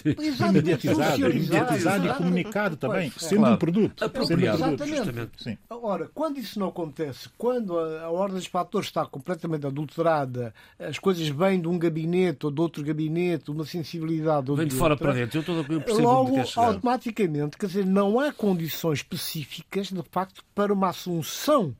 mediatizado, 0.53 1.19
mediatizado 1.21 2.07
e 2.07 2.15
comunicado 2.15 2.77
também, 2.77 3.11
sendo 3.17 3.39
claro. 3.39 3.55
um 3.55 3.59
produto. 3.59 4.05
Apropriado. 4.05 4.59
Sendo 4.59 4.73
um 4.73 4.77
produto. 4.77 4.95
Exatamente. 4.95 5.31
Sim. 5.43 5.59
Ora, 5.71 6.11
quando 6.13 6.39
isso 6.39 6.61
não 6.61 6.69
acontece, 6.69 7.31
quando 7.39 7.79
a, 7.79 8.03
a 8.03 8.11
ordem 8.11 8.37
dos 8.37 8.47
fatores 8.47 8.89
está 8.89 9.07
completamente 9.07 9.67
adulterada, 9.67 10.53
as 10.79 10.99
coisas 10.99 11.27
vêm 11.27 11.59
de 11.59 11.69
um 11.69 11.79
gabinete 11.79 12.45
ou 12.45 12.53
de 12.53 12.61
outro 12.61 12.85
gabinete, 12.85 13.51
uma 13.51 13.65
sensibilidade 13.65 14.51
ou 14.51 14.57
Vem 14.59 14.67
de, 14.67 14.75
de 14.75 14.79
fora 14.79 14.93
outra, 14.93 15.09
para 15.09 15.19
dentro. 15.19 15.39
Eu 15.39 15.41
estou 15.41 15.61
a 15.61 15.65
perceber 15.65 16.03
logo, 16.03 16.37
automaticamente, 16.57 17.57
quer 17.57 17.69
dizer, 17.69 17.87
não 17.87 18.21
há 18.21 18.31
condições 18.33 18.99
específicas, 18.99 19.89
de 19.89 20.03
facto, 20.11 20.45
para 20.55 20.75
uma 20.75 20.91
assunção 20.91 21.75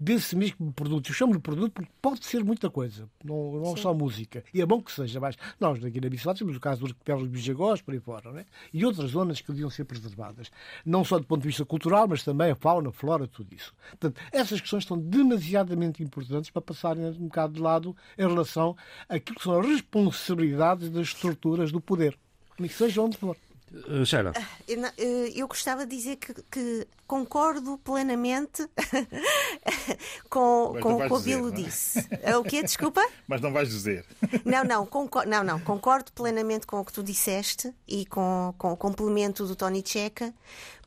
desse 0.00 0.34
mesmo 0.34 0.72
produto. 0.72 1.10
Eu 1.10 1.14
chamo-lhe 1.14 1.38
produto 1.38 1.72
porque 1.72 1.90
pode 2.00 2.24
ser 2.24 2.42
muita 2.42 2.70
coisa, 2.70 3.06
não, 3.22 3.52
não 3.52 3.76
só 3.76 3.92
música. 3.92 4.42
E 4.54 4.62
é 4.62 4.66
bom 4.66 4.80
que 4.80 4.90
seja, 4.90 5.20
mas 5.20 5.36
nós 5.60 5.84
aqui 5.84 6.00
na 6.00 6.08
Bissalá 6.08 6.34
temos 6.34 6.56
o 6.56 6.60
caso 6.60 6.80
dos 6.80 6.90
arquipélagos 6.90 7.28
Bijagós, 7.28 7.82
por 7.82 7.92
aí 7.92 8.00
fora, 8.00 8.40
é? 8.40 8.46
e 8.72 8.84
outras 8.86 9.10
zonas 9.10 9.42
que 9.42 9.52
deviam 9.52 9.68
ser 9.68 9.84
preservadas. 9.84 10.50
Não 10.86 11.04
só 11.04 11.18
do 11.18 11.26
ponto 11.26 11.42
de 11.42 11.48
vista 11.48 11.66
cultural, 11.66 12.08
mas 12.08 12.22
também 12.22 12.50
a 12.50 12.54
fauna, 12.54 12.88
a 12.88 12.92
flora, 12.92 13.26
tudo 13.26 13.54
isso. 13.54 13.74
Portanto, 13.90 14.20
essas 14.32 14.60
questões 14.60 14.86
são 14.86 14.98
demasiadamente 14.98 16.02
importantes 16.02 16.50
para 16.50 16.62
passarem 16.62 17.04
um 17.04 17.26
bocado 17.26 17.54
de 17.54 17.60
lado 17.60 17.94
em 18.16 18.26
relação 18.26 18.74
àquilo 19.06 19.36
que 19.36 19.44
são 19.44 19.60
as 19.60 19.66
responsabilidades 19.66 20.88
das 20.88 21.08
estruturas 21.08 21.70
do 21.70 21.80
poder, 21.80 22.18
que 22.56 22.68
seja 22.68 23.02
onde 23.02 23.18
for. 23.18 23.36
Uh, 23.72 24.04
Sheila. 24.04 24.32
Eu, 24.66 24.84
eh, 24.84 25.32
eu, 25.34 25.46
gostava 25.46 25.86
de 25.86 25.96
dizer 25.96 26.16
que, 26.16 26.34
que 26.50 26.88
concordo 27.06 27.78
plenamente 27.78 28.68
com, 30.28 30.76
com 30.80 30.96
o 30.96 31.06
que 31.06 31.12
o 31.12 31.20
Bilo 31.20 31.48
é? 31.48 31.52
disse. 31.52 32.04
É 32.22 32.36
o 32.36 32.42
quê? 32.42 32.62
Desculpa? 32.62 33.06
Mas 33.28 33.40
não 33.40 33.52
vais 33.52 33.68
dizer. 33.68 34.04
Não, 34.44 34.64
não, 34.64 34.84
concordo, 34.84 35.30
não, 35.30 35.44
não, 35.44 35.60
concordo 35.60 36.10
plenamente 36.12 36.66
com 36.66 36.80
o 36.80 36.84
que 36.84 36.92
tu 36.92 37.02
disseste 37.02 37.72
e 37.86 38.04
com, 38.06 38.52
com 38.58 38.72
o 38.72 38.76
complemento 38.76 39.46
do 39.46 39.54
Tony 39.54 39.84
Checa, 39.86 40.34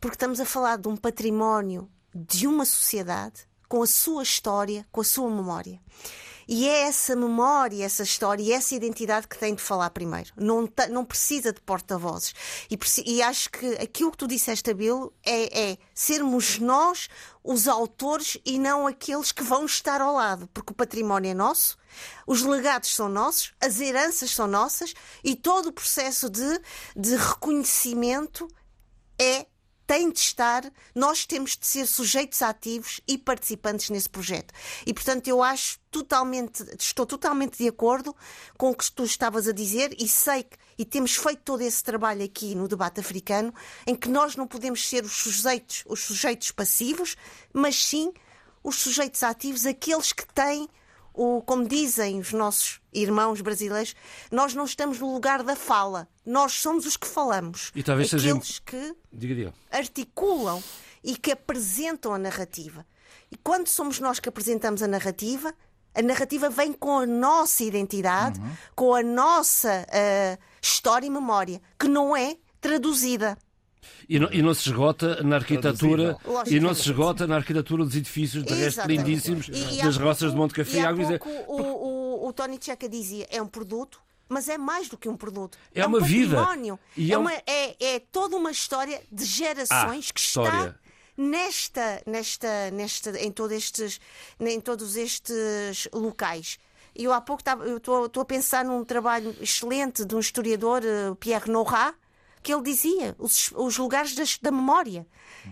porque 0.01 0.15
estamos 0.15 0.41
a 0.41 0.45
falar 0.45 0.77
de 0.77 0.89
um 0.89 0.97
património 0.97 1.89
de 2.13 2.45
uma 2.47 2.65
sociedade 2.65 3.47
com 3.69 3.81
a 3.81 3.88
sua 3.88 4.23
história, 4.23 4.86
com 4.91 5.01
a 5.01 5.05
sua 5.05 5.29
memória. 5.29 5.79
E 6.48 6.68
é 6.68 6.82
essa 6.82 7.16
memória, 7.16 7.84
essa 7.84 8.04
história 8.04 8.44
e 8.44 8.52
essa 8.52 8.76
identidade 8.76 9.28
que 9.28 9.38
tem 9.38 9.56
de 9.56 9.62
falar 9.62 9.89
primeiro. 9.89 10.32
Não, 10.36 10.70
não 10.89 11.06
precisa 11.06 11.54
de 11.54 11.62
porta-vozes. 11.62 12.34
E, 12.70 12.78
e, 13.06 13.22
acho 13.22 13.50
que 13.50 13.66
aquilo 13.76 14.12
que 14.12 14.18
tu 14.18 14.28
disseste, 14.28 14.70
Abel, 14.72 15.14
é, 15.26 15.72
é 15.72 15.78
sermos 15.94 16.60
nós 16.60 17.10
os 17.44 17.68
autores 17.68 18.38
e 18.46 18.58
não 18.58 18.88
aqueles 18.88 19.32
que 19.32 19.44
vão 19.44 19.66
estar 19.66 20.02
ao 20.02 20.14
lado, 20.14 20.48
porque 20.54 20.72
o 20.72 20.76
património 20.76 21.32
é 21.32 21.34
nosso, 21.34 21.78
os 22.26 22.41
legados 22.41 22.94
são 22.96 23.10
nossos, 23.10 23.54
as 23.60 23.80
heranças 23.82 24.32
são 24.32 24.48
nossas 24.48 24.94
e 25.24 25.36
todo 25.36 25.68
o 25.68 25.74
processo 25.74 26.30
de, 26.30 26.62
de 26.96 27.16
reconhecimento 27.16 28.48
é 29.20 29.46
tem 29.86 30.11
de 30.11 30.19
estar, 30.19 30.63
nós 30.95 31.25
temos 31.25 31.57
de 31.57 31.65
ser 31.65 31.86
sujeitos 31.86 32.41
ativos 32.41 33.01
e 33.07 33.17
participantes 33.17 33.89
nesse 33.89 34.09
projeto. 34.09 34.53
E, 34.86 34.93
portanto, 34.93 35.27
eu 35.27 35.43
acho 35.43 35.79
totalmente, 35.91 36.63
estou 36.79 37.05
totalmente 37.05 37.57
de 37.57 37.67
acordo 37.67 38.15
com 38.57 38.71
o 38.71 38.75
que 38.75 38.91
tu 38.91 39.03
estavas 39.03 39.47
a 39.47 39.51
dizer 39.51 39.95
e 39.99 40.07
sei 40.07 40.43
que, 40.43 40.57
e 40.77 40.86
temos 40.86 41.15
feito 41.15 41.41
todo 41.43 41.61
esse 41.61 41.84
trabalho 41.84 42.23
aqui 42.23 42.55
no 42.55 42.67
debate 42.67 42.99
africano, 42.99 43.53
em 43.86 43.95
que 43.95 44.09
nós 44.09 44.36
não 44.36 44.47
podemos 44.47 44.88
ser 44.88 45.03
os 45.03 45.13
sujeitos, 45.13 45.84
os 45.86 45.99
sujeitos 45.99 46.51
passivos, 46.51 47.15
mas 47.53 47.75
sim 47.75 48.11
os 48.63 48.77
sujeitos 48.77 49.21
ativos, 49.21 49.65
aqueles 49.65 50.13
que 50.13 50.25
têm 50.34 50.67
o, 51.14 51.41
como 51.41 51.68
dizem 51.68 52.20
os 52.20 52.34
nossos 52.34 52.82
irmãos 52.91 53.41
brasileiros, 53.41 53.95
nós 54.32 54.53
não 54.53 54.66
estamos 54.66 54.99
no 54.99 55.14
lugar 55.14 55.43
da 55.43 55.55
fala, 55.55 56.07
nós 56.26 56.53
somos 56.53 56.86
os 56.86 56.97
que 56.97 57.07
falamos. 57.07 57.72
E 57.76 57.84
talvez 57.84 58.14
Aqueles 58.14 58.47
seja... 58.47 58.61
que 58.66 58.95
diga, 59.11 59.36
diga. 59.36 59.53
articulam 59.72 60.61
e 61.03 61.16
que 61.16 61.32
apresentam 61.32 62.14
a 62.14 62.18
narrativa. 62.18 62.86
E 63.32 63.38
quando 63.38 63.68
somos 63.68 63.99
nós 63.99 64.20
que 64.20 64.30
apresentamos 64.30 64.82
a 64.82 64.88
narrativa, 64.88 65.53
a 65.95 66.01
narrativa 66.01 66.49
vem 66.49 66.74
com 66.74 66.99
a 66.99 67.05
nossa 67.05 67.64
identidade, 67.64 68.39
uhum. 68.39 68.51
com 68.76 68.95
a 68.95 69.03
nossa 69.03 69.86
uh, 69.88 70.43
história 70.61 71.05
e 71.05 71.09
memória, 71.09 71.61
que 71.78 71.88
não 71.88 72.16
é 72.16 72.38
traduzida. 72.59 73.38
E 74.07 74.19
não, 74.19 74.31
e 74.31 74.41
não, 74.41 74.53
se 74.53 74.69
esgota 74.69 75.23
na 75.23 75.38
arquitetura 75.38 76.17
e 76.47 76.59
não 76.59 76.73
se 76.73 76.81
esgota 76.81 77.25
na 77.27 77.36
arquitetura 77.36 77.84
dos 77.84 77.95
edifícios 77.95 78.43
de 78.43 78.53
resto 78.53 78.86
lindíssimos 78.88 79.47
e, 79.49 79.79
e 79.79 79.84
das 79.84 79.97
roças 79.97 80.31
de 80.31 80.38
Monte 80.38 80.53
Café. 80.53 80.79
E 80.79 80.86
há 80.86 80.93
pouco, 80.93 81.29
o, 81.47 81.61
o, 81.61 82.27
o 82.27 82.34
Tony 82.34 82.57
Checa 82.61 82.88
dizia 82.89 83.27
é 83.29 83.41
um 83.41 83.47
produto, 83.47 83.99
mas 84.29 84.49
é 84.49 84.57
mais 84.57 84.89
do 84.89 84.97
que 84.97 85.07
um 85.07 85.15
produto. 85.15 85.57
É, 85.73 85.81
é 85.81 85.86
uma 85.86 85.99
um 85.99 86.03
vida. 86.03 86.38
E 86.97 87.11
é, 87.11 87.15
é, 87.15 87.17
uma, 87.17 87.34
é, 87.34 87.75
é, 87.79 87.99
toda 87.99 88.36
uma 88.36 88.51
história 88.51 89.01
de 89.11 89.25
gerações 89.25 90.09
ah, 90.09 90.13
que 90.13 90.19
história. 90.19 90.49
está 90.49 90.84
nesta, 91.17 92.01
nesta, 92.05 92.71
nesta, 92.71 93.19
em, 93.19 93.31
todos 93.31 93.55
estes, 93.55 93.99
em 94.39 94.59
todos 94.59 94.95
estes 94.95 95.88
locais. 95.93 96.57
Eu 96.95 97.11
há 97.11 97.19
pouco 97.21 97.41
estou 97.75 98.21
a 98.21 98.25
pensar 98.25 98.63
num 98.63 98.84
trabalho 98.84 99.36
excelente 99.41 100.05
de 100.05 100.15
um 100.15 100.19
historiador, 100.19 100.84
eh, 100.84 101.15
Pierre 101.19 101.49
Nora, 101.49 101.93
que 102.44 102.54
ele 102.54 102.62
dizia, 102.62 103.16
os, 103.18 103.52
os 103.56 103.78
lugares 103.78 104.14
das, 104.14 104.38
da 104.38 104.52
memória. 104.52 105.08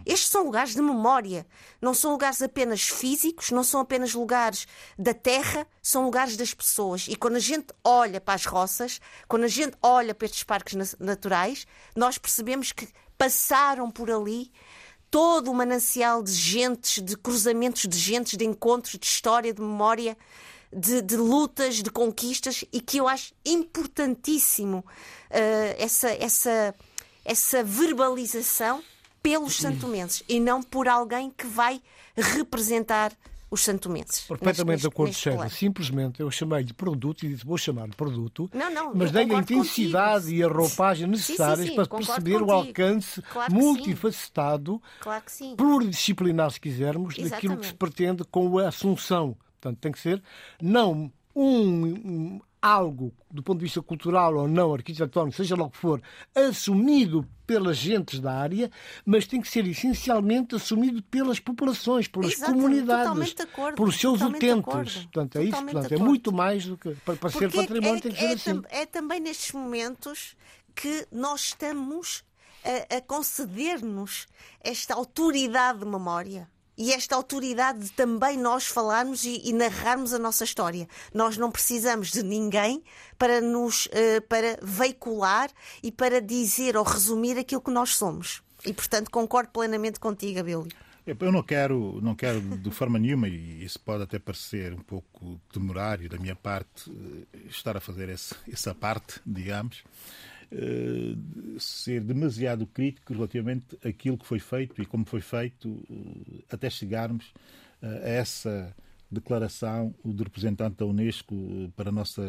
Estes 0.06 0.30
são 0.30 0.44
lugares 0.44 0.76
de 0.76 0.82
memória. 0.82 1.48
Não 1.82 1.94
são 1.94 2.12
lugares 2.12 2.42
apenas 2.42 2.82
físicos, 2.82 3.50
não 3.50 3.64
são 3.64 3.80
apenas 3.80 4.14
lugares 4.14 4.68
da 5.00 5.14
terra, 5.14 5.66
são 5.82 6.04
lugares 6.04 6.36
das 6.36 6.54
pessoas. 6.54 7.08
E 7.08 7.16
quando 7.16 7.38
a 7.38 7.39
gente 7.39 7.68
olha 7.84 8.20
para 8.20 8.36
as 8.36 8.46
roças, 8.46 9.00
quando 9.28 9.46
a 9.46 9.48
gente 9.48 9.76
olha 9.82 10.14
para 10.14 10.26
estes 10.26 10.44
parques 10.44 10.96
naturais, 11.00 11.66
nós 11.96 12.18
percebemos 12.18 12.72
que 12.72 12.88
passaram 13.18 13.89
por 13.89 14.12
ali 14.12 14.52
todo 15.10 15.52
o 15.52 15.56
manancial 15.56 16.22
de 16.22 16.32
gentes, 16.32 17.04
de 17.04 17.18
cruzamentos 17.18 17.88
de 17.88 17.98
gentes, 17.98 18.38
de 18.38 18.46
encontros, 18.46 18.98
de 18.98 19.06
história, 19.06 19.54
de 19.54 19.62
memória 19.62 20.18
de, 20.74 21.01
de, 21.01 21.17
lutas, 21.17 21.76
de 21.76 21.89
conquistas 21.89 22.63
e 22.72 22.80
que 22.80 22.97
eu 22.97 23.07
acho 23.07 23.34
importantíssimo 23.45 24.80
uh, 24.80 25.76
essa, 25.78 26.09
essa, 26.09 26.76
essa 27.26 27.63
verbalização 27.63 28.84
pelos 29.22 29.57
santomenses 29.57 30.24
e 30.28 30.39
não 30.39 30.63
por 30.63 30.88
alguém 30.88 31.30
que 31.30 31.45
vai 31.45 31.82
representar 32.15 33.11
os 33.51 33.61
santomenses. 33.61 34.22
Perfeitamente 34.22 34.82
de 34.82 34.88
acordo, 34.88 35.13
Sheila. 35.13 35.49
Simplesmente 35.49 36.22
eu 36.22 36.32
chamei 36.32 36.63
de 36.63 36.74
produto 36.74 37.26
e 37.26 37.30
disse 37.30 37.45
vou 37.45 37.57
chamar 37.57 37.89
de 37.89 37.97
produto, 37.97 38.49
não, 38.53 38.72
não, 38.72 38.95
mas 38.95 39.11
dei 39.11 39.24
a 39.24 39.39
intensidade 39.39 40.26
contigo. 40.26 40.39
e 40.39 40.43
a 40.43 40.47
roupagem 40.47 41.07
necessárias 41.07 41.59
sim, 41.59 41.63
sim, 41.65 41.69
sim, 41.72 41.76
para 41.76 41.86
perceber 41.86 42.39
contigo. 42.39 42.49
o 42.49 42.53
alcance 42.53 43.22
claro 43.22 43.53
multifacetado, 43.53 44.82
claro 45.01 45.24
pluridisciplinar, 45.57 46.49
se 46.51 46.61
quisermos, 46.61 47.17
Exatamente. 47.17 47.32
daquilo 47.32 47.57
que 47.57 47.67
se 47.67 47.74
pretende 47.74 48.24
com 48.24 48.57
a 48.57 48.69
assunção 48.69 49.36
Portanto, 49.62 49.80
tem 49.80 49.91
que 49.91 49.99
ser 49.99 50.22
não 50.59 51.12
um, 51.36 51.86
um, 51.86 52.41
algo, 52.62 53.14
do 53.30 53.41
ponto 53.41 53.59
de 53.59 53.66
vista 53.66 53.82
cultural 53.82 54.36
ou 54.36 54.47
não, 54.47 54.74
arquitetónico, 54.74 55.38
seja 55.38 55.55
lá 55.55 55.66
o 55.66 55.70
que 55.70 55.78
for, 55.78 56.01
assumido 56.36 57.28
pelas 57.45 57.78
gentes 57.78 58.20
da 58.20 58.34
área, 58.34 58.72
mas 59.05 59.28
tem 59.28 59.41
que 59.41 59.47
ser 59.47 59.68
essencialmente 59.68 60.55
assumido 60.55 61.01
pelas 61.03 61.39
populações, 61.39 62.07
pelas 62.07 62.34
Exato, 62.34 62.53
comunidades, 62.53 63.36
acordo, 63.39 63.76
pelos 63.76 63.99
seus 63.99 64.22
utentes. 64.22 64.97
Portanto, 65.03 65.38
é 65.38 65.43
isso. 65.43 65.64
Portanto, 65.64 65.93
é 65.93 65.97
muito 65.97 66.32
mais 66.32 66.66
do 66.66 66.78
que 66.78 66.93
para, 67.05 67.16
para 67.16 67.30
ser 67.30 67.45
é 67.45 67.49
património 67.49 67.97
é, 67.97 68.01
tem 68.01 68.12
que 68.12 68.20
ser 68.20 68.26
é, 68.26 68.34
assim. 68.34 68.62
É 68.70 68.86
também 68.86 69.20
nestes 69.20 69.51
momentos 69.51 70.36
que 70.76 71.07
nós 71.12 71.41
estamos 71.41 72.24
a, 72.64 72.97
a 72.97 73.01
conceder-nos 73.01 74.28
esta 74.64 74.93
autoridade 74.93 75.80
de 75.80 75.86
memória 75.86 76.49
e 76.82 76.91
esta 76.91 77.15
autoridade 77.15 77.79
de 77.79 77.91
também 77.91 78.36
nós 78.36 78.65
falarmos 78.65 79.23
e, 79.23 79.39
e, 79.45 79.53
narrarmos 79.53 80.15
a 80.15 80.19
nossa 80.19 80.43
história. 80.43 80.88
Nós 81.13 81.38
não 81.38 81.51
precisamos 81.51 82.11
de 82.11 82.23
ninguém 82.23 82.84
para 83.19 83.39
nos 83.39 83.86
uh, 83.86 84.21
para 84.27 84.57
veicular 84.63 85.51
e 85.84 85.91
para 85.91 86.19
dizer 86.19 86.75
ou 86.75 86.84
resumir 86.84 87.38
aquilo 87.38 87.61
que 87.61 87.69
nós 87.69 87.95
somos. 87.95 88.41
E 88.65 88.73
portanto 88.73 89.11
concordo 89.11 89.51
plenamente 89.51 89.99
contigo, 89.99 90.39
Abílio. 90.39 90.67
Eu 91.05 91.32
não 91.32 91.43
quero, 91.43 91.99
não 92.01 92.15
quero 92.15 92.41
de 92.41 92.71
forma 92.71 92.97
nenhuma, 92.97 93.27
e 93.27 93.63
isso 93.63 93.79
pode 93.79 94.03
até 94.03 94.17
parecer 94.17 94.73
um 94.73 94.82
pouco 94.82 95.39
temerário 95.51 96.09
da 96.09 96.17
minha 96.17 96.36
parte, 96.36 96.91
eh, 97.34 97.39
estar 97.47 97.75
a 97.75 97.79
fazer 97.79 98.07
essa, 98.07 98.36
essa 98.51 98.73
parte, 98.73 99.19
digamos, 99.25 99.84
eh, 99.84 100.30
ser 101.58 102.02
demasiado 102.02 102.68
crítico 102.68 103.14
relativamente 103.14 103.78
àquilo 103.86 104.18
que 104.18 104.26
foi 104.26 104.39
feito 104.39 104.82
e 104.82 104.86
como 104.86 105.06
foi 105.06 105.22
feito 105.22 105.82
eh, 105.89 106.43
até 106.49 106.70
chegarmos 106.70 107.34
eh, 107.82 107.88
a 107.88 108.10
essa 108.10 108.76
declaração 109.10 109.93
do 110.04 110.24
representante 110.24 110.78
da 110.78 110.86
Unesco 110.86 111.36
para 111.76 111.89
a 111.89 111.91
nossa 111.91 112.22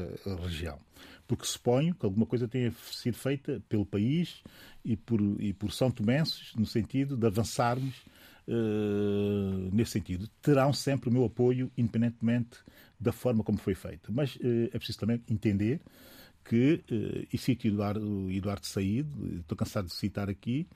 região. 0.42 0.78
Porque 1.28 1.46
suponho 1.46 1.94
que 1.94 2.04
alguma 2.04 2.26
coisa 2.26 2.48
tenha 2.48 2.72
sido 2.90 3.16
feita 3.16 3.62
pelo 3.68 3.86
país 3.86 4.42
e 4.84 4.96
por, 4.96 5.20
e 5.40 5.52
por 5.52 5.72
São 5.72 5.90
Tomenses, 5.90 6.52
no 6.56 6.66
sentido 6.66 7.16
de 7.16 7.24
avançarmos 7.24 7.94
uh, 8.48 9.70
nesse 9.72 9.92
sentido. 9.92 10.28
Terão 10.42 10.72
sempre 10.72 11.08
o 11.08 11.12
meu 11.12 11.24
apoio, 11.24 11.70
independentemente 11.78 12.58
da 12.98 13.12
forma 13.12 13.44
como 13.44 13.58
foi 13.58 13.74
feito. 13.76 14.12
Mas 14.12 14.34
uh, 14.36 14.68
é 14.72 14.78
preciso 14.78 14.98
também 14.98 15.22
entender 15.28 15.80
que, 16.44 16.82
uh, 16.90 17.26
e 17.32 17.38
cito 17.38 17.66
Eduardo, 17.66 18.30
Eduardo 18.30 18.66
Said, 18.66 19.06
estou 19.40 19.56
cansado 19.56 19.86
de 19.86 19.94
citar 19.94 20.28
aqui, 20.28 20.66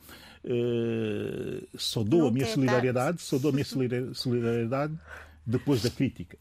uh, 0.44 1.66
só 1.78 2.02
dou 2.02 2.28
a 2.28 2.30
minha 2.30 2.46
solidariedade, 2.46 3.20
só 3.20 3.38
dou 3.38 3.50
a 3.50 3.52
minha 3.52 3.64
solidariedade 3.64 4.96
depois 5.44 5.82
da 5.82 5.90
crítica. 5.90 6.38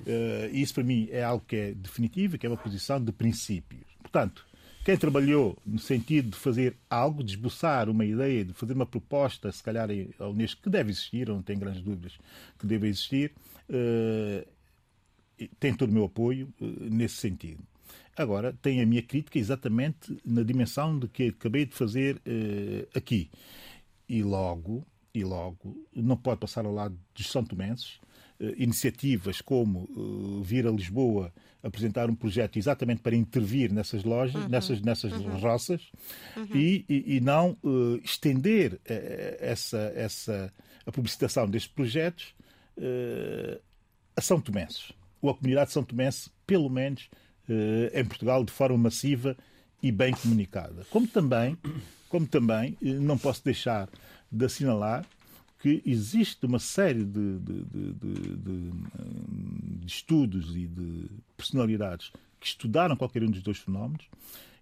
Uh, 0.00 0.54
isso 0.54 0.74
para 0.74 0.84
mim 0.84 1.08
é 1.10 1.22
algo 1.22 1.44
que 1.46 1.56
é 1.56 1.74
definitivo, 1.74 2.38
que 2.38 2.46
é 2.46 2.48
uma 2.48 2.56
posição 2.56 3.02
de 3.02 3.12
princípios. 3.12 3.86
Portanto, 4.00 4.46
quem 4.84 4.96
trabalhou 4.96 5.58
no 5.66 5.78
sentido 5.78 6.30
de 6.30 6.36
fazer 6.36 6.76
algo, 6.88 7.24
de 7.24 7.32
esboçar 7.32 7.88
uma 7.88 8.04
ideia, 8.04 8.44
de 8.44 8.52
fazer 8.52 8.74
uma 8.74 8.86
proposta, 8.86 9.50
se 9.50 9.62
calhar 9.62 9.88
ao 10.18 10.30
Unesco, 10.30 10.62
que 10.62 10.70
deve 10.70 10.90
existir, 10.90 11.28
não 11.28 11.42
tenho 11.42 11.58
grandes 11.58 11.82
dúvidas 11.82 12.12
que 12.56 12.66
deve 12.68 12.86
existir, 12.86 13.32
tem 15.58 15.74
todo 15.74 15.90
o 15.90 15.92
meu 15.92 16.04
apoio 16.04 16.54
nesse 16.60 17.16
sentido. 17.16 17.64
Agora, 18.16 18.54
tem 18.62 18.80
a 18.80 18.86
minha 18.86 19.02
crítica 19.02 19.38
exatamente 19.38 20.16
na 20.24 20.42
dimensão 20.42 20.98
de 20.98 21.06
que 21.06 21.28
acabei 21.28 21.66
de 21.66 21.74
fazer 21.74 22.16
uh, 22.16 22.88
aqui. 22.96 23.30
E 24.08 24.22
logo, 24.22 24.86
e 25.12 25.22
logo, 25.22 25.86
não 25.94 26.16
pode 26.16 26.40
passar 26.40 26.64
ao 26.64 26.72
lado 26.72 26.98
dos 27.14 27.30
São 27.30 27.44
Tomenses, 27.44 28.00
uh, 28.40 28.54
iniciativas 28.56 29.42
como 29.42 29.80
uh, 29.90 30.42
vir 30.42 30.66
a 30.66 30.70
Lisboa 30.70 31.30
apresentar 31.62 32.08
um 32.08 32.14
projeto 32.14 32.56
exatamente 32.56 33.02
para 33.02 33.14
intervir 33.14 33.70
nessas 33.70 34.02
lojas, 34.02 34.42
uhum. 34.42 34.48
nessas, 34.48 34.80
nessas 34.80 35.12
uhum. 35.12 35.38
roças, 35.38 35.82
uhum. 36.36 36.46
E, 36.54 36.86
e, 36.88 37.16
e, 37.16 37.20
não 37.20 37.58
estender 38.04 38.80
essa, 39.40 39.92
essa, 39.96 40.52
a 40.86 40.92
publicitação 40.92 41.50
destes 41.50 41.72
projetos 41.72 42.36
a 44.14 44.20
São 44.20 44.40
Tomenses, 44.40 44.92
ou 45.20 45.30
a 45.30 45.34
comunidade 45.34 45.68
de 45.68 45.72
São 45.72 45.82
Tomense, 45.82 46.30
pelo 46.46 46.70
menos, 46.70 47.10
em 47.94 48.04
Portugal 48.04 48.44
de 48.44 48.52
forma 48.52 48.76
massiva 48.76 49.36
e 49.82 49.92
bem 49.92 50.12
comunicada. 50.14 50.86
Como 50.90 51.06
também, 51.06 51.56
como 52.08 52.26
também 52.26 52.76
eh, 52.82 52.94
não 52.94 53.16
posso 53.18 53.44
deixar 53.44 53.88
de 54.30 54.44
assinalar 54.44 55.06
que 55.60 55.82
existe 55.86 56.44
uma 56.44 56.58
série 56.58 57.04
de, 57.04 57.38
de, 57.38 57.64
de, 57.64 57.92
de, 58.36 58.70
estudos 59.86 60.54
e 60.54 60.66
de 60.66 61.06
personalidades 61.36 62.12
que 62.38 62.46
estudaram 62.46 62.96
qualquer 62.96 63.22
um 63.22 63.30
dos 63.30 63.42
dois 63.42 63.58
fenómenos, 63.58 64.06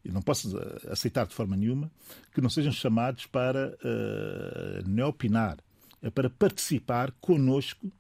e 0.05 0.11
não 0.11 0.23
posso 0.23 0.57
aceitar 0.89 1.27
de 1.27 1.35
forma 1.35 1.57
nenhuma, 1.57 1.91
que 2.33 2.41
não 2.41 2.49
sejam 2.49 2.73
chamados 2.73 3.27
para 3.27 3.77
uh, 3.83 4.89
não 4.89 5.09
opinar, 5.09 5.59
é 6.01 6.11
para 6.11 6.31
participar 6.31 7.11
conosco 7.21 7.91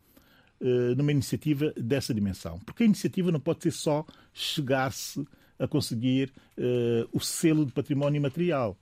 numa 0.96 1.12
iniciativa 1.12 1.72
dessa 1.76 2.14
dimensão. 2.14 2.58
Porque 2.60 2.84
a 2.84 2.86
iniciativa 2.86 3.30
não 3.30 3.40
pode 3.40 3.62
ser 3.62 3.72
só 3.72 4.04
chegar-se 4.32 5.26
a 5.58 5.66
conseguir 5.68 6.32
uh, 6.58 7.08
o 7.12 7.20
selo 7.20 7.64
de 7.64 7.72
património 7.72 8.18
imaterial. 8.18 8.76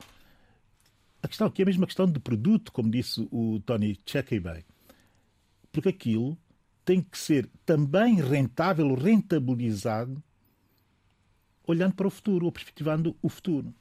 A 1.23 1.29
questão 1.29 1.47
aqui 1.47 1.63
é 1.63 1.65
a 1.65 1.67
mesma 1.67 1.87
questão 1.87 2.07
de 2.07 2.19
produto, 2.19 2.73
como 2.73 2.91
disse 2.91 3.27
o 3.31 3.61
Tony 3.65 3.99
Checkey 4.05 4.41
bem. 4.41 4.65
Porque 5.71 5.89
aquilo 5.89 6.37
tem 6.85 7.01
que 7.01 7.17
ser 7.17 7.49
também 7.65 8.21
rentável, 8.21 8.93
rentabilizado, 8.95 10.23
olhando 11.65 11.95
para 11.95 12.09
o 12.09 12.11
futuro, 12.11 12.47
ou 12.47 12.53
perspectivando 12.53 13.17
o 13.23 13.29
futuro. 13.29 13.73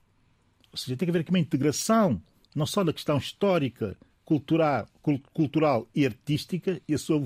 Ou 0.71 0.77
seja, 0.77 0.95
tem 0.95 1.05
que 1.05 1.09
haver 1.09 1.21
aqui 1.21 1.31
uma 1.31 1.39
integração, 1.39 2.21
não 2.55 2.65
só 2.65 2.83
da 2.83 2.93
questão 2.93 3.17
histórica, 3.17 3.97
cultural, 4.31 4.87
cultural 5.33 5.89
e 5.93 6.05
artística 6.05 6.81
e 6.87 6.93
a 6.93 6.97
sua 6.97 7.21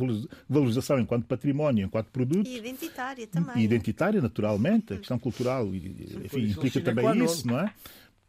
valorização 0.50 1.00
enquanto 1.00 1.28
património, 1.28 1.86
enquanto 1.86 2.08
produto. 2.08 2.48
E 2.48 2.58
identitária 2.58 3.28
também. 3.28 3.58
E 3.58 3.64
identitária, 3.64 4.20
naturalmente. 4.20 4.96
A 4.96 4.98
questão 4.98 5.20
cultural 5.20 5.68
enfim, 5.76 6.50
implica 6.50 6.82
também 6.82 7.24
isso, 7.24 7.46
não 7.46 7.60
é? 7.60 7.72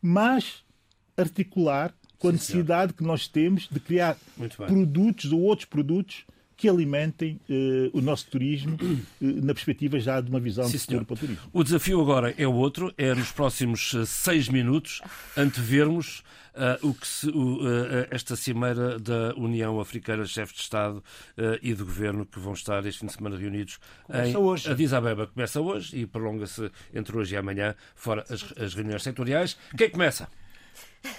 Mas 0.02 0.62
articular 1.16 1.94
com 2.18 2.28
a 2.28 2.32
necessidade 2.32 2.92
que 2.92 3.02
nós 3.02 3.26
temos 3.26 3.66
de 3.66 3.80
criar 3.80 4.18
produtos 4.66 5.32
ou 5.32 5.40
outros 5.40 5.66
produtos 5.66 6.26
que 6.56 6.68
alimentem 6.68 7.38
uh, 7.48 7.96
o 7.96 8.00
nosso 8.00 8.26
turismo 8.28 8.76
uh, 8.76 8.98
na 9.20 9.52
perspectiva 9.52 10.00
já 10.00 10.20
de 10.20 10.30
uma 10.30 10.40
visão 10.40 10.64
Sim, 10.64 10.72
de 10.72 10.78
futuro 10.78 11.04
para 11.04 11.14
o 11.14 11.16
turismo. 11.18 11.42
O 11.52 11.62
desafio 11.62 12.00
agora 12.00 12.34
é 12.38 12.48
outro, 12.48 12.92
é 12.96 13.14
nos 13.14 13.30
próximos 13.30 13.92
uh, 13.92 14.06
seis 14.06 14.48
minutos 14.48 15.02
antevermos 15.36 16.22
o 16.80 16.94
que 16.94 17.06
se, 17.06 17.30
esta 18.10 18.34
cimeira 18.34 18.98
da 18.98 19.34
União 19.36 19.78
Africana, 19.78 20.24
chefe 20.24 20.54
de 20.54 20.60
Estado 20.60 21.04
e 21.60 21.74
de 21.74 21.82
Governo, 21.82 22.24
que 22.24 22.38
vão 22.38 22.54
estar 22.54 22.86
este 22.86 23.00
fim 23.00 23.06
de 23.08 23.12
semana 23.12 23.36
reunidos 23.36 23.78
começa 24.04 24.30
em 24.30 24.36
hoje. 24.38 24.70
Addis 24.70 24.94
Abeba. 24.94 25.26
Começa 25.26 25.60
hoje 25.60 25.98
e 25.98 26.06
prolonga-se 26.06 26.70
entre 26.94 27.14
hoje 27.14 27.34
e 27.34 27.36
amanhã, 27.36 27.74
fora 27.94 28.24
as, 28.30 28.54
as 28.58 28.72
reuniões 28.72 29.02
setoriais. 29.02 29.54
Quem 29.76 29.90
começa? 29.90 30.30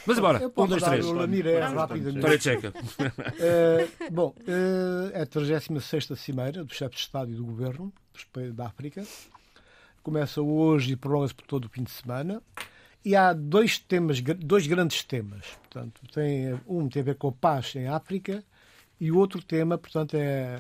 Mas 0.06 0.18
embora, 0.18 0.40
Eu 0.40 0.54
um, 0.56 0.68
dois, 0.68 0.84
três. 0.84 1.06
O 1.06 1.14
Lamiré, 1.14 1.60
rapidamente. 1.60 2.16
Vitória 2.16 2.38
Tcheca. 2.38 2.74
Uh, 2.78 4.12
bom, 4.12 4.34
uh, 4.40 5.12
é 5.14 5.22
a 5.22 5.26
36 5.26 6.08
Cimeira 6.16 6.64
do 6.64 6.74
chefe 6.74 6.96
de 6.96 7.02
Estado 7.02 7.32
e 7.32 7.36
do 7.36 7.46
Governo 7.46 7.92
da 8.54 8.66
África. 8.66 9.04
Começa 10.02 10.42
hoje 10.42 10.94
e 10.94 10.96
prolonga-se 10.96 11.36
por 11.36 11.46
todo 11.46 11.66
o 11.66 11.70
fim 11.70 11.84
de 11.84 11.92
semana. 11.92 12.42
E 13.04 13.16
há 13.16 13.34
dois 13.34 13.78
temas, 13.78 14.22
dois 14.22 14.68
grandes 14.68 15.04
temas. 15.04 15.46
Portanto, 15.62 16.02
tem, 16.14 16.60
um 16.68 16.90
tem 16.90 17.02
a 17.02 17.06
ver 17.06 17.16
com 17.16 17.30
a 17.30 17.32
paz 17.32 17.76
em 17.76 17.88
África 17.88 18.44
e 19.00 19.12
o 19.12 19.18
outro 19.18 19.42
tema, 19.42 19.78
portanto, 19.78 20.16
é 20.16 20.58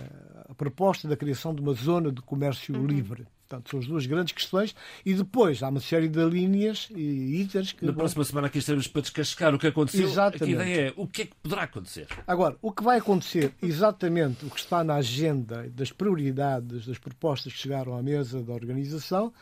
a 0.47 0.53
proposta 0.53 1.07
da 1.07 1.17
criação 1.17 1.53
de 1.53 1.61
uma 1.61 1.73
zona 1.73 2.11
de 2.11 2.21
comércio 2.21 2.75
uhum. 2.75 2.85
livre 2.85 3.27
Portanto, 3.47 3.69
são 3.69 3.79
as 3.79 3.87
duas 3.87 4.05
grandes 4.05 4.33
questões. 4.33 4.75
E 5.05 5.13
depois 5.13 5.63
há 5.63 5.69
uma 5.69 5.79
série 5.79 6.09
de 6.09 6.23
linhas 6.25 6.89
e 6.93 7.41
itens 7.41 7.71
que. 7.71 7.85
Na 7.85 7.91
vão... 7.91 7.99
próxima 7.99 8.23
semana 8.25 8.47
aqui 8.47 8.57
estaremos 8.57 8.87
para 8.87 9.01
descascar 9.01 9.55
o 9.55 9.59
que 9.59 9.67
aconteceu. 9.67 10.05
Exatamente. 10.05 10.59
A 10.59 10.63
ideia 10.63 10.87
é 10.89 10.93
o 10.95 11.07
que 11.07 11.21
é 11.23 11.25
que 11.25 11.35
poderá 11.41 11.63
acontecer. 11.63 12.07
Agora, 12.27 12.57
o 12.61 12.71
que 12.71 12.83
vai 12.83 12.97
acontecer, 12.97 13.53
exatamente 13.61 14.45
o 14.45 14.49
que 14.49 14.59
está 14.59 14.83
na 14.83 14.95
agenda 14.95 15.69
das 15.69 15.91
prioridades, 15.91 16.85
das 16.85 16.97
propostas 16.97 17.53
que 17.53 17.59
chegaram 17.59 17.95
à 17.95 18.03
mesa 18.03 18.43
da 18.43 18.53
organização, 18.53 19.33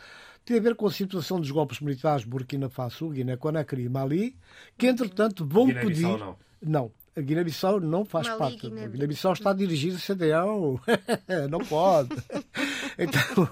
tem 0.46 0.58
a 0.58 0.62
ver 0.62 0.76
com 0.76 0.86
a 0.86 0.92
situação 0.92 1.40
dos 1.40 1.50
golpes 1.50 1.80
militares 1.80 2.24
Burkina 2.24 2.70
Faso, 2.70 3.10
Guiné-Conakry 3.10 3.86
e 3.86 3.90
Mali, 3.90 4.36
que 4.78 4.86
entretanto 4.86 5.44
vão 5.44 5.66
pedir. 5.66 6.04
Não. 6.04 6.38
Não, 6.66 6.92
a 7.16 7.22
Guiné-Bissau 7.22 7.80
não 7.80 8.04
faz 8.04 8.28
Mali, 8.28 8.40
parte. 8.40 8.70
Guiné 8.70 8.84
a 8.84 8.88
Guiné-Bissau 8.88 9.34
está 9.34 9.52
a 9.52 9.54
dirigir 9.54 9.96
a 9.96 9.98
CDAO. 9.98 10.82
não 11.50 11.60
pode. 11.60 12.10
então, 13.00 13.50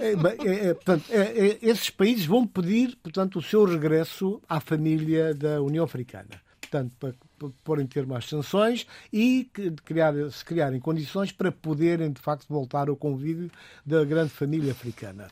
é, 0.00 0.48
é, 0.48 0.68
é, 0.68 0.74
portanto, 0.74 1.04
é, 1.10 1.20
é, 1.20 1.58
esses 1.62 1.88
países 1.88 2.26
vão 2.26 2.46
pedir 2.46 2.96
portanto, 3.02 3.38
o 3.38 3.42
seu 3.42 3.64
regresso 3.64 4.40
à 4.48 4.60
família 4.60 5.32
da 5.34 5.62
União 5.62 5.84
Africana. 5.84 6.28
Portanto, 6.60 6.94
para, 7.00 7.14
para 7.40 7.48
pôr 7.64 7.80
em 7.80 7.86
termo 7.86 8.14
as 8.14 8.28
sanções 8.28 8.86
e 9.10 9.48
que, 9.54 9.70
criar, 9.84 10.12
se 10.30 10.44
criarem 10.44 10.78
condições 10.78 11.32
para 11.32 11.50
poderem, 11.50 12.12
de 12.12 12.20
facto, 12.20 12.46
voltar 12.48 12.90
ao 12.90 12.96
convívio 12.96 13.50
da 13.84 14.04
grande 14.04 14.30
família 14.30 14.72
africana. 14.72 15.28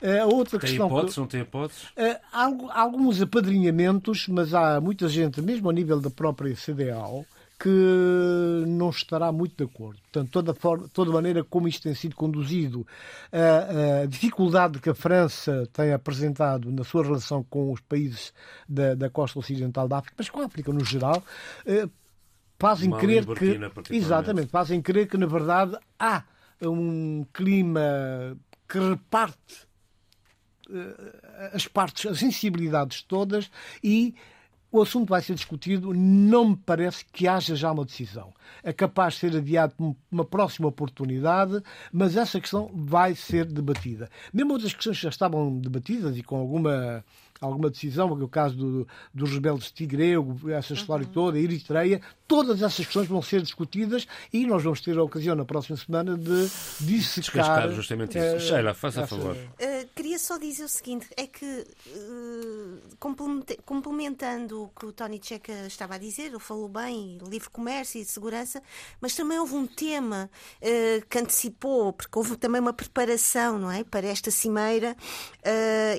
Eh, 0.00 0.20
a 0.20 0.26
outra 0.26 0.58
tem 0.58 0.68
questão 0.68 0.86
hipóteses, 0.86 1.16
não 1.16 1.26
tem 1.26 1.40
hipóteses? 1.40 1.88
Eh, 1.96 2.20
há, 2.32 2.44
há 2.70 2.80
alguns 2.80 3.20
apadrinhamentos, 3.20 4.28
mas 4.28 4.54
há 4.54 4.80
muita 4.80 5.08
gente, 5.08 5.42
mesmo 5.42 5.68
a 5.68 5.72
nível 5.72 6.00
da 6.00 6.10
própria 6.10 6.54
CDAO, 6.54 7.26
que 7.62 8.64
não 8.66 8.90
estará 8.90 9.30
muito 9.30 9.56
de 9.56 9.62
acordo. 9.62 10.00
Portanto, 10.02 10.30
toda, 10.32 10.52
forma, 10.52 10.88
toda 10.88 11.12
maneira 11.12 11.44
como 11.44 11.68
isto 11.68 11.84
tem 11.84 11.94
sido 11.94 12.16
conduzido, 12.16 12.84
a, 13.30 14.02
a, 14.02 14.06
dificuldade 14.06 14.80
que 14.80 14.90
a 14.90 14.94
França 14.96 15.68
tem 15.72 15.92
apresentado 15.92 16.72
na 16.72 16.82
sua 16.82 17.04
relação 17.04 17.44
com 17.44 17.70
os 17.70 17.80
países 17.80 18.34
da, 18.68 18.96
da 18.96 19.08
costa 19.08 19.38
ocidental 19.38 19.86
da 19.86 19.98
África, 19.98 20.16
mas 20.18 20.28
com 20.28 20.40
a 20.40 20.46
África 20.46 20.72
no 20.72 20.84
geral, 20.84 21.22
eh, 21.64 21.88
fazem 22.58 22.90
Mali 22.90 23.00
crer 23.00 23.26
que 23.26 23.94
exatamente 23.94 24.48
fazem 24.48 24.82
crer 24.82 25.06
que 25.06 25.16
na 25.16 25.26
verdade 25.26 25.78
há 26.00 26.24
um 26.60 27.24
clima 27.32 28.36
que 28.68 28.80
reparte 28.80 29.68
uh, 30.68 31.54
as 31.54 31.68
partes, 31.68 32.10
as 32.10 32.18
sensibilidades 32.18 33.02
todas 33.02 33.52
e 33.84 34.16
o 34.72 34.80
assunto 34.80 35.10
vai 35.10 35.20
ser 35.20 35.34
discutido. 35.34 35.92
Não 35.92 36.50
me 36.50 36.56
parece 36.56 37.04
que 37.04 37.28
haja 37.28 37.54
já 37.54 37.70
uma 37.70 37.84
decisão. 37.84 38.32
É 38.62 38.72
capaz 38.72 39.14
de 39.14 39.20
ser 39.20 39.36
adiado 39.36 39.74
para 39.76 39.94
uma 40.10 40.24
próxima 40.24 40.66
oportunidade, 40.66 41.62
mas 41.92 42.16
essa 42.16 42.40
questão 42.40 42.70
vai 42.74 43.14
ser 43.14 43.44
debatida. 43.44 44.10
Mesmo 44.32 44.54
outras 44.54 44.72
questões 44.72 44.96
já 44.96 45.10
estavam 45.10 45.58
debatidas 45.58 46.16
e 46.16 46.22
com 46.22 46.36
alguma 46.36 47.04
alguma 47.42 47.68
decisão, 47.68 48.12
o 48.12 48.28
caso 48.28 48.56
do, 48.56 48.88
dos 49.12 49.32
rebeldes 49.32 49.66
de 49.66 49.74
Tigreu, 49.74 50.36
essa 50.48 50.72
história 50.72 51.04
uhum. 51.04 51.12
toda, 51.12 51.36
a 51.36 51.40
Eritreia, 51.40 52.00
todas 52.32 52.62
essas 52.62 52.86
questões 52.86 53.08
vão 53.08 53.20
ser 53.20 53.42
discutidas 53.42 54.06
e 54.32 54.46
nós 54.46 54.62
vamos 54.62 54.80
ter 54.80 54.96
a 54.96 55.02
ocasião 55.02 55.34
na 55.34 55.44
próxima 55.44 55.76
semana 55.76 56.16
de 56.16 56.48
dissecar. 56.80 57.70
justamente 57.72 58.16
isso. 58.16 58.36
Uh, 58.36 58.40
Sheila, 58.40 58.72
faça 58.72 59.02
essa... 59.02 59.14
a 59.14 59.18
favor. 59.18 59.36
Uh, 59.36 59.88
queria 59.94 60.18
só 60.18 60.38
dizer 60.38 60.64
o 60.64 60.68
seguinte: 60.68 61.08
é 61.16 61.26
que, 61.26 61.44
uh, 61.44 62.78
complementando 63.66 64.62
o 64.62 64.68
que 64.68 64.86
o 64.86 64.92
Tony 64.92 65.20
Checa 65.22 65.66
estava 65.66 65.96
a 65.96 65.98
dizer, 65.98 66.26
ele 66.26 66.38
falou 66.38 66.68
bem, 66.68 67.18
livre 67.28 67.50
comércio 67.50 68.00
e 68.00 68.04
segurança, 68.04 68.62
mas 69.00 69.14
também 69.14 69.38
houve 69.38 69.54
um 69.54 69.66
tema 69.66 70.30
que 71.10 71.18
antecipou, 71.18 71.92
porque 71.92 72.16
houve 72.18 72.36
também 72.36 72.60
uma 72.60 72.72
preparação 72.72 73.58
não 73.58 73.70
é, 73.70 73.84
para 73.84 74.06
esta 74.06 74.30
cimeira 74.30 74.96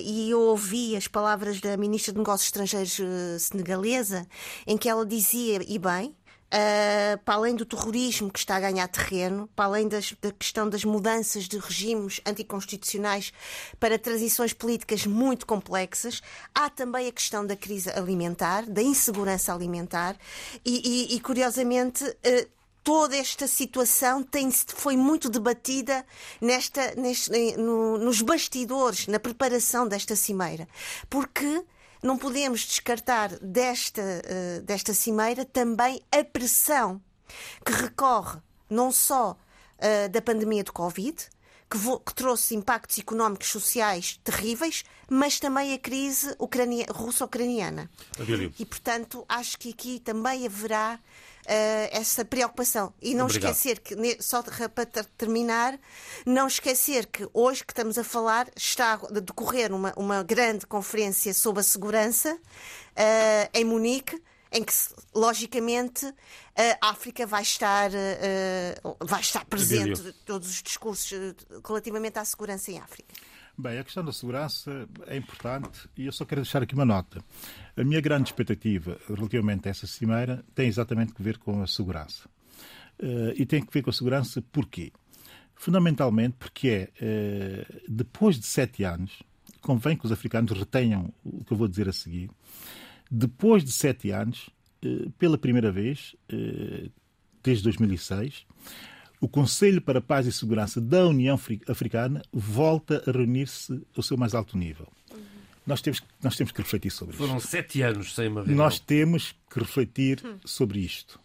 e 0.02 0.30
eu 0.30 0.40
ouvi 0.40 0.96
as 0.96 1.06
palavras 1.06 1.33
palavras 1.34 1.60
da 1.60 1.76
Ministra 1.76 2.12
de 2.12 2.18
Negócios 2.18 2.46
Estrangeiros 2.46 2.96
uh, 3.00 3.38
senegalesa, 3.40 4.24
em 4.64 4.78
que 4.78 4.88
ela 4.88 5.04
dizia, 5.04 5.60
e 5.66 5.78
bem, 5.78 6.14
Uh, 6.44 7.18
para 7.24 7.34
além 7.34 7.56
do 7.56 7.64
terrorismo 7.64 8.30
que 8.30 8.38
está 8.38 8.54
a 8.54 8.60
ganhar 8.60 8.86
terreno, 8.86 9.48
para 9.56 9.64
além 9.64 9.88
das, 9.88 10.14
da 10.22 10.30
questão 10.30 10.68
das 10.68 10.84
mudanças 10.84 11.48
de 11.48 11.58
regimes 11.58 12.20
anticonstitucionais 12.24 13.32
para 13.80 13.98
transições 13.98 14.52
políticas 14.52 15.04
muito 15.04 15.46
complexas, 15.46 16.22
há 16.54 16.70
também 16.70 17.08
a 17.08 17.12
questão 17.12 17.44
da 17.44 17.56
crise 17.56 17.90
alimentar, 17.90 18.66
da 18.66 18.80
insegurança 18.80 19.52
alimentar 19.52 20.16
e, 20.64 21.08
e, 21.10 21.16
e 21.16 21.20
curiosamente. 21.20 22.04
Uh, 22.04 22.54
toda 22.84 23.16
esta 23.16 23.48
situação 23.48 24.22
tem, 24.22 24.50
foi 24.50 24.94
muito 24.96 25.30
debatida 25.30 26.04
nesta, 26.40 26.94
neste, 26.94 27.56
no, 27.56 27.96
nos 27.96 28.20
bastidores, 28.20 29.06
na 29.08 29.18
preparação 29.18 29.88
desta 29.88 30.14
cimeira. 30.14 30.68
Porque 31.08 31.64
não 32.02 32.18
podemos 32.18 32.60
descartar 32.60 33.30
desta, 33.40 34.02
uh, 34.02 34.62
desta 34.62 34.92
cimeira 34.92 35.46
também 35.46 36.02
a 36.12 36.22
pressão 36.22 37.00
que 37.64 37.72
recorre 37.72 38.38
não 38.68 38.92
só 38.92 39.32
uh, 39.32 40.08
da 40.10 40.20
pandemia 40.20 40.62
do 40.62 40.72
Covid, 40.72 41.16
que, 41.70 41.78
que, 41.78 42.14
trouxe 42.14 42.54
impactos 42.54 42.98
económicos 42.98 43.48
sociais 43.48 44.20
terríveis, 44.22 44.84
mas 45.08 45.38
também 45.38 45.74
a 45.74 45.78
crise 45.78 46.34
russo-ucraniana. 46.90 47.90
E, 48.58 48.64
portanto, 48.64 49.24
acho 49.28 49.58
que 49.58 49.70
aqui 49.70 50.00
também 50.00 50.46
haverá 50.46 50.98
uh, 51.44 51.88
essa 51.90 52.24
preocupação. 52.24 52.92
E 53.00 53.14
não 53.14 53.26
Obrigado. 53.26 53.52
esquecer 53.52 53.80
que, 53.80 54.22
só 54.22 54.42
para 54.42 54.86
terminar, 55.16 55.78
não 56.24 56.46
esquecer 56.46 57.06
que 57.06 57.28
hoje 57.32 57.64
que 57.64 57.72
estamos 57.72 57.98
a 57.98 58.04
falar 58.04 58.48
está 58.56 58.94
a 58.94 59.20
decorrer 59.20 59.72
uma, 59.72 59.92
uma 59.96 60.22
grande 60.22 60.66
conferência 60.66 61.32
sobre 61.34 61.60
a 61.60 61.64
segurança 61.64 62.34
uh, 62.34 63.50
em 63.52 63.64
Munique 63.64 64.20
em 64.54 64.62
que, 64.62 64.72
logicamente, 65.14 66.06
a 66.80 66.90
África 66.90 67.26
vai 67.26 67.42
estar, 67.42 67.90
vai 69.04 69.20
estar 69.20 69.44
presente 69.46 70.12
todos 70.24 70.48
os 70.48 70.62
discursos 70.62 71.12
relativamente 71.66 72.18
à 72.18 72.24
segurança 72.24 72.70
em 72.70 72.78
África. 72.78 73.12
Bem, 73.58 73.78
a 73.78 73.84
questão 73.84 74.04
da 74.04 74.12
segurança 74.12 74.88
é 75.06 75.16
importante 75.16 75.88
e 75.96 76.06
eu 76.06 76.12
só 76.12 76.24
quero 76.24 76.42
deixar 76.42 76.62
aqui 76.62 76.74
uma 76.74 76.84
nota. 76.84 77.22
A 77.76 77.84
minha 77.84 78.00
grande 78.00 78.30
expectativa 78.30 78.98
relativamente 79.08 79.68
a 79.68 79.70
essa 79.70 79.86
cimeira 79.86 80.44
tem 80.54 80.68
exatamente 80.68 81.12
a 81.18 81.22
ver 81.22 81.38
com 81.38 81.62
a 81.62 81.66
segurança. 81.66 82.28
E 83.36 83.44
tem 83.44 83.60
que 83.60 83.72
ver 83.72 83.82
com 83.82 83.90
a 83.90 83.92
segurança 83.92 84.40
porquê? 84.40 84.92
Fundamentalmente 85.56 86.36
porque 86.38 86.90
é, 87.00 87.66
depois 87.88 88.38
de 88.38 88.46
sete 88.46 88.84
anos, 88.84 89.22
convém 89.60 89.96
que 89.96 90.04
os 90.04 90.12
africanos 90.12 90.56
retenham 90.56 91.12
o 91.24 91.44
que 91.44 91.52
eu 91.52 91.56
vou 91.56 91.68
dizer 91.68 91.88
a 91.88 91.92
seguir, 91.92 92.30
depois 93.10 93.64
de 93.64 93.72
sete 93.72 94.10
anos, 94.10 94.50
uh, 94.84 95.10
pela 95.12 95.38
primeira 95.38 95.70
vez, 95.70 96.16
desde 97.42 97.64
2006, 97.64 98.46
o 99.20 99.28
Conselho 99.28 99.80
para 99.80 100.00
a 100.00 100.02
Paz 100.02 100.26
e 100.26 100.32
Segurança 100.32 100.80
da 100.80 101.06
União 101.06 101.38
Africana 101.68 102.22
volta 102.32 103.02
a 103.06 103.10
reunir-se 103.10 103.82
ao 103.96 104.02
seu 104.02 104.16
mais 104.16 104.34
alto 104.34 104.56
nível. 104.56 104.86
Nós 105.66 105.80
temos, 105.80 106.02
nós 106.22 106.36
temos 106.36 106.52
que 106.52 106.60
refletir 106.60 106.90
sobre 106.90 107.16
Foram 107.16 107.38
isto. 107.38 107.48
Foram 107.48 107.62
sete 107.62 107.80
anos 107.80 108.14
sem 108.14 108.28
uma 108.28 108.42
reunião. 108.42 108.64
Nós 108.64 108.78
temos 108.78 109.34
que 109.50 109.58
refletir 109.58 110.22
sobre 110.44 110.80
isto. 110.80 111.18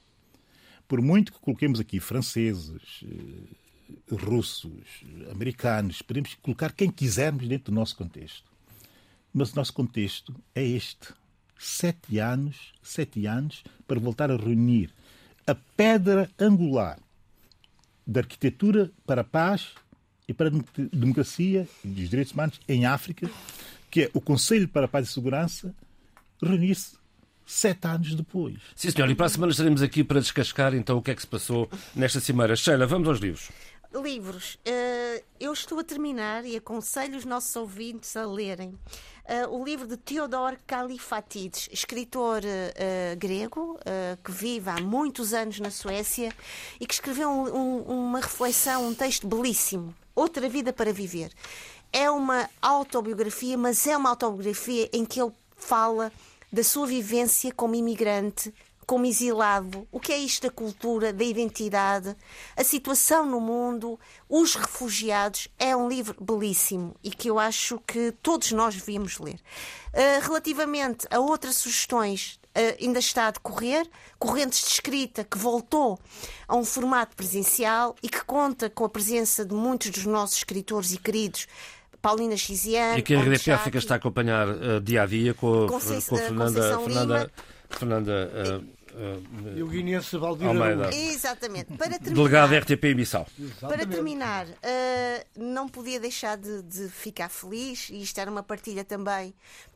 Por 0.88 1.02
muito 1.02 1.34
que 1.34 1.40
coloquemos 1.40 1.80
aqui 1.80 2.00
franceses, 2.00 3.04
eh, 3.04 4.16
russos, 4.16 5.04
americanos, 5.30 6.02
podemos 6.02 6.36
colocar 6.36 6.72
quem 6.72 6.90
quisermos 6.90 7.48
dentro 7.48 7.72
do 7.72 7.76
nosso 7.76 7.98
contexto. 7.98 8.50
Mas 9.34 9.52
o 9.52 9.58
nosso 9.58 9.74
contexto 9.74 10.34
é 10.56 10.66
este. 10.66 11.14
Sete 11.62 12.18
anos, 12.20 12.72
sete 12.82 13.26
anos 13.26 13.66
para 13.86 14.00
voltar 14.00 14.32
a 14.32 14.38
reunir 14.38 14.90
a 15.46 15.54
pedra 15.54 16.30
angular 16.40 16.98
da 18.08 18.22
arquitetura 18.22 18.90
para 19.06 19.22
a 19.22 19.24
paz 19.26 19.74
e 20.26 20.34
para 20.34 20.48
a 20.48 20.52
democracia 20.94 21.68
e 21.84 22.04
os 22.04 22.10
direitos 22.10 22.34
humanos 22.34 22.62
em 22.68 22.86
África, 22.86 23.30
que 23.92 24.04
é 24.04 24.12
o 24.14 24.22
Conselho 24.22 24.70
para 24.70 24.86
a 24.86 24.88
Paz 24.88 25.10
e 25.10 25.12
Segurança, 25.12 25.76
reunir-se 26.42 26.98
sete 27.46 27.88
anos 27.88 28.16
depois. 28.16 28.58
Sim, 28.76 28.92
senhor. 28.92 29.10
E 29.10 29.16
para 29.16 29.26
a 29.26 29.30
semana 29.30 29.52
estaremos 29.52 29.82
aqui 29.82 30.04
para 30.04 30.20
descascar 30.20 30.74
então 30.74 30.98
o 30.98 31.02
que 31.02 31.12
é 31.12 31.16
que 31.16 31.22
se 31.22 31.28
passou 31.28 31.70
nesta 31.96 32.20
cimeira. 32.20 32.56
Sheila, 32.56 32.86
vamos 32.86 33.10
aos 33.10 33.20
livros. 33.20 33.50
Livros. 33.94 34.56
Uh, 34.56 35.24
eu 35.40 35.52
estou 35.52 35.80
a 35.80 35.84
terminar 35.84 36.46
e 36.46 36.56
aconselho 36.56 37.18
os 37.18 37.26
nossos 37.26 37.56
ouvintes 37.56 38.16
a 38.16 38.24
lerem 38.24 38.70
uh, 38.70 39.50
o 39.50 39.64
livro 39.64 39.88
de 39.88 39.98
Theodor 39.98 40.58
Kalifatides, 40.68 41.68
escritor 41.72 42.44
uh, 42.44 43.18
grego 43.18 43.80
que 44.24 44.32
vive 44.32 44.70
há 44.70 44.80
muitos 44.80 45.34
anos 45.34 45.60
na 45.60 45.72
Suécia 45.72 46.32
e 46.80 46.86
que 46.86 46.94
escreveu 46.94 47.30
um, 47.30 47.56
um, 47.56 47.82
uma 47.82 48.20
reflexão, 48.20 48.88
um 48.88 48.94
texto 48.94 49.28
belíssimo, 49.28 49.96
Outra 50.16 50.48
Vida 50.48 50.72
para 50.72 50.94
Viver. 50.94 51.32
É 51.92 52.12
uma 52.12 52.48
autobiografia, 52.62 53.58
mas 53.58 53.88
é 53.88 53.98
uma 53.98 54.12
autobiografia 54.12 54.88
em 54.94 55.04
que 55.04 55.20
ele 55.20 55.32
fala 55.56 56.12
da 56.54 56.64
sua 56.64 56.86
vivência 56.86 57.52
como 57.52 57.74
imigrante 57.74 58.54
como 58.90 59.06
exilado, 59.06 59.88
o 59.92 60.00
que 60.00 60.12
é 60.12 60.18
isto 60.18 60.48
da 60.48 60.50
cultura, 60.52 61.14
da 61.14 61.24
identidade, 61.24 62.16
a 62.58 62.64
situação 62.64 63.24
no 63.24 63.40
mundo, 63.40 64.00
os 64.28 64.56
refugiados. 64.56 65.48
É 65.60 65.76
um 65.76 65.88
livro 65.88 66.16
belíssimo 66.20 66.96
e 67.04 67.12
que 67.12 67.30
eu 67.30 67.38
acho 67.38 67.80
que 67.86 68.12
todos 68.24 68.52
nós 68.52 68.74
devíamos 68.74 69.20
ler. 69.20 69.36
Uh, 69.94 70.26
relativamente 70.26 71.06
a 71.12 71.20
outras 71.20 71.58
sugestões, 71.58 72.40
uh, 72.58 72.84
ainda 72.84 72.98
está 72.98 73.28
a 73.28 73.32
decorrer, 73.32 73.88
Correntes 74.18 74.62
de 74.62 74.72
Escrita, 74.72 75.24
que 75.24 75.38
voltou 75.38 76.00
a 76.48 76.56
um 76.56 76.66
formato 76.66 77.16
presencial 77.16 77.96
e 78.02 78.10
que 78.10 78.26
conta 78.26 78.72
com 78.72 78.86
a 78.86 78.90
presença 78.90 79.46
de 79.46 79.54
muitos 79.54 79.92
dos 79.92 80.06
nossos 80.08 80.38
escritores 80.38 80.94
e 80.94 80.98
queridos. 80.98 81.46
Paulina 82.02 82.36
Xiziane. 82.36 83.02
E 83.02 83.04
que 83.04 83.14
a 83.14 83.22
RDP 83.22 83.52
África 83.52 83.78
está 83.78 83.94
a 83.94 83.98
acompanhar 83.98 84.48
uh, 84.48 84.82
dia 84.82 85.04
a 85.04 85.06
dia 85.06 85.36
com, 85.36 85.68
Conceição, 85.68 86.18
com 86.18 86.24
a 86.24 86.28
Fernanda, 86.28 86.80
Fernanda, 86.80 87.32
Fernanda 87.70 88.62
uh, 88.64 88.79
e 89.56 89.64
o 89.64 89.68
guinense 89.68 90.18
Valdir 90.18 90.48
Almeida. 90.48 90.90
Exatamente. 90.96 91.78
Para 91.78 92.00
terminar, 92.00 92.16
Delegado 92.16 92.56
RTP 92.56 92.84
em 92.86 92.96
Missal. 92.96 93.28
Para 93.60 93.86
terminar, 93.86 94.48
uh, 94.48 94.54
não 95.36 95.68
podia 95.68 96.00
deixar 96.00 96.38
de, 96.38 96.62
de, 96.64 96.90
ficar 96.90 97.30
feliz, 97.30 97.90
e 97.90 98.02
isto 98.02 98.20
era 98.20 98.30
uma 98.30 98.44
partilha 98.44 98.84
também 98.84 99.34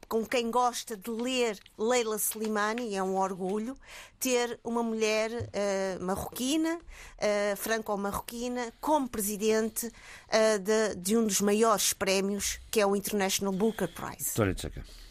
com 0.08 0.26
quem 0.26 0.52
gosta 0.52 0.96
de 0.96 1.10
ler 1.10 1.58
Leila 1.78 2.18
Slimani, 2.18 2.96
é 2.96 3.02
um 3.02 3.16
orgulho, 3.18 3.76
ter 4.20 4.60
uma 4.64 4.84
mulher 4.84 5.32
uh, 5.32 6.04
marroquina, 6.04 6.76
uh, 6.78 7.58
franco-marroquina, 7.58 8.72
como 8.80 9.10
presidente 9.10 9.88
uh, 9.88 10.60
de, 10.60 10.96
de, 10.98 11.18
um 11.18 11.26
dos 11.26 11.42
maiores 11.42 11.94
prémios, 11.94 12.60
que 12.70 12.80
é 12.80 12.86
o 12.86 12.96
International 12.96 13.52
Booker 13.52 13.88
Prize. 13.88 14.34
Tcheca. 14.56 14.82
Uh, 14.82 15.03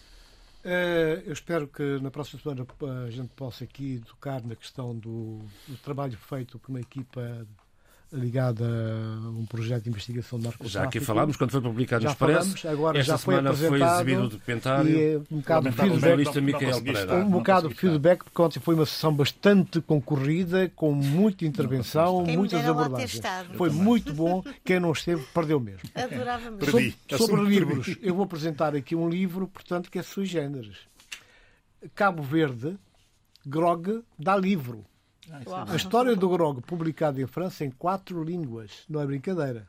eu 0.64 1.32
espero 1.32 1.66
que 1.66 1.98
na 2.00 2.10
próxima 2.10 2.40
semana 2.40 2.66
a 3.06 3.10
gente 3.10 3.30
possa 3.30 3.64
aqui 3.64 4.00
tocar 4.06 4.42
na 4.44 4.54
questão 4.54 4.96
do, 4.96 5.40
do 5.66 5.76
trabalho 5.82 6.16
feito 6.16 6.58
por 6.58 6.70
uma 6.70 6.80
equipa 6.80 7.46
ligada 8.12 8.64
a 8.64 9.28
um 9.30 9.46
projeto 9.46 9.84
de 9.84 9.88
investigação 9.88 10.38
de 10.38 10.44
narcotráfico. 10.44 10.72
Já 10.72 10.84
aqui 10.84 11.00
falámos 11.00 11.36
quando 11.36 11.50
foi 11.50 11.60
publicado 11.60 12.04
no 12.04 12.10
Expresso. 12.10 12.68
agora 12.68 12.98
Esta 12.98 13.12
já 13.12 13.18
foi 13.18 13.36
semana 13.36 13.54
foi 13.56 13.82
exibido 13.82 14.22
o 14.24 14.28
documentário. 14.28 14.90
E 14.90 15.16
um 15.30 15.38
bocado 15.38 15.70
de 15.70 15.76
feedback. 15.76 16.40
Micael 16.40 16.82
Pereira. 16.82 17.14
Um 17.16 17.30
bocado 17.30 17.68
de 17.68 17.74
feedback, 17.74 18.24
porque 18.24 18.42
ontem 18.42 18.60
foi 18.60 18.74
uma 18.74 18.86
sessão 18.86 19.14
bastante 19.14 19.80
concorrida, 19.80 20.70
com 20.76 20.92
muita 20.92 21.46
intervenção, 21.46 22.24
Quem 22.24 22.36
muitas 22.36 22.64
abordagens. 22.66 23.20
Foi 23.56 23.70
muito 23.70 24.12
bom. 24.12 24.44
Quem 24.64 24.78
não 24.78 24.92
esteve, 24.92 25.24
perdeu 25.32 25.58
mesmo. 25.58 25.88
Adorava 25.94 26.50
mesmo. 26.50 26.66
Sobre, 26.66 26.94
sobre 27.16 27.44
livros, 27.44 27.96
eu 28.02 28.14
vou 28.14 28.24
apresentar 28.24 28.76
aqui 28.76 28.94
um 28.94 29.08
livro, 29.08 29.48
portanto, 29.48 29.90
que 29.90 29.98
é 29.98 30.02
sui 30.02 30.26
generis. 30.26 30.76
Cabo 31.94 32.22
Verde, 32.22 32.76
Grog, 33.44 34.02
dá 34.18 34.36
livro 34.36 34.84
a 35.68 35.76
história 35.76 36.16
do 36.16 36.28
grog, 36.28 36.60
publicado 36.62 37.20
em 37.20 37.26
França 37.26 37.64
em 37.64 37.70
quatro 37.70 38.22
línguas, 38.24 38.84
não 38.88 39.00
é 39.00 39.06
brincadeira. 39.06 39.68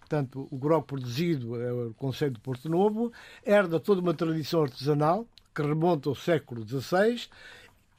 Portanto, 0.00 0.48
o 0.50 0.58
grog 0.58 0.84
produzido 0.84 1.60
é 1.60 1.72
o 1.72 1.94
Conselho 1.94 2.32
de 2.32 2.40
Porto 2.40 2.68
Novo, 2.68 3.12
herda 3.46 3.78
toda 3.78 4.00
uma 4.00 4.12
tradição 4.12 4.62
artesanal 4.62 5.26
que 5.54 5.62
remonta 5.62 6.08
ao 6.08 6.14
século 6.14 6.66
XVI, 6.66 7.28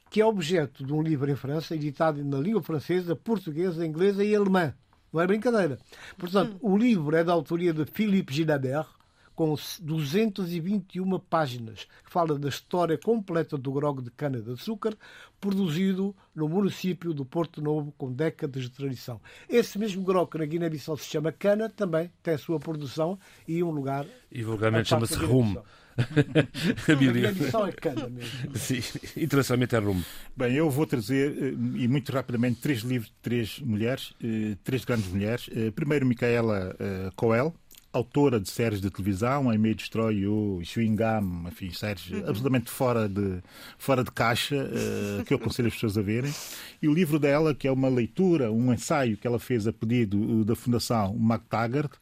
que 0.10 0.22
é 0.22 0.26
objeto 0.26 0.86
de 0.86 0.94
um 0.94 1.02
livro 1.02 1.32
em 1.32 1.36
França, 1.36 1.74
editado 1.74 2.24
na 2.24 2.38
língua 2.38 2.62
francesa, 2.62 3.16
portuguesa, 3.16 3.86
inglesa 3.86 4.24
e 4.24 4.36
alemã. 4.36 4.74
Não 5.12 5.22
é 5.22 5.28
brincadeira. 5.28 5.80
Portanto, 6.18 6.56
hum. 6.62 6.74
o 6.74 6.78
livro 6.78 7.16
é 7.16 7.24
da 7.24 7.34
autoria 7.34 7.74
de 7.74 7.86
Philippe 7.86 8.34
Gilabert, 8.34 8.88
com 9.36 9.56
221 9.82 11.20
páginas, 11.20 11.88
que 12.04 12.12
fala 12.12 12.38
da 12.38 12.50
história 12.50 12.98
completa 12.98 13.58
do 13.58 13.72
grog 13.72 14.02
de 14.02 14.12
cana-de-açúcar, 14.12 14.96
produzido 15.40 16.16
no 16.34 16.48
município 16.48 17.14
do 17.14 17.26
Porto 17.26 17.62
Novo, 17.62 17.94
com 17.98 18.12
décadas 18.12 18.64
de 18.64 18.72
tradição. 18.72 19.20
Esse 19.50 19.78
mesmo 19.78 20.04
grog 20.04 20.32
que 20.32 20.38
na 20.38 20.46
Guiné-Bissau 20.46 20.98
se 20.98 21.06
chama 21.06 21.32
cana, 21.32 21.70
também 21.70 22.12
tem 22.22 22.36
a 22.36 22.38
sua 22.38 22.60
produção 22.60 23.20
e 23.48 23.64
um 23.64 23.72
lugar... 23.72 24.06
E 24.32 24.44
vulgarmente 24.44 24.90
chama-se 24.90 25.16
rum. 25.16 25.56
a 25.98 26.94
Guiné-Bissau 26.94 27.68
é 27.68 27.72
cana 27.72 28.10
mesmo. 28.10 28.56
Sim, 28.56 28.82
internacionalmente 29.18 29.76
é 29.76 29.80
rum. 29.80 30.02
Bem, 30.36 30.56
eu 30.56 30.70
vou 30.70 30.86
trazer, 30.86 31.32
eh, 31.32 31.54
e 31.76 31.88
muito 31.88 32.12
rapidamente, 32.12 32.62
três 32.62 32.80
livros 32.80 33.10
de 33.10 33.16
três 33.22 33.60
mulheres, 33.60 34.14
eh, 34.24 34.58
três 34.64 34.84
grandes 34.86 35.08
mulheres. 35.08 35.50
Eh, 35.54 35.72
primeiro, 35.72 36.06
Micaela 36.06 36.76
Coel, 37.16 37.54
autora 37.94 38.39
de 38.39 38.50
séries 38.50 38.82
de 38.82 38.89
televisão, 38.89 39.54
I 39.54 39.58
May 39.58 39.76
Destroy 39.76 40.16
You, 40.16 40.60
Chewing 40.64 40.96
Gum, 40.96 41.48
enfim, 41.48 41.70
séries 41.72 42.10
uhum. 42.10 42.20
absolutamente 42.28 42.72
fora 42.72 43.08
de, 43.08 43.39
fora 43.78 44.04
de 44.04 44.12
caixa, 44.12 44.56
uh, 44.56 45.24
que 45.24 45.34
eu 45.34 45.38
aconselho 45.38 45.68
as 45.68 45.76
pessoas 45.76 45.96
a 45.98 46.02
verem. 46.02 46.34
E 46.82 46.88
o 46.88 46.94
livro 46.94 47.20
dela, 47.20 47.54
que 47.54 47.68
é 47.68 47.72
uma 47.72 47.88
leitura, 47.88 48.52
um 48.52 48.74
ensaio 48.74 49.16
que 49.16 49.28
ela 49.28 49.39
fez 49.39 49.68
a 49.68 49.72
pedido 49.72 50.41
eh, 50.41 50.44
da 50.44 50.56
Fundação 50.56 51.16
MacTaggart, 51.16 51.94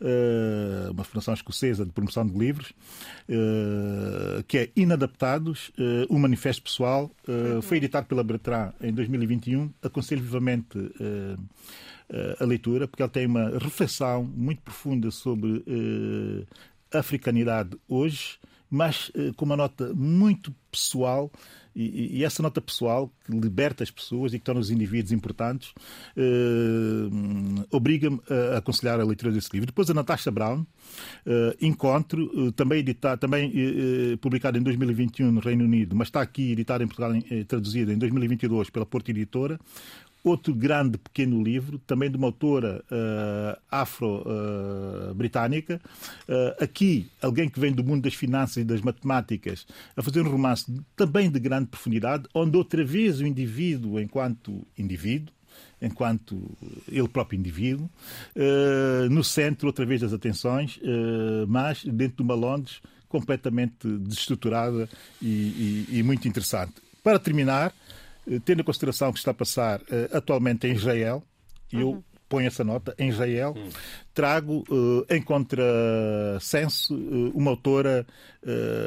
uh, 0.00 0.92
uma 0.92 1.02
fundação 1.02 1.34
escocesa 1.34 1.84
de 1.84 1.90
promoção 1.90 2.24
de 2.24 2.38
livros, 2.38 2.70
uh, 3.28 4.42
que 4.46 4.56
é 4.56 4.70
Inadaptados, 4.76 5.72
um 6.08 6.18
manifesto 6.18 6.62
pessoal, 6.62 7.10
uhum. 7.26 7.60
foi 7.60 7.78
editado 7.78 8.06
pela 8.06 8.22
Bertrand 8.22 8.72
em 8.80 8.92
2021. 8.92 9.70
Aconselho 9.82 10.22
vivamente 10.22 10.78
a 12.38 12.44
leitura, 12.44 12.88
porque 12.88 13.02
ele 13.02 13.10
tem 13.10 13.26
uma 13.26 13.50
reflexão 13.58 14.24
muito 14.24 14.62
profunda 14.62 15.10
sobre 15.10 15.64
a 16.92 16.98
africanidade 16.98 17.76
hoje, 17.88 18.38
mas 18.68 19.08
uh, 19.10 19.34
com 19.36 19.44
uma 19.44 19.56
nota 19.56 19.92
muito 19.94 20.54
pessoal 20.70 21.30
E, 21.74 22.18
e, 22.18 22.24
essa 22.24 22.42
nota 22.42 22.60
pessoal 22.60 23.12
que 23.24 23.32
liberta 23.32 23.84
as 23.84 23.90
pessoas 23.92 24.34
e 24.34 24.38
que 24.40 24.44
torna 24.44 24.60
os 24.60 24.70
indivíduos 24.70 25.12
importantes 25.12 25.72
uh, 26.16 27.66
obriga-me 27.70 28.20
a 28.28 28.58
aconselhar 28.58 28.98
a 29.00 29.04
leitura 29.04 29.30
desse 29.30 29.50
livro. 29.52 29.66
Depois 29.66 29.88
a 29.88 29.94
Natasha 29.94 30.32
Brown, 30.32 30.62
uh, 30.62 30.66
Encontro, 31.60 32.24
uh, 32.34 32.50
também, 32.52 32.80
editado, 32.80 33.20
também 33.20 33.52
publicado 34.20 34.58
em 34.58 34.62
2021 34.62 35.30
no 35.30 35.40
Reino 35.40 35.64
Unido, 35.64 35.94
mas 35.94 36.08
está 36.08 36.20
aqui 36.20 36.50
editado 36.50 36.82
em 36.82 36.88
Portugal, 36.88 37.12
traduzido 37.46 37.92
em 37.92 37.98
2022 37.98 38.68
pela 38.70 38.84
Porta 38.84 39.12
Editora 39.12 39.58
outro 40.22 40.54
grande 40.54 40.98
pequeno 40.98 41.42
livro, 41.42 41.78
também 41.78 42.10
de 42.10 42.16
uma 42.16 42.28
autora 42.28 42.84
uh, 42.90 43.60
afro-britânica. 43.70 45.80
Uh, 46.28 46.32
uh, 46.32 46.62
aqui, 46.62 47.10
alguém 47.22 47.48
que 47.48 47.58
vem 47.58 47.72
do 47.72 47.82
mundo 47.82 48.02
das 48.02 48.14
finanças 48.14 48.58
e 48.58 48.64
das 48.64 48.80
matemáticas, 48.80 49.66
a 49.96 50.02
fazer 50.02 50.20
um 50.20 50.30
romance 50.30 50.66
também 50.94 51.30
de 51.30 51.40
grande 51.40 51.68
profundidade, 51.68 52.28
onde 52.34 52.56
outra 52.56 52.84
vez 52.84 53.20
o 53.20 53.26
indivíduo, 53.26 54.00
enquanto 54.00 54.66
indivíduo, 54.76 55.32
enquanto 55.80 56.50
ele 56.86 57.08
próprio 57.08 57.38
indivíduo, 57.38 57.88
no 59.10 59.24
centro, 59.24 59.66
outra 59.66 59.86
vez, 59.86 60.02
das 60.02 60.12
atenções, 60.12 60.78
mas 61.48 61.82
dentro 61.84 62.18
de 62.18 62.22
uma 62.22 62.34
Londres 62.34 62.82
completamente 63.08 63.88
desestruturada 63.88 64.88
e, 65.20 65.86
e, 65.88 65.98
e 65.98 66.02
muito 66.02 66.28
interessante. 66.28 66.74
Para 67.02 67.18
terminar, 67.18 67.70
eh, 67.70 67.72
tendo 68.44 68.60
em 68.60 68.64
consideração 68.64 69.10
o 69.10 69.12
que 69.12 69.18
está 69.18 69.32
a 69.32 69.34
passar 69.34 69.80
uh, 69.80 70.16
atualmente 70.16 70.66
em 70.66 70.72
Israel, 70.72 71.22
uhum. 71.72 71.80
eu 71.80 72.04
ponho 72.28 72.46
essa 72.46 72.62
nota, 72.62 72.94
em 72.96 73.08
Israel, 73.08 73.54
uhum. 73.56 73.68
trago 74.14 74.64
uh, 74.70 75.04
em 75.10 75.20
contrassenso 75.20 76.94
uh, 76.94 77.32
uma 77.36 77.50
autora 77.50 78.06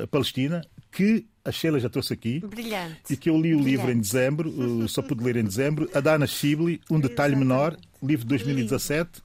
palestina 0.10 0.62
que 0.90 1.26
a 1.44 1.52
Sheila 1.52 1.80
já 1.80 1.90
trouxe 1.90 2.14
aqui. 2.14 2.40
Brilhante. 2.40 3.14
E 3.14 3.18
que 3.18 3.30
eu 3.30 3.36
li 3.36 3.54
o 3.54 3.58
Brilhante. 3.58 3.70
livro 3.70 3.92
em 3.92 4.00
dezembro, 4.00 4.88
só 4.88 5.02
pude 5.02 5.24
ler 5.24 5.36
em 5.36 5.44
dezembro, 5.44 5.90
a 5.94 6.00
Dana 6.00 6.26
Shibli, 6.26 6.80
Um 6.90 7.00
Detalhe 7.00 7.34
Exatamente. 7.34 7.40
Menor, 7.40 7.78
livro 8.02 8.26
de 8.26 8.30
2017. 8.30 9.22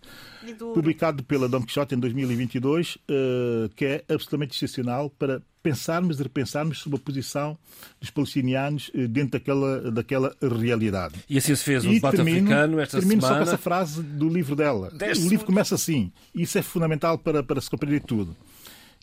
Publicado 0.75 1.23
pela 1.25 1.49
Dom 1.49 1.63
Quixote 1.63 1.95
em 1.95 1.99
2022, 1.99 2.97
uh, 2.97 3.69
que 3.77 3.85
é 3.85 4.05
absolutamente 4.09 4.57
excepcional 4.57 5.11
para 5.11 5.43
pensarmos 5.69 6.19
e 6.19 6.23
repensarmos 6.23 6.79
sobre 6.79 6.99
a 6.99 7.03
posição 7.03 7.59
dos 8.01 8.11
palestinianos 8.11 8.91
uh, 8.95 9.07
dentro 9.09 9.33
daquela, 9.33 9.91
daquela 9.91 10.37
realidade. 10.41 11.17
E 11.29 11.37
assim 11.37 11.55
se 11.55 11.65
fez 11.65 11.85
o 11.85 11.91
debate 11.91 12.17
termino, 12.17 12.39
africano 12.39 12.81
esta 12.81 12.99
termino 12.99 13.21
semana. 13.21 13.39
só 13.39 13.45
com 13.45 13.51
essa 13.51 13.59
frase 13.59 14.03
do 14.03 14.29
livro 14.29 14.57
dela. 14.57 14.91
o 14.93 15.29
livro 15.29 15.45
começa 15.45 15.75
assim, 15.75 16.11
e 16.35 16.43
isso 16.43 16.59
é 16.59 16.63
fundamental 16.63 17.19
para, 17.19 17.43
para 17.43 17.61
se 17.61 17.69
compreender 17.69 18.01
tudo. 18.01 18.35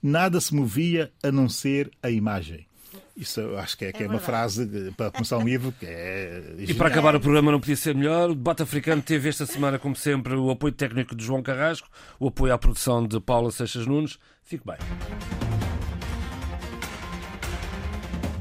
Nada 0.01 0.39
se 0.41 0.53
movia 0.53 1.11
a 1.23 1.31
não 1.31 1.47
ser 1.47 1.91
a 2.01 2.09
imagem. 2.09 2.67
Isso 3.15 3.39
eu 3.39 3.57
acho 3.57 3.77
que 3.77 3.85
é, 3.85 3.93
que 3.93 4.03
é, 4.03 4.05
é 4.05 4.09
uma 4.09 4.19
frase 4.19 4.91
para 4.97 5.09
começar 5.09 5.37
um 5.37 5.45
livro 5.45 5.73
que 5.79 5.85
é. 5.85 6.55
E 6.59 6.73
para 6.73 6.89
acabar 6.89 7.15
o 7.15 7.19
programa 7.19 7.51
não 7.51 7.59
podia 7.59 7.75
ser 7.75 7.95
melhor. 7.95 8.29
O 8.29 8.35
debate 8.35 8.61
africano 8.61 9.01
teve 9.01 9.29
esta 9.29 9.45
semana, 9.45 9.79
como 9.79 9.95
sempre, 9.95 10.35
o 10.35 10.49
apoio 10.49 10.73
técnico 10.73 11.15
de 11.15 11.23
João 11.23 11.41
Carrasco, 11.41 11.87
o 12.19 12.27
apoio 12.27 12.53
à 12.53 12.57
produção 12.57 13.07
de 13.07 13.19
Paula 13.21 13.51
Seixas 13.51 13.87
Nunes. 13.87 14.19
Fique 14.43 14.65
bem. 14.65 15.44